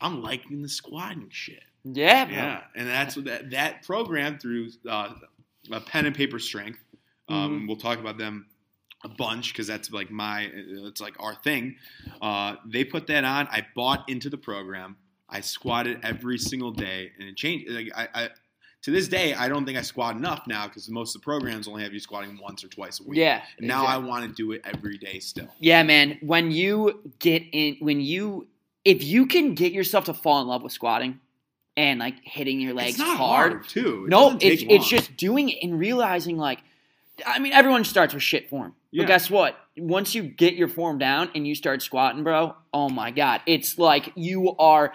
I'm 0.00 0.22
liking 0.22 0.62
the 0.62 0.68
squatting 0.68 1.28
shit. 1.30 1.62
Yeah, 1.84 2.24
bro. 2.24 2.34
Yeah, 2.34 2.62
and 2.76 2.88
that's 2.88 3.16
what 3.16 3.24
that 3.26 3.50
that 3.50 3.82
program 3.84 4.38
through 4.38 4.70
uh, 4.88 5.14
a 5.70 5.80
pen 5.80 6.06
and 6.06 6.14
paper 6.14 6.38
strength. 6.38 6.78
Um, 7.28 7.36
Mm-hmm. 7.58 7.66
We'll 7.68 7.76
talk 7.76 7.98
about 7.98 8.18
them 8.18 8.46
a 9.04 9.08
bunch 9.08 9.52
because 9.52 9.66
that's 9.66 9.90
like 9.90 10.10
my 10.10 10.50
it's 10.52 11.00
like 11.00 11.14
our 11.20 11.34
thing. 11.36 11.76
Uh, 12.20 12.56
they 12.66 12.84
put 12.84 13.06
that 13.08 13.24
on. 13.24 13.46
I 13.48 13.66
bought 13.74 14.08
into 14.08 14.28
the 14.28 14.38
program. 14.38 14.96
I 15.28 15.40
squatted 15.40 16.00
every 16.02 16.38
single 16.38 16.72
day, 16.72 17.10
and 17.18 17.28
it 17.28 17.36
changed. 17.36 17.70
Like 17.70 17.88
I, 17.94 18.08
I 18.14 18.28
to 18.82 18.90
this 18.90 19.08
day, 19.08 19.34
I 19.34 19.48
don't 19.48 19.64
think 19.64 19.78
I 19.78 19.82
squat 19.82 20.16
enough 20.16 20.46
now 20.46 20.66
because 20.66 20.88
most 20.88 21.14
of 21.14 21.20
the 21.20 21.24
programs 21.24 21.68
only 21.68 21.82
have 21.84 21.92
you 21.92 22.00
squatting 22.00 22.38
once 22.42 22.64
or 22.64 22.68
twice 22.68 23.00
a 23.00 23.04
week. 23.04 23.18
Yeah. 23.18 23.42
And 23.58 23.68
now 23.68 23.84
I 23.84 23.96
want 23.98 24.28
to 24.28 24.34
do 24.34 24.52
it 24.52 24.62
every 24.64 24.98
day 24.98 25.20
still. 25.20 25.48
Yeah, 25.60 25.82
man. 25.84 26.18
When 26.20 26.50
you 26.50 27.00
get 27.20 27.44
in, 27.52 27.76
when 27.80 28.00
you, 28.00 28.48
if 28.84 29.04
you 29.04 29.26
can 29.26 29.54
get 29.54 29.72
yourself 29.72 30.06
to 30.06 30.14
fall 30.14 30.40
in 30.42 30.48
love 30.48 30.62
with 30.62 30.72
squatting, 30.72 31.20
and 31.76 32.00
like 32.00 32.16
hitting 32.22 32.60
your 32.60 32.74
legs 32.74 32.90
it's 32.90 32.98
not 32.98 33.16
hard, 33.16 33.52
hard, 33.52 33.68
too. 33.68 34.04
It 34.04 34.10
no, 34.10 34.36
it's 34.40 34.62
it's 34.68 34.86
just 34.86 35.16
doing 35.16 35.48
it 35.48 35.58
and 35.62 35.78
realizing 35.78 36.36
like, 36.36 36.58
I 37.26 37.38
mean, 37.38 37.52
everyone 37.52 37.84
starts 37.84 38.12
with 38.12 38.22
shit 38.22 38.50
form, 38.50 38.74
Yeah. 38.90 39.02
but 39.04 39.08
guess 39.08 39.30
what? 39.30 39.56
Once 39.78 40.14
you 40.14 40.22
get 40.22 40.54
your 40.54 40.68
form 40.68 40.98
down 40.98 41.30
and 41.34 41.46
you 41.46 41.54
start 41.54 41.80
squatting, 41.80 42.24
bro, 42.24 42.54
oh 42.74 42.88
my 42.90 43.10
god, 43.10 43.40
it's 43.46 43.78
like 43.78 44.12
you 44.16 44.54
are, 44.58 44.92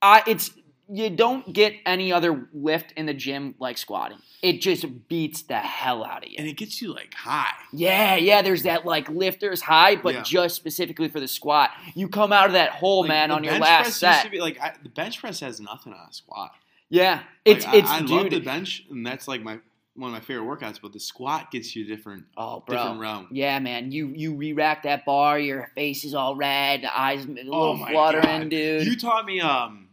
I 0.00 0.24
it's 0.26 0.50
you 0.88 1.10
don't 1.10 1.52
get 1.52 1.74
any 1.86 2.12
other 2.12 2.48
lift 2.52 2.92
in 2.96 3.06
the 3.06 3.14
gym 3.14 3.54
like 3.58 3.78
squatting. 3.78 4.18
It 4.42 4.60
just 4.60 4.84
beats 5.08 5.42
the 5.42 5.58
hell 5.58 6.04
out 6.04 6.24
of 6.24 6.30
you. 6.30 6.36
and 6.38 6.48
it 6.48 6.56
gets 6.56 6.82
you 6.82 6.92
like 6.92 7.14
high. 7.14 7.52
Yeah, 7.72 8.16
yeah, 8.16 8.42
there's 8.42 8.64
that 8.64 8.84
like 8.84 9.08
lifters 9.08 9.62
high, 9.62 9.96
but 9.96 10.14
Yeah. 10.14 10.22
just 10.22 10.56
specifically 10.56 11.08
for 11.08 11.20
the 11.20 11.28
squat. 11.28 11.70
You 11.94 12.08
come 12.08 12.32
out 12.32 12.46
of 12.46 12.52
that 12.54 12.70
hole, 12.70 13.02
Like, 13.02 13.08
man, 13.08 13.30
on 13.30 13.44
your 13.44 13.58
last 13.58 13.98
set. 13.98 14.30
be, 14.30 14.40
like 14.40 14.60
I, 14.60 14.72
the 14.82 14.88
bench 14.88 15.20
press 15.20 15.40
has 15.40 15.60
nothing 15.60 15.92
on 15.92 16.00
a 16.08 16.12
squat. 16.12 16.50
yeah, 16.88 17.14
Like, 17.14 17.22
it's 17.56 17.64
I, 17.66 17.76
it's 17.76 17.90
I 17.90 18.00
dude. 18.00 18.10
love 18.10 18.30
the 18.30 18.40
bench, 18.40 18.84
and 18.90 19.06
that's 19.06 19.28
like 19.28 19.42
my 19.42 19.58
one 19.94 20.08
of 20.08 20.14
my 20.14 20.20
favorite 20.20 20.46
workouts. 20.46 20.80
But 20.82 20.92
the 20.92 21.00
squat 21.00 21.50
gets 21.52 21.76
you 21.76 21.84
a 21.84 21.86
different 21.86 22.24
oh, 22.36 22.64
different 22.66 22.94
bro. 22.94 23.00
realm. 23.00 23.28
Yeah, 23.30 23.58
man, 23.60 23.92
you 23.92 24.08
you 24.08 24.34
re-rack 24.34 24.82
that 24.82 25.04
bar, 25.04 25.38
your 25.38 25.70
face 25.76 26.02
is 26.04 26.14
all 26.14 26.34
red, 26.34 26.82
the 26.82 26.98
eyes 26.98 27.24
a 27.24 27.28
little 27.28 27.54
Oh 27.54 27.76
my 27.76 27.92
fluttering, 27.92 28.40
God. 28.40 28.50
dude. 28.50 28.86
You 28.86 28.96
taught 28.96 29.24
me 29.24 29.40
um 29.40 29.88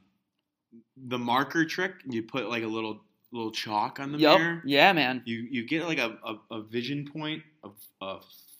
the 1.08 1.18
marker 1.18 1.66
trick. 1.66 1.94
You 2.10 2.24
put 2.24 2.50
like 2.50 2.64
a 2.64 2.68
little 2.68 3.02
little 3.32 3.52
chalk 3.52 4.00
on 4.00 4.12
the 4.12 4.18
Yup. 4.18 4.40
mirror. 4.40 4.62
Yeah, 4.66 4.92
man. 4.94 5.22
You 5.26 5.48
you 5.50 5.66
get 5.66 5.86
like 5.86 6.00
a, 6.00 6.18
a, 6.24 6.56
a 6.56 6.62
vision 6.64 7.08
point 7.12 7.44
of 7.64 7.74
a 8.02 8.18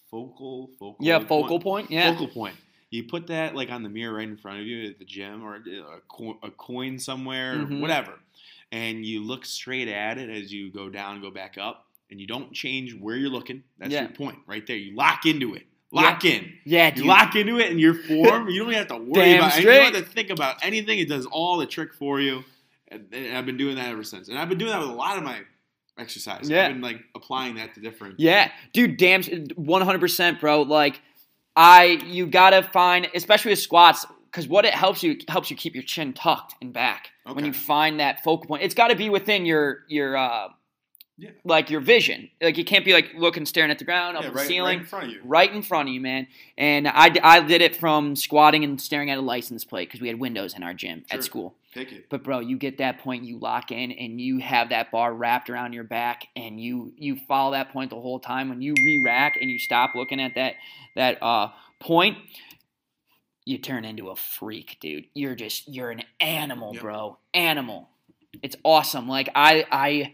focal 0.10 0.70
focal 0.80 0.98
Yeah, 1.00 1.20
focal 1.20 1.60
point. 1.60 1.90
Yeah. 1.92 2.12
focal 2.12 2.28
point. 2.28 2.56
You 2.92 3.04
put 3.04 3.28
that 3.28 3.56
like 3.56 3.70
on 3.72 3.84
the 3.84 3.90
mirror 3.90 4.16
right 4.16 4.28
in 4.28 4.38
front 4.38 4.60
of 4.60 4.66
you 4.66 4.90
at 4.90 4.98
the 5.00 5.06
gym 5.06 5.44
or 5.44 5.56
a, 5.58 5.62
co- 6.08 6.40
a 6.42 6.50
coin 6.52 6.98
somewhere 6.98 7.58
Mhm. 7.58 7.78
or 7.78 7.82
whatever, 7.82 8.14
and 8.72 9.06
you 9.06 9.22
look 9.24 9.46
straight 9.46 9.88
at 9.88 10.18
it 10.18 10.30
as 10.30 10.52
you 10.52 10.72
go 10.72 10.90
down 10.90 11.22
go 11.22 11.30
back 11.30 11.58
up, 11.60 11.86
and 12.10 12.20
you 12.20 12.26
don't 12.26 12.52
change 12.52 12.96
where 12.96 13.16
you're 13.16 13.30
looking. 13.30 13.64
That's 13.78 13.92
Yeah. 13.94 14.02
your 14.02 14.10
point 14.12 14.40
right 14.48 14.66
there. 14.66 14.76
You 14.78 14.96
lock 14.96 15.26
into 15.28 15.54
it. 15.54 15.68
Lock 15.92 16.24
in. 16.26 16.54
Yeah, 16.66 16.90
You 16.90 16.96
dude. 16.96 17.06
lock 17.06 17.36
into 17.36 17.58
it 17.60 17.72
in 17.72 17.80
your 17.80 17.96
form. 17.96 18.48
You 18.50 18.64
don't 18.64 18.74
have 18.74 18.88
to 18.90 18.98
worry 18.98 19.12
Damn 19.14 19.38
about. 19.40 19.58
You 19.60 19.66
don't 19.66 19.96
have 19.96 20.04
to 20.06 20.10
think 20.10 20.30
about 20.30 20.58
anything. 20.64 21.00
It 21.00 21.10
does 21.10 21.26
all 21.26 21.58
the 21.58 21.66
trick 21.66 21.94
for 21.94 22.20
you. 22.22 22.44
And, 22.90 23.06
and 23.12 23.36
I've 23.38 23.46
been 23.46 23.58
doing 23.58 23.76
that 23.78 23.90
ever 23.90 24.04
since. 24.04 24.30
And 24.30 24.38
I've 24.38 24.50
been 24.50 24.58
doing 24.58 24.72
that 24.72 24.80
with 24.80 24.90
a 24.90 24.94
lot 24.94 25.18
of 25.18 25.24
my 25.24 25.40
exercise. 25.98 26.50
Yeah. 26.50 26.66
I've 26.68 26.74
been 26.74 26.82
like 26.82 27.02
applying 27.16 27.56
that 27.56 27.74
to 27.76 27.82
different. 27.82 28.20
Yeah, 28.20 28.52
dude, 28.74 28.98
damn, 28.98 29.24
one 29.56 29.82
hundred 29.82 30.00
percent, 30.00 30.40
bro. 30.40 30.62
Like, 30.62 31.02
I 31.56 32.00
you 32.06 32.26
gotta 32.28 32.64
find, 32.64 33.08
especially 33.14 33.52
with 33.52 33.60
squats, 33.60 34.06
because 34.32 34.48
what 34.48 34.66
it 34.66 34.74
helps 34.74 35.04
you 35.04 35.12
it 35.14 35.30
helps 35.30 35.50
you 35.52 35.58
keep 35.58 35.74
your 35.76 35.84
chin 35.84 36.14
tucked 36.14 36.56
and 36.62 36.72
back 36.74 37.10
when 37.32 37.46
you 37.46 37.54
find 37.54 38.00
that 38.00 38.24
focal 38.24 38.48
point. 38.48 38.64
It's 38.64 38.76
got 38.76 38.88
to 38.90 38.96
be 38.96 39.10
within 39.10 39.46
your 39.46 39.80
your 39.88 40.16
uh, 40.18 40.48
Yeah. 41.20 41.32
like 41.44 41.70
your 41.70 41.82
vision. 41.82 42.30
Like 42.42 42.58
you 42.58 42.64
can't 42.64 42.86
be 42.86 42.94
like 42.94 43.12
looking 43.16 43.46
staring 43.46 43.72
at 43.72 43.78
the 43.80 43.84
ground 43.86 44.16
up 44.16 44.24
Yeah, 44.24 44.30
at 44.30 44.36
right, 44.36 44.42
the 44.44 44.48
ceiling. 44.48 44.66
right 44.78 44.80
in 44.80 44.86
front 44.86 45.06
of 45.06 45.12
you. 45.12 45.22
Right 45.26 45.54
in 45.54 45.62
front 45.62 45.90
of 45.90 45.94
you, 45.94 46.00
man. 46.00 46.28
And 46.58 46.88
I, 46.88 47.14
I 47.22 47.42
did 47.42 47.62
it 47.62 47.76
from 47.76 48.16
squatting 48.16 48.64
and 48.64 48.80
staring 48.80 49.10
at 49.12 49.18
a 49.18 49.22
license 49.22 49.66
plate 49.66 49.90
because 49.90 50.00
we 50.00 50.08
had 50.08 50.20
windows 50.20 50.54
in 50.56 50.64
our 50.64 50.74
gym 50.74 51.04
Sure. 51.10 51.18
at 51.20 51.24
school. 51.26 51.56
Take 51.74 51.92
it. 51.92 52.06
But 52.10 52.24
bro, 52.24 52.40
you 52.40 52.58
get 52.58 52.78
that 52.80 53.00
point, 53.00 53.26
you 53.26 53.38
lock 53.38 53.72
in, 53.72 53.92
and 53.92 54.20
you 54.20 54.40
have 54.40 54.70
that 54.70 54.90
bar 54.92 55.14
wrapped 55.14 55.50
around 55.50 55.74
your 55.74 55.84
back, 55.84 56.26
and 56.36 56.60
you 56.60 56.94
you 56.98 57.18
follow 57.28 57.52
that 57.52 57.72
point 57.72 57.90
the 57.92 58.00
whole 58.00 58.20
time. 58.20 58.50
When 58.50 58.62
you 58.62 58.74
re-rack 58.84 59.38
and 59.40 59.52
you 59.52 59.60
stop 59.60 59.94
looking 59.96 60.20
at 60.20 60.34
that 60.36 60.56
that 60.96 61.22
uh, 61.22 61.50
point, 61.80 62.18
you 63.46 63.58
turn 63.58 63.86
into 63.86 64.10
a 64.10 64.16
freak, 64.16 64.78
dude. 64.80 65.06
You're 65.14 65.36
just 65.36 65.68
you're 65.68 65.92
an 65.92 66.04
animal, 66.20 66.74
Yep. 66.74 66.82
bro. 66.82 67.18
Animal. 67.34 67.90
It's 68.42 68.56
awesome. 68.64 69.08
Like 69.08 69.30
I 69.36 69.66
I. 69.72 70.14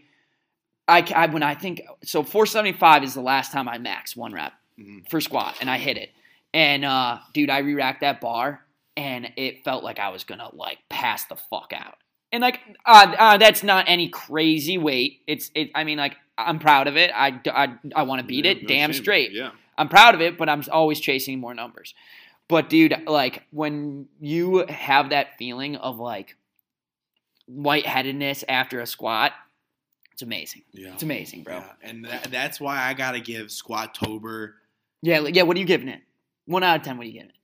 I, 0.88 1.00
I 1.14 1.26
when 1.26 1.42
I 1.42 1.54
think 1.54 1.82
so 2.04 2.22
475 2.22 3.04
is 3.04 3.14
the 3.14 3.20
last 3.20 3.52
time 3.52 3.68
I 3.68 3.78
max 3.78 4.16
one 4.16 4.32
rep 4.32 4.52
Mhm. 4.78 5.08
for 5.10 5.20
squat 5.20 5.56
and 5.60 5.68
I 5.70 5.78
hit 5.78 5.96
it. 5.96 6.10
And 6.54 6.84
uh 6.84 7.18
dude, 7.34 7.50
I 7.50 7.58
re-racked 7.58 8.00
that 8.02 8.20
bar 8.20 8.60
and 8.96 9.30
it 9.36 9.64
felt 9.64 9.82
like 9.84 9.98
I 9.98 10.10
was 10.10 10.24
gonna 10.24 10.48
like 10.54 10.78
pass 10.88 11.24
the 11.24 11.36
fuck 11.36 11.72
out. 11.74 11.96
And 12.32 12.40
like 12.42 12.60
uh, 12.84 13.14
uh 13.18 13.36
that's 13.38 13.62
not 13.62 13.86
any 13.88 14.08
crazy 14.08 14.78
weight. 14.78 15.22
It's 15.26 15.50
it 15.54 15.70
I 15.74 15.84
mean 15.84 15.98
like 15.98 16.16
I'm 16.38 16.58
proud 16.58 16.86
of 16.86 16.96
it. 16.96 17.10
I 17.14 17.40
I, 17.46 17.74
I 17.94 18.02
want 18.02 18.20
to 18.20 18.26
beat 18.26 18.44
Yeah, 18.44 18.50
it. 18.52 18.62
no 18.62 18.68
Damn 18.68 18.92
shame. 18.92 19.02
straight. 19.02 19.32
Yeah. 19.32 19.50
I'm 19.78 19.88
proud 19.88 20.14
of 20.14 20.20
it, 20.20 20.38
but 20.38 20.48
I'm 20.48 20.62
always 20.70 21.00
chasing 21.00 21.38
more 21.40 21.54
numbers. 21.54 21.94
But 22.48 22.68
dude, 22.70 22.94
like 23.06 23.42
when 23.50 24.06
you 24.20 24.66
have 24.68 25.10
that 25.10 25.36
feeling 25.38 25.76
of 25.76 25.98
like 25.98 26.36
whiteheadedness 27.50 28.44
after 28.48 28.80
a 28.80 28.86
squat, 28.86 29.32
it's 30.16 30.22
amazing. 30.22 30.62
Yeah. 30.72 30.94
It's 30.94 31.02
amazing, 31.02 31.42
bro. 31.42 31.56
Yeah. 31.56 31.72
And 31.82 32.06
that, 32.06 32.28
that's 32.30 32.58
why 32.58 32.82
I 32.82 32.94
gotta 32.94 33.20
give 33.20 33.48
Squattober. 33.48 34.54
Yeah, 35.02 35.20
yeah. 35.20 35.42
What 35.42 35.58
are 35.58 35.60
you 35.60 35.66
giving 35.66 35.88
it? 35.88 36.00
One 36.46 36.64
out 36.64 36.76
of 36.76 36.82
ten. 36.84 36.96
What 36.96 37.04
are 37.04 37.06
you 37.06 37.12
giving 37.12 37.28
it? 37.28 37.36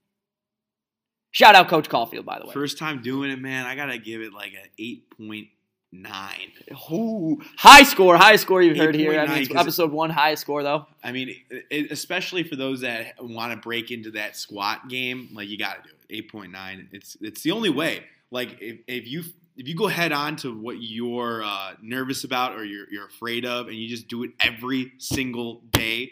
Shout 1.29 1.53
out 1.53 1.67
Coach 1.67 1.87
Caulfield, 1.87 2.25
by 2.25 2.39
the 2.39 2.47
way. 2.47 2.51
First 2.51 2.79
time 2.79 3.03
doing 3.03 3.29
it, 3.29 3.39
man. 3.39 3.67
I 3.67 3.75
gotta 3.75 3.99
give 3.99 4.21
it 4.21 4.33
like 4.33 4.53
an 4.53 4.67
eight 4.79 5.07
point 5.15 5.49
nine. 5.91 6.51
Ooh, 6.91 7.39
high 7.57 7.83
score, 7.83 8.17
high 8.17 8.37
score. 8.37 8.63
You 8.63 8.73
heard 8.73 8.95
here. 8.95 9.19
I 9.19 9.27
mean, 9.27 9.55
episode 9.55 9.91
one, 9.91 10.09
high 10.09 10.33
score 10.33 10.63
though. 10.63 10.87
I 11.03 11.11
mean, 11.11 11.35
it, 11.69 11.91
especially 11.91 12.41
for 12.41 12.55
those 12.55 12.81
that 12.81 13.23
want 13.23 13.51
to 13.53 13.57
break 13.59 13.91
into 13.91 14.09
that 14.11 14.35
squat 14.35 14.89
game, 14.89 15.29
like 15.31 15.47
you 15.47 15.59
got 15.59 15.83
to 15.83 15.89
do 15.89 15.95
it. 15.95 16.05
Eight 16.09 16.31
point 16.31 16.51
nine. 16.51 16.89
It's 16.91 17.17
it's 17.21 17.43
the 17.43 17.51
only 17.51 17.69
way. 17.69 18.05
Like 18.31 18.57
if, 18.59 18.79
if 18.87 19.07
you 19.07 19.25
if 19.57 19.67
you 19.67 19.75
go 19.75 19.87
head 19.87 20.11
on 20.11 20.35
to 20.37 20.57
what 20.57 20.81
you're 20.81 21.43
uh, 21.43 21.73
nervous 21.81 22.23
about 22.23 22.53
or 22.55 22.63
you're 22.65 22.87
you're 22.91 23.05
afraid 23.05 23.45
of, 23.45 23.67
and 23.67 23.75
you 23.75 23.87
just 23.87 24.07
do 24.07 24.23
it 24.23 24.31
every 24.39 24.93
single 24.97 25.61
day, 25.71 26.11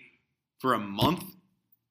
for 0.59 0.73
a 0.75 0.79
month, 0.79 1.23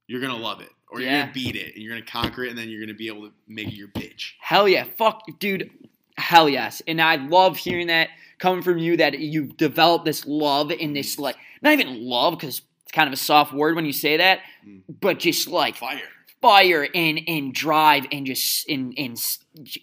you're 0.06 0.20
gonna 0.20 0.36
love 0.36 0.60
it, 0.60 0.70
or 0.88 1.00
you're 1.00 1.10
gonna 1.10 1.32
beat 1.32 1.56
it, 1.56 1.74
and 1.74 1.82
you're 1.82 1.92
gonna 1.92 2.06
conquer 2.06 2.44
it, 2.44 2.50
and 2.50 2.58
then 2.58 2.68
you're 2.68 2.80
gonna 2.80 2.94
be 2.94 3.08
able 3.08 3.22
to 3.28 3.32
make 3.48 3.68
it 3.68 3.74
your 3.74 3.88
bitch. 3.88 4.32
Hell 4.40 4.68
yeah. 4.68 4.84
Fuck, 4.96 5.22
dude. 5.38 5.70
Hell 6.16 6.48
yes. 6.48 6.82
And 6.86 7.00
I 7.00 7.16
love 7.16 7.56
hearing 7.56 7.86
that 7.88 8.10
coming 8.38 8.62
from 8.62 8.78
you 8.78 8.96
that 8.98 9.18
you've 9.18 9.56
developed 9.56 10.04
this 10.04 10.26
love 10.26 10.70
and 10.70 10.94
this, 10.94 11.18
like, 11.18 11.36
not 11.62 11.72
even 11.72 12.04
love, 12.04 12.38
because 12.38 12.62
it's 12.82 12.92
kind 12.92 13.06
of 13.06 13.12
a 13.12 13.16
soft 13.16 13.52
word 13.52 13.74
when 13.76 13.86
you 13.86 13.92
say 13.92 14.16
that, 14.18 14.40
Mm. 14.66 14.82
but 15.00 15.18
just 15.18 15.48
like 15.48 15.76
Fire 15.76 16.00
fire 16.40 16.88
and 16.94 17.20
and 17.26 17.54
drive 17.54 18.06
and 18.10 18.26
just 18.26 18.66
in 18.68 18.92
in 18.92 19.16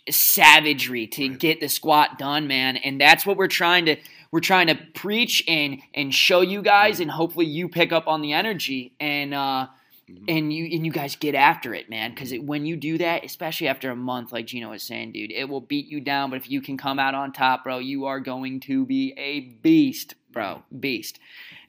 savagery 0.09 1.07
to 1.07 1.29
right. 1.29 1.39
get 1.39 1.59
the 1.59 1.67
squat 1.67 2.17
done, 2.17 2.47
man. 2.47 2.77
And 2.77 2.99
that's 2.99 3.25
what 3.25 3.37
we're 3.37 3.47
trying 3.47 3.85
to 3.85 3.97
we're 4.31 4.39
trying 4.39 4.67
to 4.67 4.75
preach 4.93 5.43
and 5.47 5.79
and 5.93 6.13
show 6.13 6.41
you 6.41 6.61
guys, 6.61 6.95
right. 6.95 7.01
and 7.01 7.11
hopefully 7.11 7.45
you 7.45 7.69
pick 7.69 7.91
up 7.91 8.07
on 8.07 8.21
the 8.21 8.33
energy 8.33 8.93
and. 8.99 9.33
uh 9.33 9.67
mm-hmm. 10.09 10.23
And 10.29 10.53
you 10.53 10.63
and 10.71 10.85
you 10.85 10.91
guys 10.93 11.17
get 11.17 11.35
after 11.35 11.73
it, 11.73 11.89
man. 11.89 12.11
Because 12.11 12.33
when 12.39 12.65
you 12.65 12.77
do 12.77 12.97
that, 12.97 13.25
especially 13.25 13.67
after 13.67 13.91
a 13.91 13.95
month, 13.95 14.31
like 14.31 14.47
Gino 14.47 14.69
was 14.69 14.83
saying, 14.83 15.11
dude, 15.11 15.33
it 15.33 15.49
will 15.49 15.59
beat 15.59 15.87
you 15.87 15.99
down. 15.99 16.29
But 16.29 16.37
if 16.37 16.49
you 16.49 16.61
can 16.61 16.77
come 16.77 16.97
out 16.97 17.13
on 17.13 17.33
top, 17.33 17.65
bro, 17.65 17.79
you 17.79 18.05
are 18.05 18.21
going 18.21 18.61
to 18.61 18.85
be 18.85 19.13
a 19.17 19.41
beast, 19.41 20.15
bro, 20.31 20.45
mm-hmm. 20.45 20.79
beast. 20.79 21.19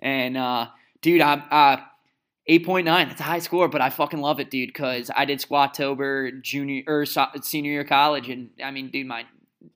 And 0.00 0.36
uh, 0.36 0.68
dude, 1.02 1.20
I, 1.20 1.42
I 1.50 1.82
8.9. 2.48 2.84
That's 2.84 3.20
a 3.20 3.24
high 3.24 3.40
score, 3.40 3.68
but 3.68 3.80
I 3.80 3.90
fucking 3.90 4.20
love 4.20 4.40
it, 4.40 4.50
dude, 4.50 4.70
because 4.70 5.10
I 5.14 5.26
did 5.26 5.38
Squattober 5.38 6.40
junior 6.42 6.82
or 6.86 7.04
so, 7.04 7.26
senior 7.42 7.72
year 7.72 7.84
college. 7.84 8.28
And 8.30 8.50
I 8.62 8.70
mean, 8.70 8.90
dude, 8.90 9.06
my 9.06 9.26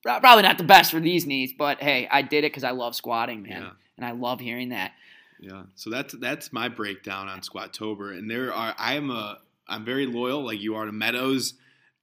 probably 0.02 0.42
not 0.42 0.58
the 0.58 0.64
best 0.64 0.90
for 0.90 1.00
these 1.00 1.26
knees, 1.26 1.52
but 1.56 1.82
hey, 1.82 2.08
I 2.10 2.22
did 2.22 2.44
it 2.44 2.52
because 2.52 2.64
I 2.64 2.70
love 2.70 2.94
squatting, 2.94 3.42
man. 3.42 3.62
Yeah. 3.62 3.70
And 3.98 4.06
I 4.06 4.12
love 4.12 4.40
hearing 4.40 4.70
that. 4.70 4.92
Yeah. 5.38 5.64
So 5.74 5.90
that's 5.90 6.14
that's 6.14 6.52
my 6.52 6.68
breakdown 6.68 7.28
on 7.28 7.40
Squattober. 7.40 8.16
And 8.16 8.30
there 8.30 8.52
are, 8.54 8.74
I 8.78 8.94
am 8.94 9.10
a, 9.10 9.38
I'm 9.68 9.84
very 9.84 10.06
loyal, 10.06 10.44
like 10.44 10.60
you 10.60 10.76
are 10.76 10.86
to 10.86 10.92
Meadows, 10.92 11.54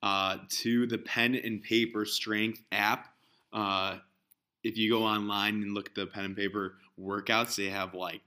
uh, 0.04 0.38
to 0.50 0.86
the 0.86 0.98
pen 0.98 1.36
and 1.36 1.64
paper 1.64 2.06
strength 2.06 2.62
app. 2.72 3.08
Uh, 3.52 3.98
if 4.64 4.78
you 4.78 4.92
go 4.92 5.04
online 5.04 5.64
and 5.64 5.74
look 5.74 5.88
at 5.88 5.96
the 5.96 6.06
pen 6.06 6.26
and 6.26 6.36
paper 6.36 6.76
workouts, 7.00 7.56
they 7.56 7.70
have 7.70 7.96
like 7.96 8.22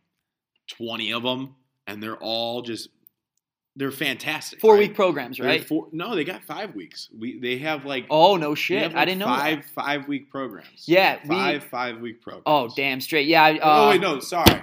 20 0.68 1.12
of 1.12 1.22
them 1.22 1.54
and 1.86 2.02
they're 2.02 2.16
all 2.16 2.62
just 2.62 2.88
they're 3.74 3.90
fantastic. 3.90 4.60
Four 4.60 4.74
right? 4.74 4.80
week 4.88 4.94
programs, 4.94 5.40
right? 5.40 5.66
Four, 5.66 5.88
no, 5.92 6.14
they 6.14 6.24
got 6.24 6.44
five 6.44 6.74
weeks. 6.74 7.08
We 7.18 7.38
they 7.38 7.56
have 7.58 7.84
like 7.86 8.06
Oh 8.10 8.36
no 8.36 8.54
shit! 8.54 8.82
have, 8.82 8.94
I 8.96 9.04
didn't 9.06 9.20
know 9.20 9.26
five 9.26 9.62
that. 9.62 9.70
five 9.70 10.08
week 10.08 10.30
programs. 10.30 10.84
Yeah, 10.86 11.18
we. 11.22 11.28
five 11.34 11.64
five 11.64 11.98
week 12.00 12.20
programs. 12.20 12.44
Oh 12.46 12.68
damn 12.76 13.00
straight. 13.00 13.26
Yeah. 13.28 13.42
I, 13.44 13.54
Uh, 13.56 13.58
oh 13.62 13.88
wait, 13.90 14.00
no, 14.00 14.20
sorry, 14.20 14.62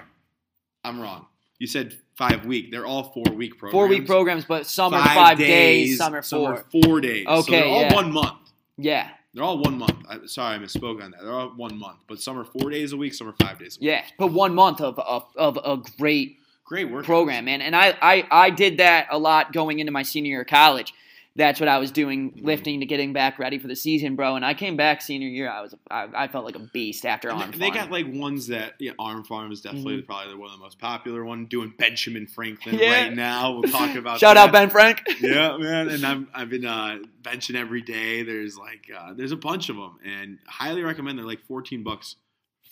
I'm 0.84 1.00
wrong. 1.00 1.26
You 1.58 1.68
said 1.68 1.98
five 2.16 2.46
week. 2.46 2.72
They're 2.72 2.86
all 2.86 3.12
four 3.12 3.34
week 3.34 3.58
programs. 3.58 3.74
Four 3.74 3.88
week 3.88 4.06
programs, 4.06 4.46
but 4.46 4.66
some 4.68 4.94
are 4.94 5.04
five 5.04 5.38
days, 5.38 5.98
some 5.98 6.14
are 6.16 6.22
some 6.22 6.40
four. 6.40 6.54
are 6.54 6.66
four 6.84 7.02
days. 7.02 7.26
so 7.26 7.34
Okay, 7.40 7.52
they're 7.62 7.66
all 7.68 7.82
yeah. 7.82 7.94
one 7.96 8.12
month. 8.12 8.38
Yeah, 8.78 9.10
They're 9.34 9.44
all 9.44 9.58
one 9.58 9.78
month. 9.78 10.06
I, 10.08 10.20
sorry, 10.26 10.56
I 10.56 10.60
misspoke 10.60 11.04
on 11.04 11.12
that. 11.12 11.22
They're 11.22 11.34
all 11.34 11.50
one 11.50 11.78
month, 11.78 11.98
but 12.08 12.22
some 12.22 12.38
are 12.40 12.46
four 12.46 12.70
days 12.70 12.94
a 12.94 12.98
week, 12.98 13.14
some 13.14 13.28
are 13.28 13.36
five 13.42 13.60
days. 13.60 13.76
a 13.76 13.80
week. 13.82 13.90
yeah. 13.90 14.06
But 14.18 14.28
one 14.28 14.56
month 14.56 14.80
of 14.80 14.98
of, 15.00 15.26
of 15.36 15.58
a 15.58 15.84
great 15.98 16.38
great 16.70 16.90
work 16.90 17.04
program, 17.06 17.46
man. 17.46 17.62
And 17.62 17.76
I, 17.76 17.98
I 18.02 18.26
I 18.32 18.50
did 18.52 18.78
that 18.78 19.08
a 19.12 19.18
lot 19.20 19.52
going 19.52 19.80
into 19.80 19.92
my 19.92 20.04
senior 20.04 20.30
year 20.30 20.42
of 20.42 20.48
college. 20.48 20.94
That's 21.36 21.60
what 21.60 21.70
I 21.70 21.78
was 21.78 21.92
doing, 21.92 22.32
Mhm. 22.32 22.44
lifting 22.44 22.80
to 22.82 22.86
getting 22.86 23.14
back 23.14 23.40
ready 23.40 23.60
for 23.60 23.68
the 23.68 23.76
season, 23.76 24.16
bro. 24.16 24.36
And 24.36 24.44
I 24.44 24.54
came 24.54 24.76
back 24.76 25.02
senior 25.02 25.30
year. 25.30 25.50
I 25.50 25.62
was 25.62 25.74
I, 25.90 26.08
I 26.14 26.28
felt 26.28 26.44
like 26.44 26.56
a 26.56 26.60
beast 26.74 27.06
after 27.06 27.32
arm. 27.32 27.52
they, 27.52 27.58
they 27.60 27.70
got 27.72 27.90
like 27.92 28.08
ones 28.08 28.48
that 28.48 28.74
yeah, 28.80 28.92
Arm 29.00 29.24
Farm 29.24 29.52
is 29.52 29.62
definitely 29.62 30.02
Mhm. 30.02 30.06
probably 30.06 30.36
one 30.36 30.48
of 30.52 30.58
the 30.58 30.64
most 30.64 30.80
popular 30.80 31.24
one. 31.24 31.46
Doing 31.46 31.74
Benjamin 31.78 32.28
Franklin 32.28 32.78
Yeah. 32.80 33.04
right 33.06 33.14
now. 33.14 33.54
We'll 33.54 33.72
talk 33.72 33.96
about 34.04 34.20
Shout 34.20 34.36
that. 34.36 34.48
out 34.50 34.52
Ben 34.52 34.70
Frank. 34.70 35.02
yeah, 35.22 35.56
man. 35.58 35.90
And 35.90 36.06
I'm, 36.06 36.28
I've 36.34 36.50
been 36.50 36.66
uh, 36.66 37.00
benching 37.22 37.56
every 37.56 37.82
day. 37.84 38.24
There's 38.24 38.58
like 38.58 38.88
uh, 38.96 39.14
there's 39.14 39.32
a 39.32 39.38
bunch 39.38 39.70
of 39.70 39.76
them, 39.78 39.98
and 40.06 40.40
highly 40.48 40.82
recommend. 40.84 41.18
They're 41.18 41.26
like 41.26 41.42
14 41.48 41.84
bucks 41.84 42.16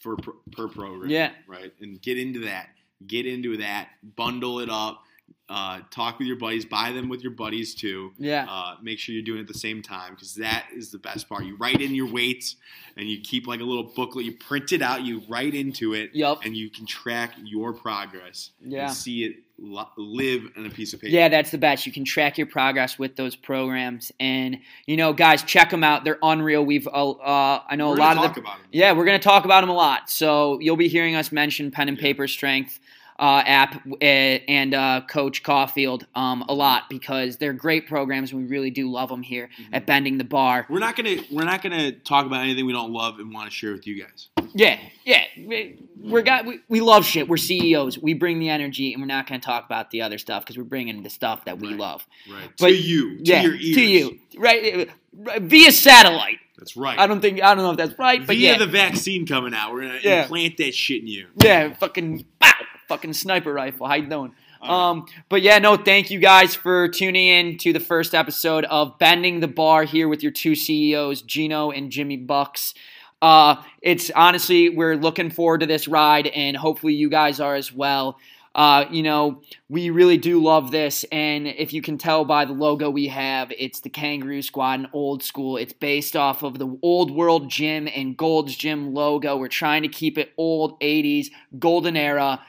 for 0.02 0.18
per, 0.18 0.34
per 0.52 0.68
program. 0.68 1.10
Yeah. 1.10 1.32
right. 1.48 1.72
And 1.80 2.02
get 2.02 2.18
into 2.20 2.42
that. 2.42 2.68
Get 3.06 3.26
into 3.26 3.58
that. 3.58 3.90
Bundle 4.16 4.60
it 4.60 4.70
up. 4.70 5.04
Uh, 5.50 5.80
talk 5.92 6.20
with 6.20 6.28
your 6.28 6.36
buddies. 6.38 6.66
Buy 6.66 6.92
them 6.92 7.08
with 7.08 7.22
your 7.22 7.32
buddies 7.32 7.74
too. 7.74 8.12
Yeah. 8.18 8.46
Uh, 8.50 8.76
make 8.82 9.00
sure 9.00 9.16
you're 9.16 9.24
doing 9.24 9.38
it 9.40 9.44
at 9.44 9.48
the 9.48 9.54
same 9.54 9.82
time 9.82 10.14
because 10.14 10.36
that 10.36 10.68
is 10.76 10.92
the 10.92 10.98
best 10.98 11.30
part. 11.30 11.46
You 11.46 11.56
write 11.56 11.82
in 11.82 11.96
your 11.96 12.12
weights, 12.12 12.58
and 12.98 13.08
you 13.08 13.22
keep 13.22 13.48
like 13.48 13.62
a 13.62 13.64
little 13.64 13.84
booklet. 13.96 14.26
You 14.26 14.34
print 14.36 14.74
it 14.74 14.82
out. 14.82 15.04
You 15.04 15.22
write 15.30 15.54
into 15.54 15.94
it, 15.94 16.10
Yup. 16.14 16.44
and 16.44 16.56
you 16.58 16.70
can 16.70 16.86
track 16.86 17.34
your 17.44 17.72
progress. 17.72 18.52
Yeah. 18.62 18.88
And 18.88 18.94
see 18.96 19.24
it 19.24 19.36
live 19.60 20.44
on 20.58 20.66
a 20.66 20.70
piece 20.70 20.94
of 20.94 21.02
paper. 21.02 21.12
Yeah, 21.12 21.30
that's 21.30 21.52
the 21.52 21.58
best. 21.58 21.86
You 21.86 21.92
can 21.92 22.06
track 22.06 22.38
your 22.38 22.48
progress 22.48 23.00
with 23.00 23.16
those 23.16 23.36
programs, 23.36 24.12
and 24.20 24.58
you 24.86 24.98
know, 24.98 25.14
guys, 25.14 25.44
check 25.44 25.70
them 25.72 25.84
out. 25.84 26.04
They're 26.04 26.20
unreal. 26.22 26.64
We've, 26.66 26.88
uh, 26.88 27.12
uh, 27.12 27.64
I 27.68 27.76
know 27.76 27.90
We're 27.90 27.96
a 27.98 28.00
lot 28.00 28.18
of 28.18 28.24
talk 28.24 28.36
the, 28.36 28.42
about 28.42 28.60
'em. 28.60 28.66
yeah, 28.72 28.92
we're 28.94 29.06
gonna 29.06 29.20
talk 29.20 29.46
about 29.46 29.62
them 29.62 29.70
a 29.70 29.74
lot. 29.76 30.10
So 30.10 30.60
you'll 30.60 30.76
be 30.78 30.88
hearing 30.88 31.16
us 31.16 31.32
mention 31.32 31.72
pen 31.72 31.88
and 31.90 31.98
Yeah. 31.98 32.02
paper 32.04 32.28
strength 32.28 32.80
uh, 33.20 33.42
app 33.46 33.76
uh, 33.88 33.96
and 34.04 34.74
uh, 34.74 35.02
Coach 35.10 35.42
Caulfield 35.44 36.06
um, 36.16 36.44
a 36.48 36.54
lot 36.54 36.84
because 36.90 37.38
they're 37.38 37.54
great 37.54 37.88
programs. 37.88 38.32
and 38.32 38.42
We 38.42 38.48
really 38.48 38.70
do 38.72 38.92
love 38.92 39.10
them 39.10 39.24
here 39.24 39.50
Mhm. 39.60 39.66
at 39.74 39.86
Bending 39.86 40.18
the 40.18 40.24
Bar. 40.24 40.66
We're 40.70 40.80
not 40.80 40.96
gonna 40.96 41.18
we're 41.32 41.44
not 41.46 41.62
gonna 41.64 41.92
talk 41.92 42.26
about 42.26 42.44
anything 42.44 42.66
we 42.66 42.74
don't 42.74 42.92
love 42.94 43.20
and 43.20 43.34
want 43.34 43.50
to 43.50 43.56
share 43.56 43.72
with 43.72 43.88
you 43.88 44.04
guys. 44.04 44.30
Yeah, 44.54 44.80
yeah, 45.04 45.24
we, 45.46 45.78
we're 46.00 46.22
got 46.22 46.46
we, 46.46 46.60
we 46.70 46.80
love 46.82 47.06
shit. 47.06 47.28
We're 47.28 47.38
CEOs. 47.38 47.98
We 48.00 48.14
bring 48.14 48.40
the 48.40 48.50
energy, 48.50 48.94
and 48.94 49.02
we're 49.02 49.08
not 49.08 49.28
gonna 49.28 49.40
talk 49.42 49.66
about 49.66 49.92
the 49.92 50.02
other 50.04 50.18
stuff 50.18 50.44
because 50.44 50.58
we're 50.58 50.64
bringing 50.64 51.02
the 51.04 51.10
stuff 51.10 51.46
that 51.46 51.60
we 51.60 51.70
Right. 51.70 51.78
love. 51.78 52.08
Right. 52.32 52.50
But- 52.60 52.68
to 52.70 52.76
you. 52.76 53.18
To 53.18 53.24
yeah, 53.24 53.42
your 53.42 53.56
ears. 53.56 53.76
to 53.76 53.82
you, 53.84 54.20
right? 54.38 54.90
uh, 54.90 55.40
Via 55.40 55.72
satellite. 55.72 56.38
That's 56.60 56.76
right. 56.78 56.98
I 56.98 57.06
don't 57.08 57.22
think 57.22 57.42
I 57.42 57.54
don't 57.56 57.64
know 57.64 57.72
if 57.72 57.78
that's 57.78 57.98
right, 58.00 58.20
but 58.20 58.36
Via 58.36 58.54
yeah, 58.54 58.58
the 58.58 58.66
vaccine 58.68 59.26
coming 59.28 59.54
out, 59.54 59.74
we're 59.74 59.82
gonna 59.82 60.00
Yeah. 60.04 60.24
implant 60.24 60.58
that 60.58 60.74
shit 60.76 61.02
in 61.02 61.08
you. 61.08 61.28
yeah, 61.44 61.74
fucking 61.74 62.26
pow, 62.40 62.52
fucking 62.88 63.14
sniper 63.14 63.54
rifle. 63.54 63.88
How 63.88 63.96
you 63.96 64.08
doing? 64.08 64.34
Um, 64.62 65.06
but 65.30 65.42
yeah, 65.42 65.60
no, 65.60 65.78
thank 65.78 66.10
you 66.10 66.20
guys 66.20 66.56
for 66.56 66.88
tuning 66.88 67.28
in 67.28 67.58
to 67.60 67.74
the 67.74 67.80
first 67.80 68.16
episode 68.16 68.66
of 68.66 68.98
Bending 68.98 69.40
the 69.40 69.48
Bar 69.48 69.84
here 69.84 70.08
with 70.08 70.24
your 70.24 70.32
two 70.32 70.56
CEOs, 70.56 71.22
Gino 71.22 71.72
and 71.72 71.92
Jimmy 71.92 72.18
Bucks. 72.18 72.74
Uh, 73.22 73.62
it's 73.82 74.12
honestly, 74.12 74.70
we're 74.70 74.96
looking 74.96 75.30
forward 75.30 75.62
to 75.62 75.66
this 75.66 75.88
ride, 75.88 76.28
and 76.28 76.56
hopefully 76.56 76.94
you 76.94 77.10
guys 77.10 77.40
are 77.40 77.56
as 77.56 77.72
well. 77.74 78.18
Uh, 78.54 78.86
you 78.90 79.04
know, 79.04 79.42
we 79.70 79.92
really 79.92 80.18
do 80.18 80.42
love 80.42 80.72
this, 80.72 81.06
and 81.12 81.46
if 81.46 81.74
you 81.74 81.82
can 81.82 81.98
tell 81.98 82.26
by 82.26 82.44
the 82.44 82.54
logo 82.54 82.90
we 82.90 83.08
have, 83.08 83.52
it's 83.58 83.82
the 83.82 83.90
Kangaroo 83.90 84.42
Squad 84.42 84.80
and 84.80 84.88
Old 84.94 85.22
School. 85.22 85.58
It's 85.58 85.74
based 85.74 86.16
off 86.16 86.42
of 86.42 86.58
the 86.58 86.78
Old 86.82 87.12
World 87.12 87.50
Gym 87.50 87.88
and 87.88 88.18
Gold's 88.18 88.56
Gym 88.56 88.96
logo. 88.96 89.38
We're 89.38 89.48
trying 89.48 89.84
to 89.84 89.88
keep 89.88 90.18
it 90.18 90.34
old 90.38 90.80
80s, 90.80 91.30
golden 91.60 91.96
era 91.96 92.42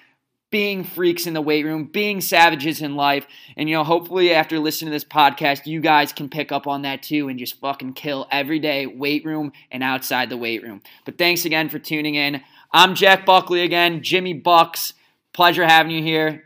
being 0.50 0.82
freaks 0.82 1.26
in 1.26 1.34
the 1.34 1.42
weight 1.42 1.64
room, 1.64 1.84
being 1.84 2.20
savages 2.20 2.80
in 2.80 2.96
life. 2.96 3.26
And, 3.56 3.68
you 3.68 3.74
know, 3.76 3.84
hopefully 3.84 4.32
after 4.32 4.58
listening 4.58 4.90
to 4.90 4.94
this 4.94 5.04
podcast, 5.04 5.66
you 5.66 5.80
guys 5.80 6.12
can 6.12 6.28
pick 6.28 6.50
up 6.52 6.66
on 6.66 6.82
that 6.82 7.02
too 7.02 7.28
and 7.28 7.38
just 7.38 7.60
fucking 7.60 7.92
kill 7.94 8.26
every 8.30 8.58
day, 8.58 8.86
weight 8.86 9.24
room 9.24 9.52
and 9.70 9.82
outside 9.82 10.30
the 10.30 10.36
weight 10.38 10.62
room. 10.62 10.80
But 11.04 11.18
thanks 11.18 11.44
again 11.44 11.68
for 11.68 11.78
tuning 11.78 12.14
in. 12.14 12.40
I'm 12.72 12.94
Jack 12.94 13.26
Buckley 13.26 13.62
again, 13.62 14.02
Jimmy 14.02 14.32
Bucks. 14.34 14.94
Pleasure 15.34 15.64
having 15.66 15.92
you 15.92 16.02
here. 16.02 16.44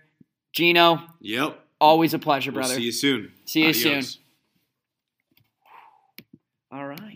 Gino, 0.52 1.00
Yep. 1.20 1.58
always 1.80 2.12
a 2.12 2.18
pleasure, 2.18 2.50
We'll 2.50 2.60
brother. 2.62 2.74
see 2.74 2.82
you 2.82 2.92
soon. 2.92 3.32
See 3.44 3.60
you 3.62 3.68
Adios. 3.68 4.08
soon. 4.14 4.22
All 6.72 6.86
right. 6.86 7.11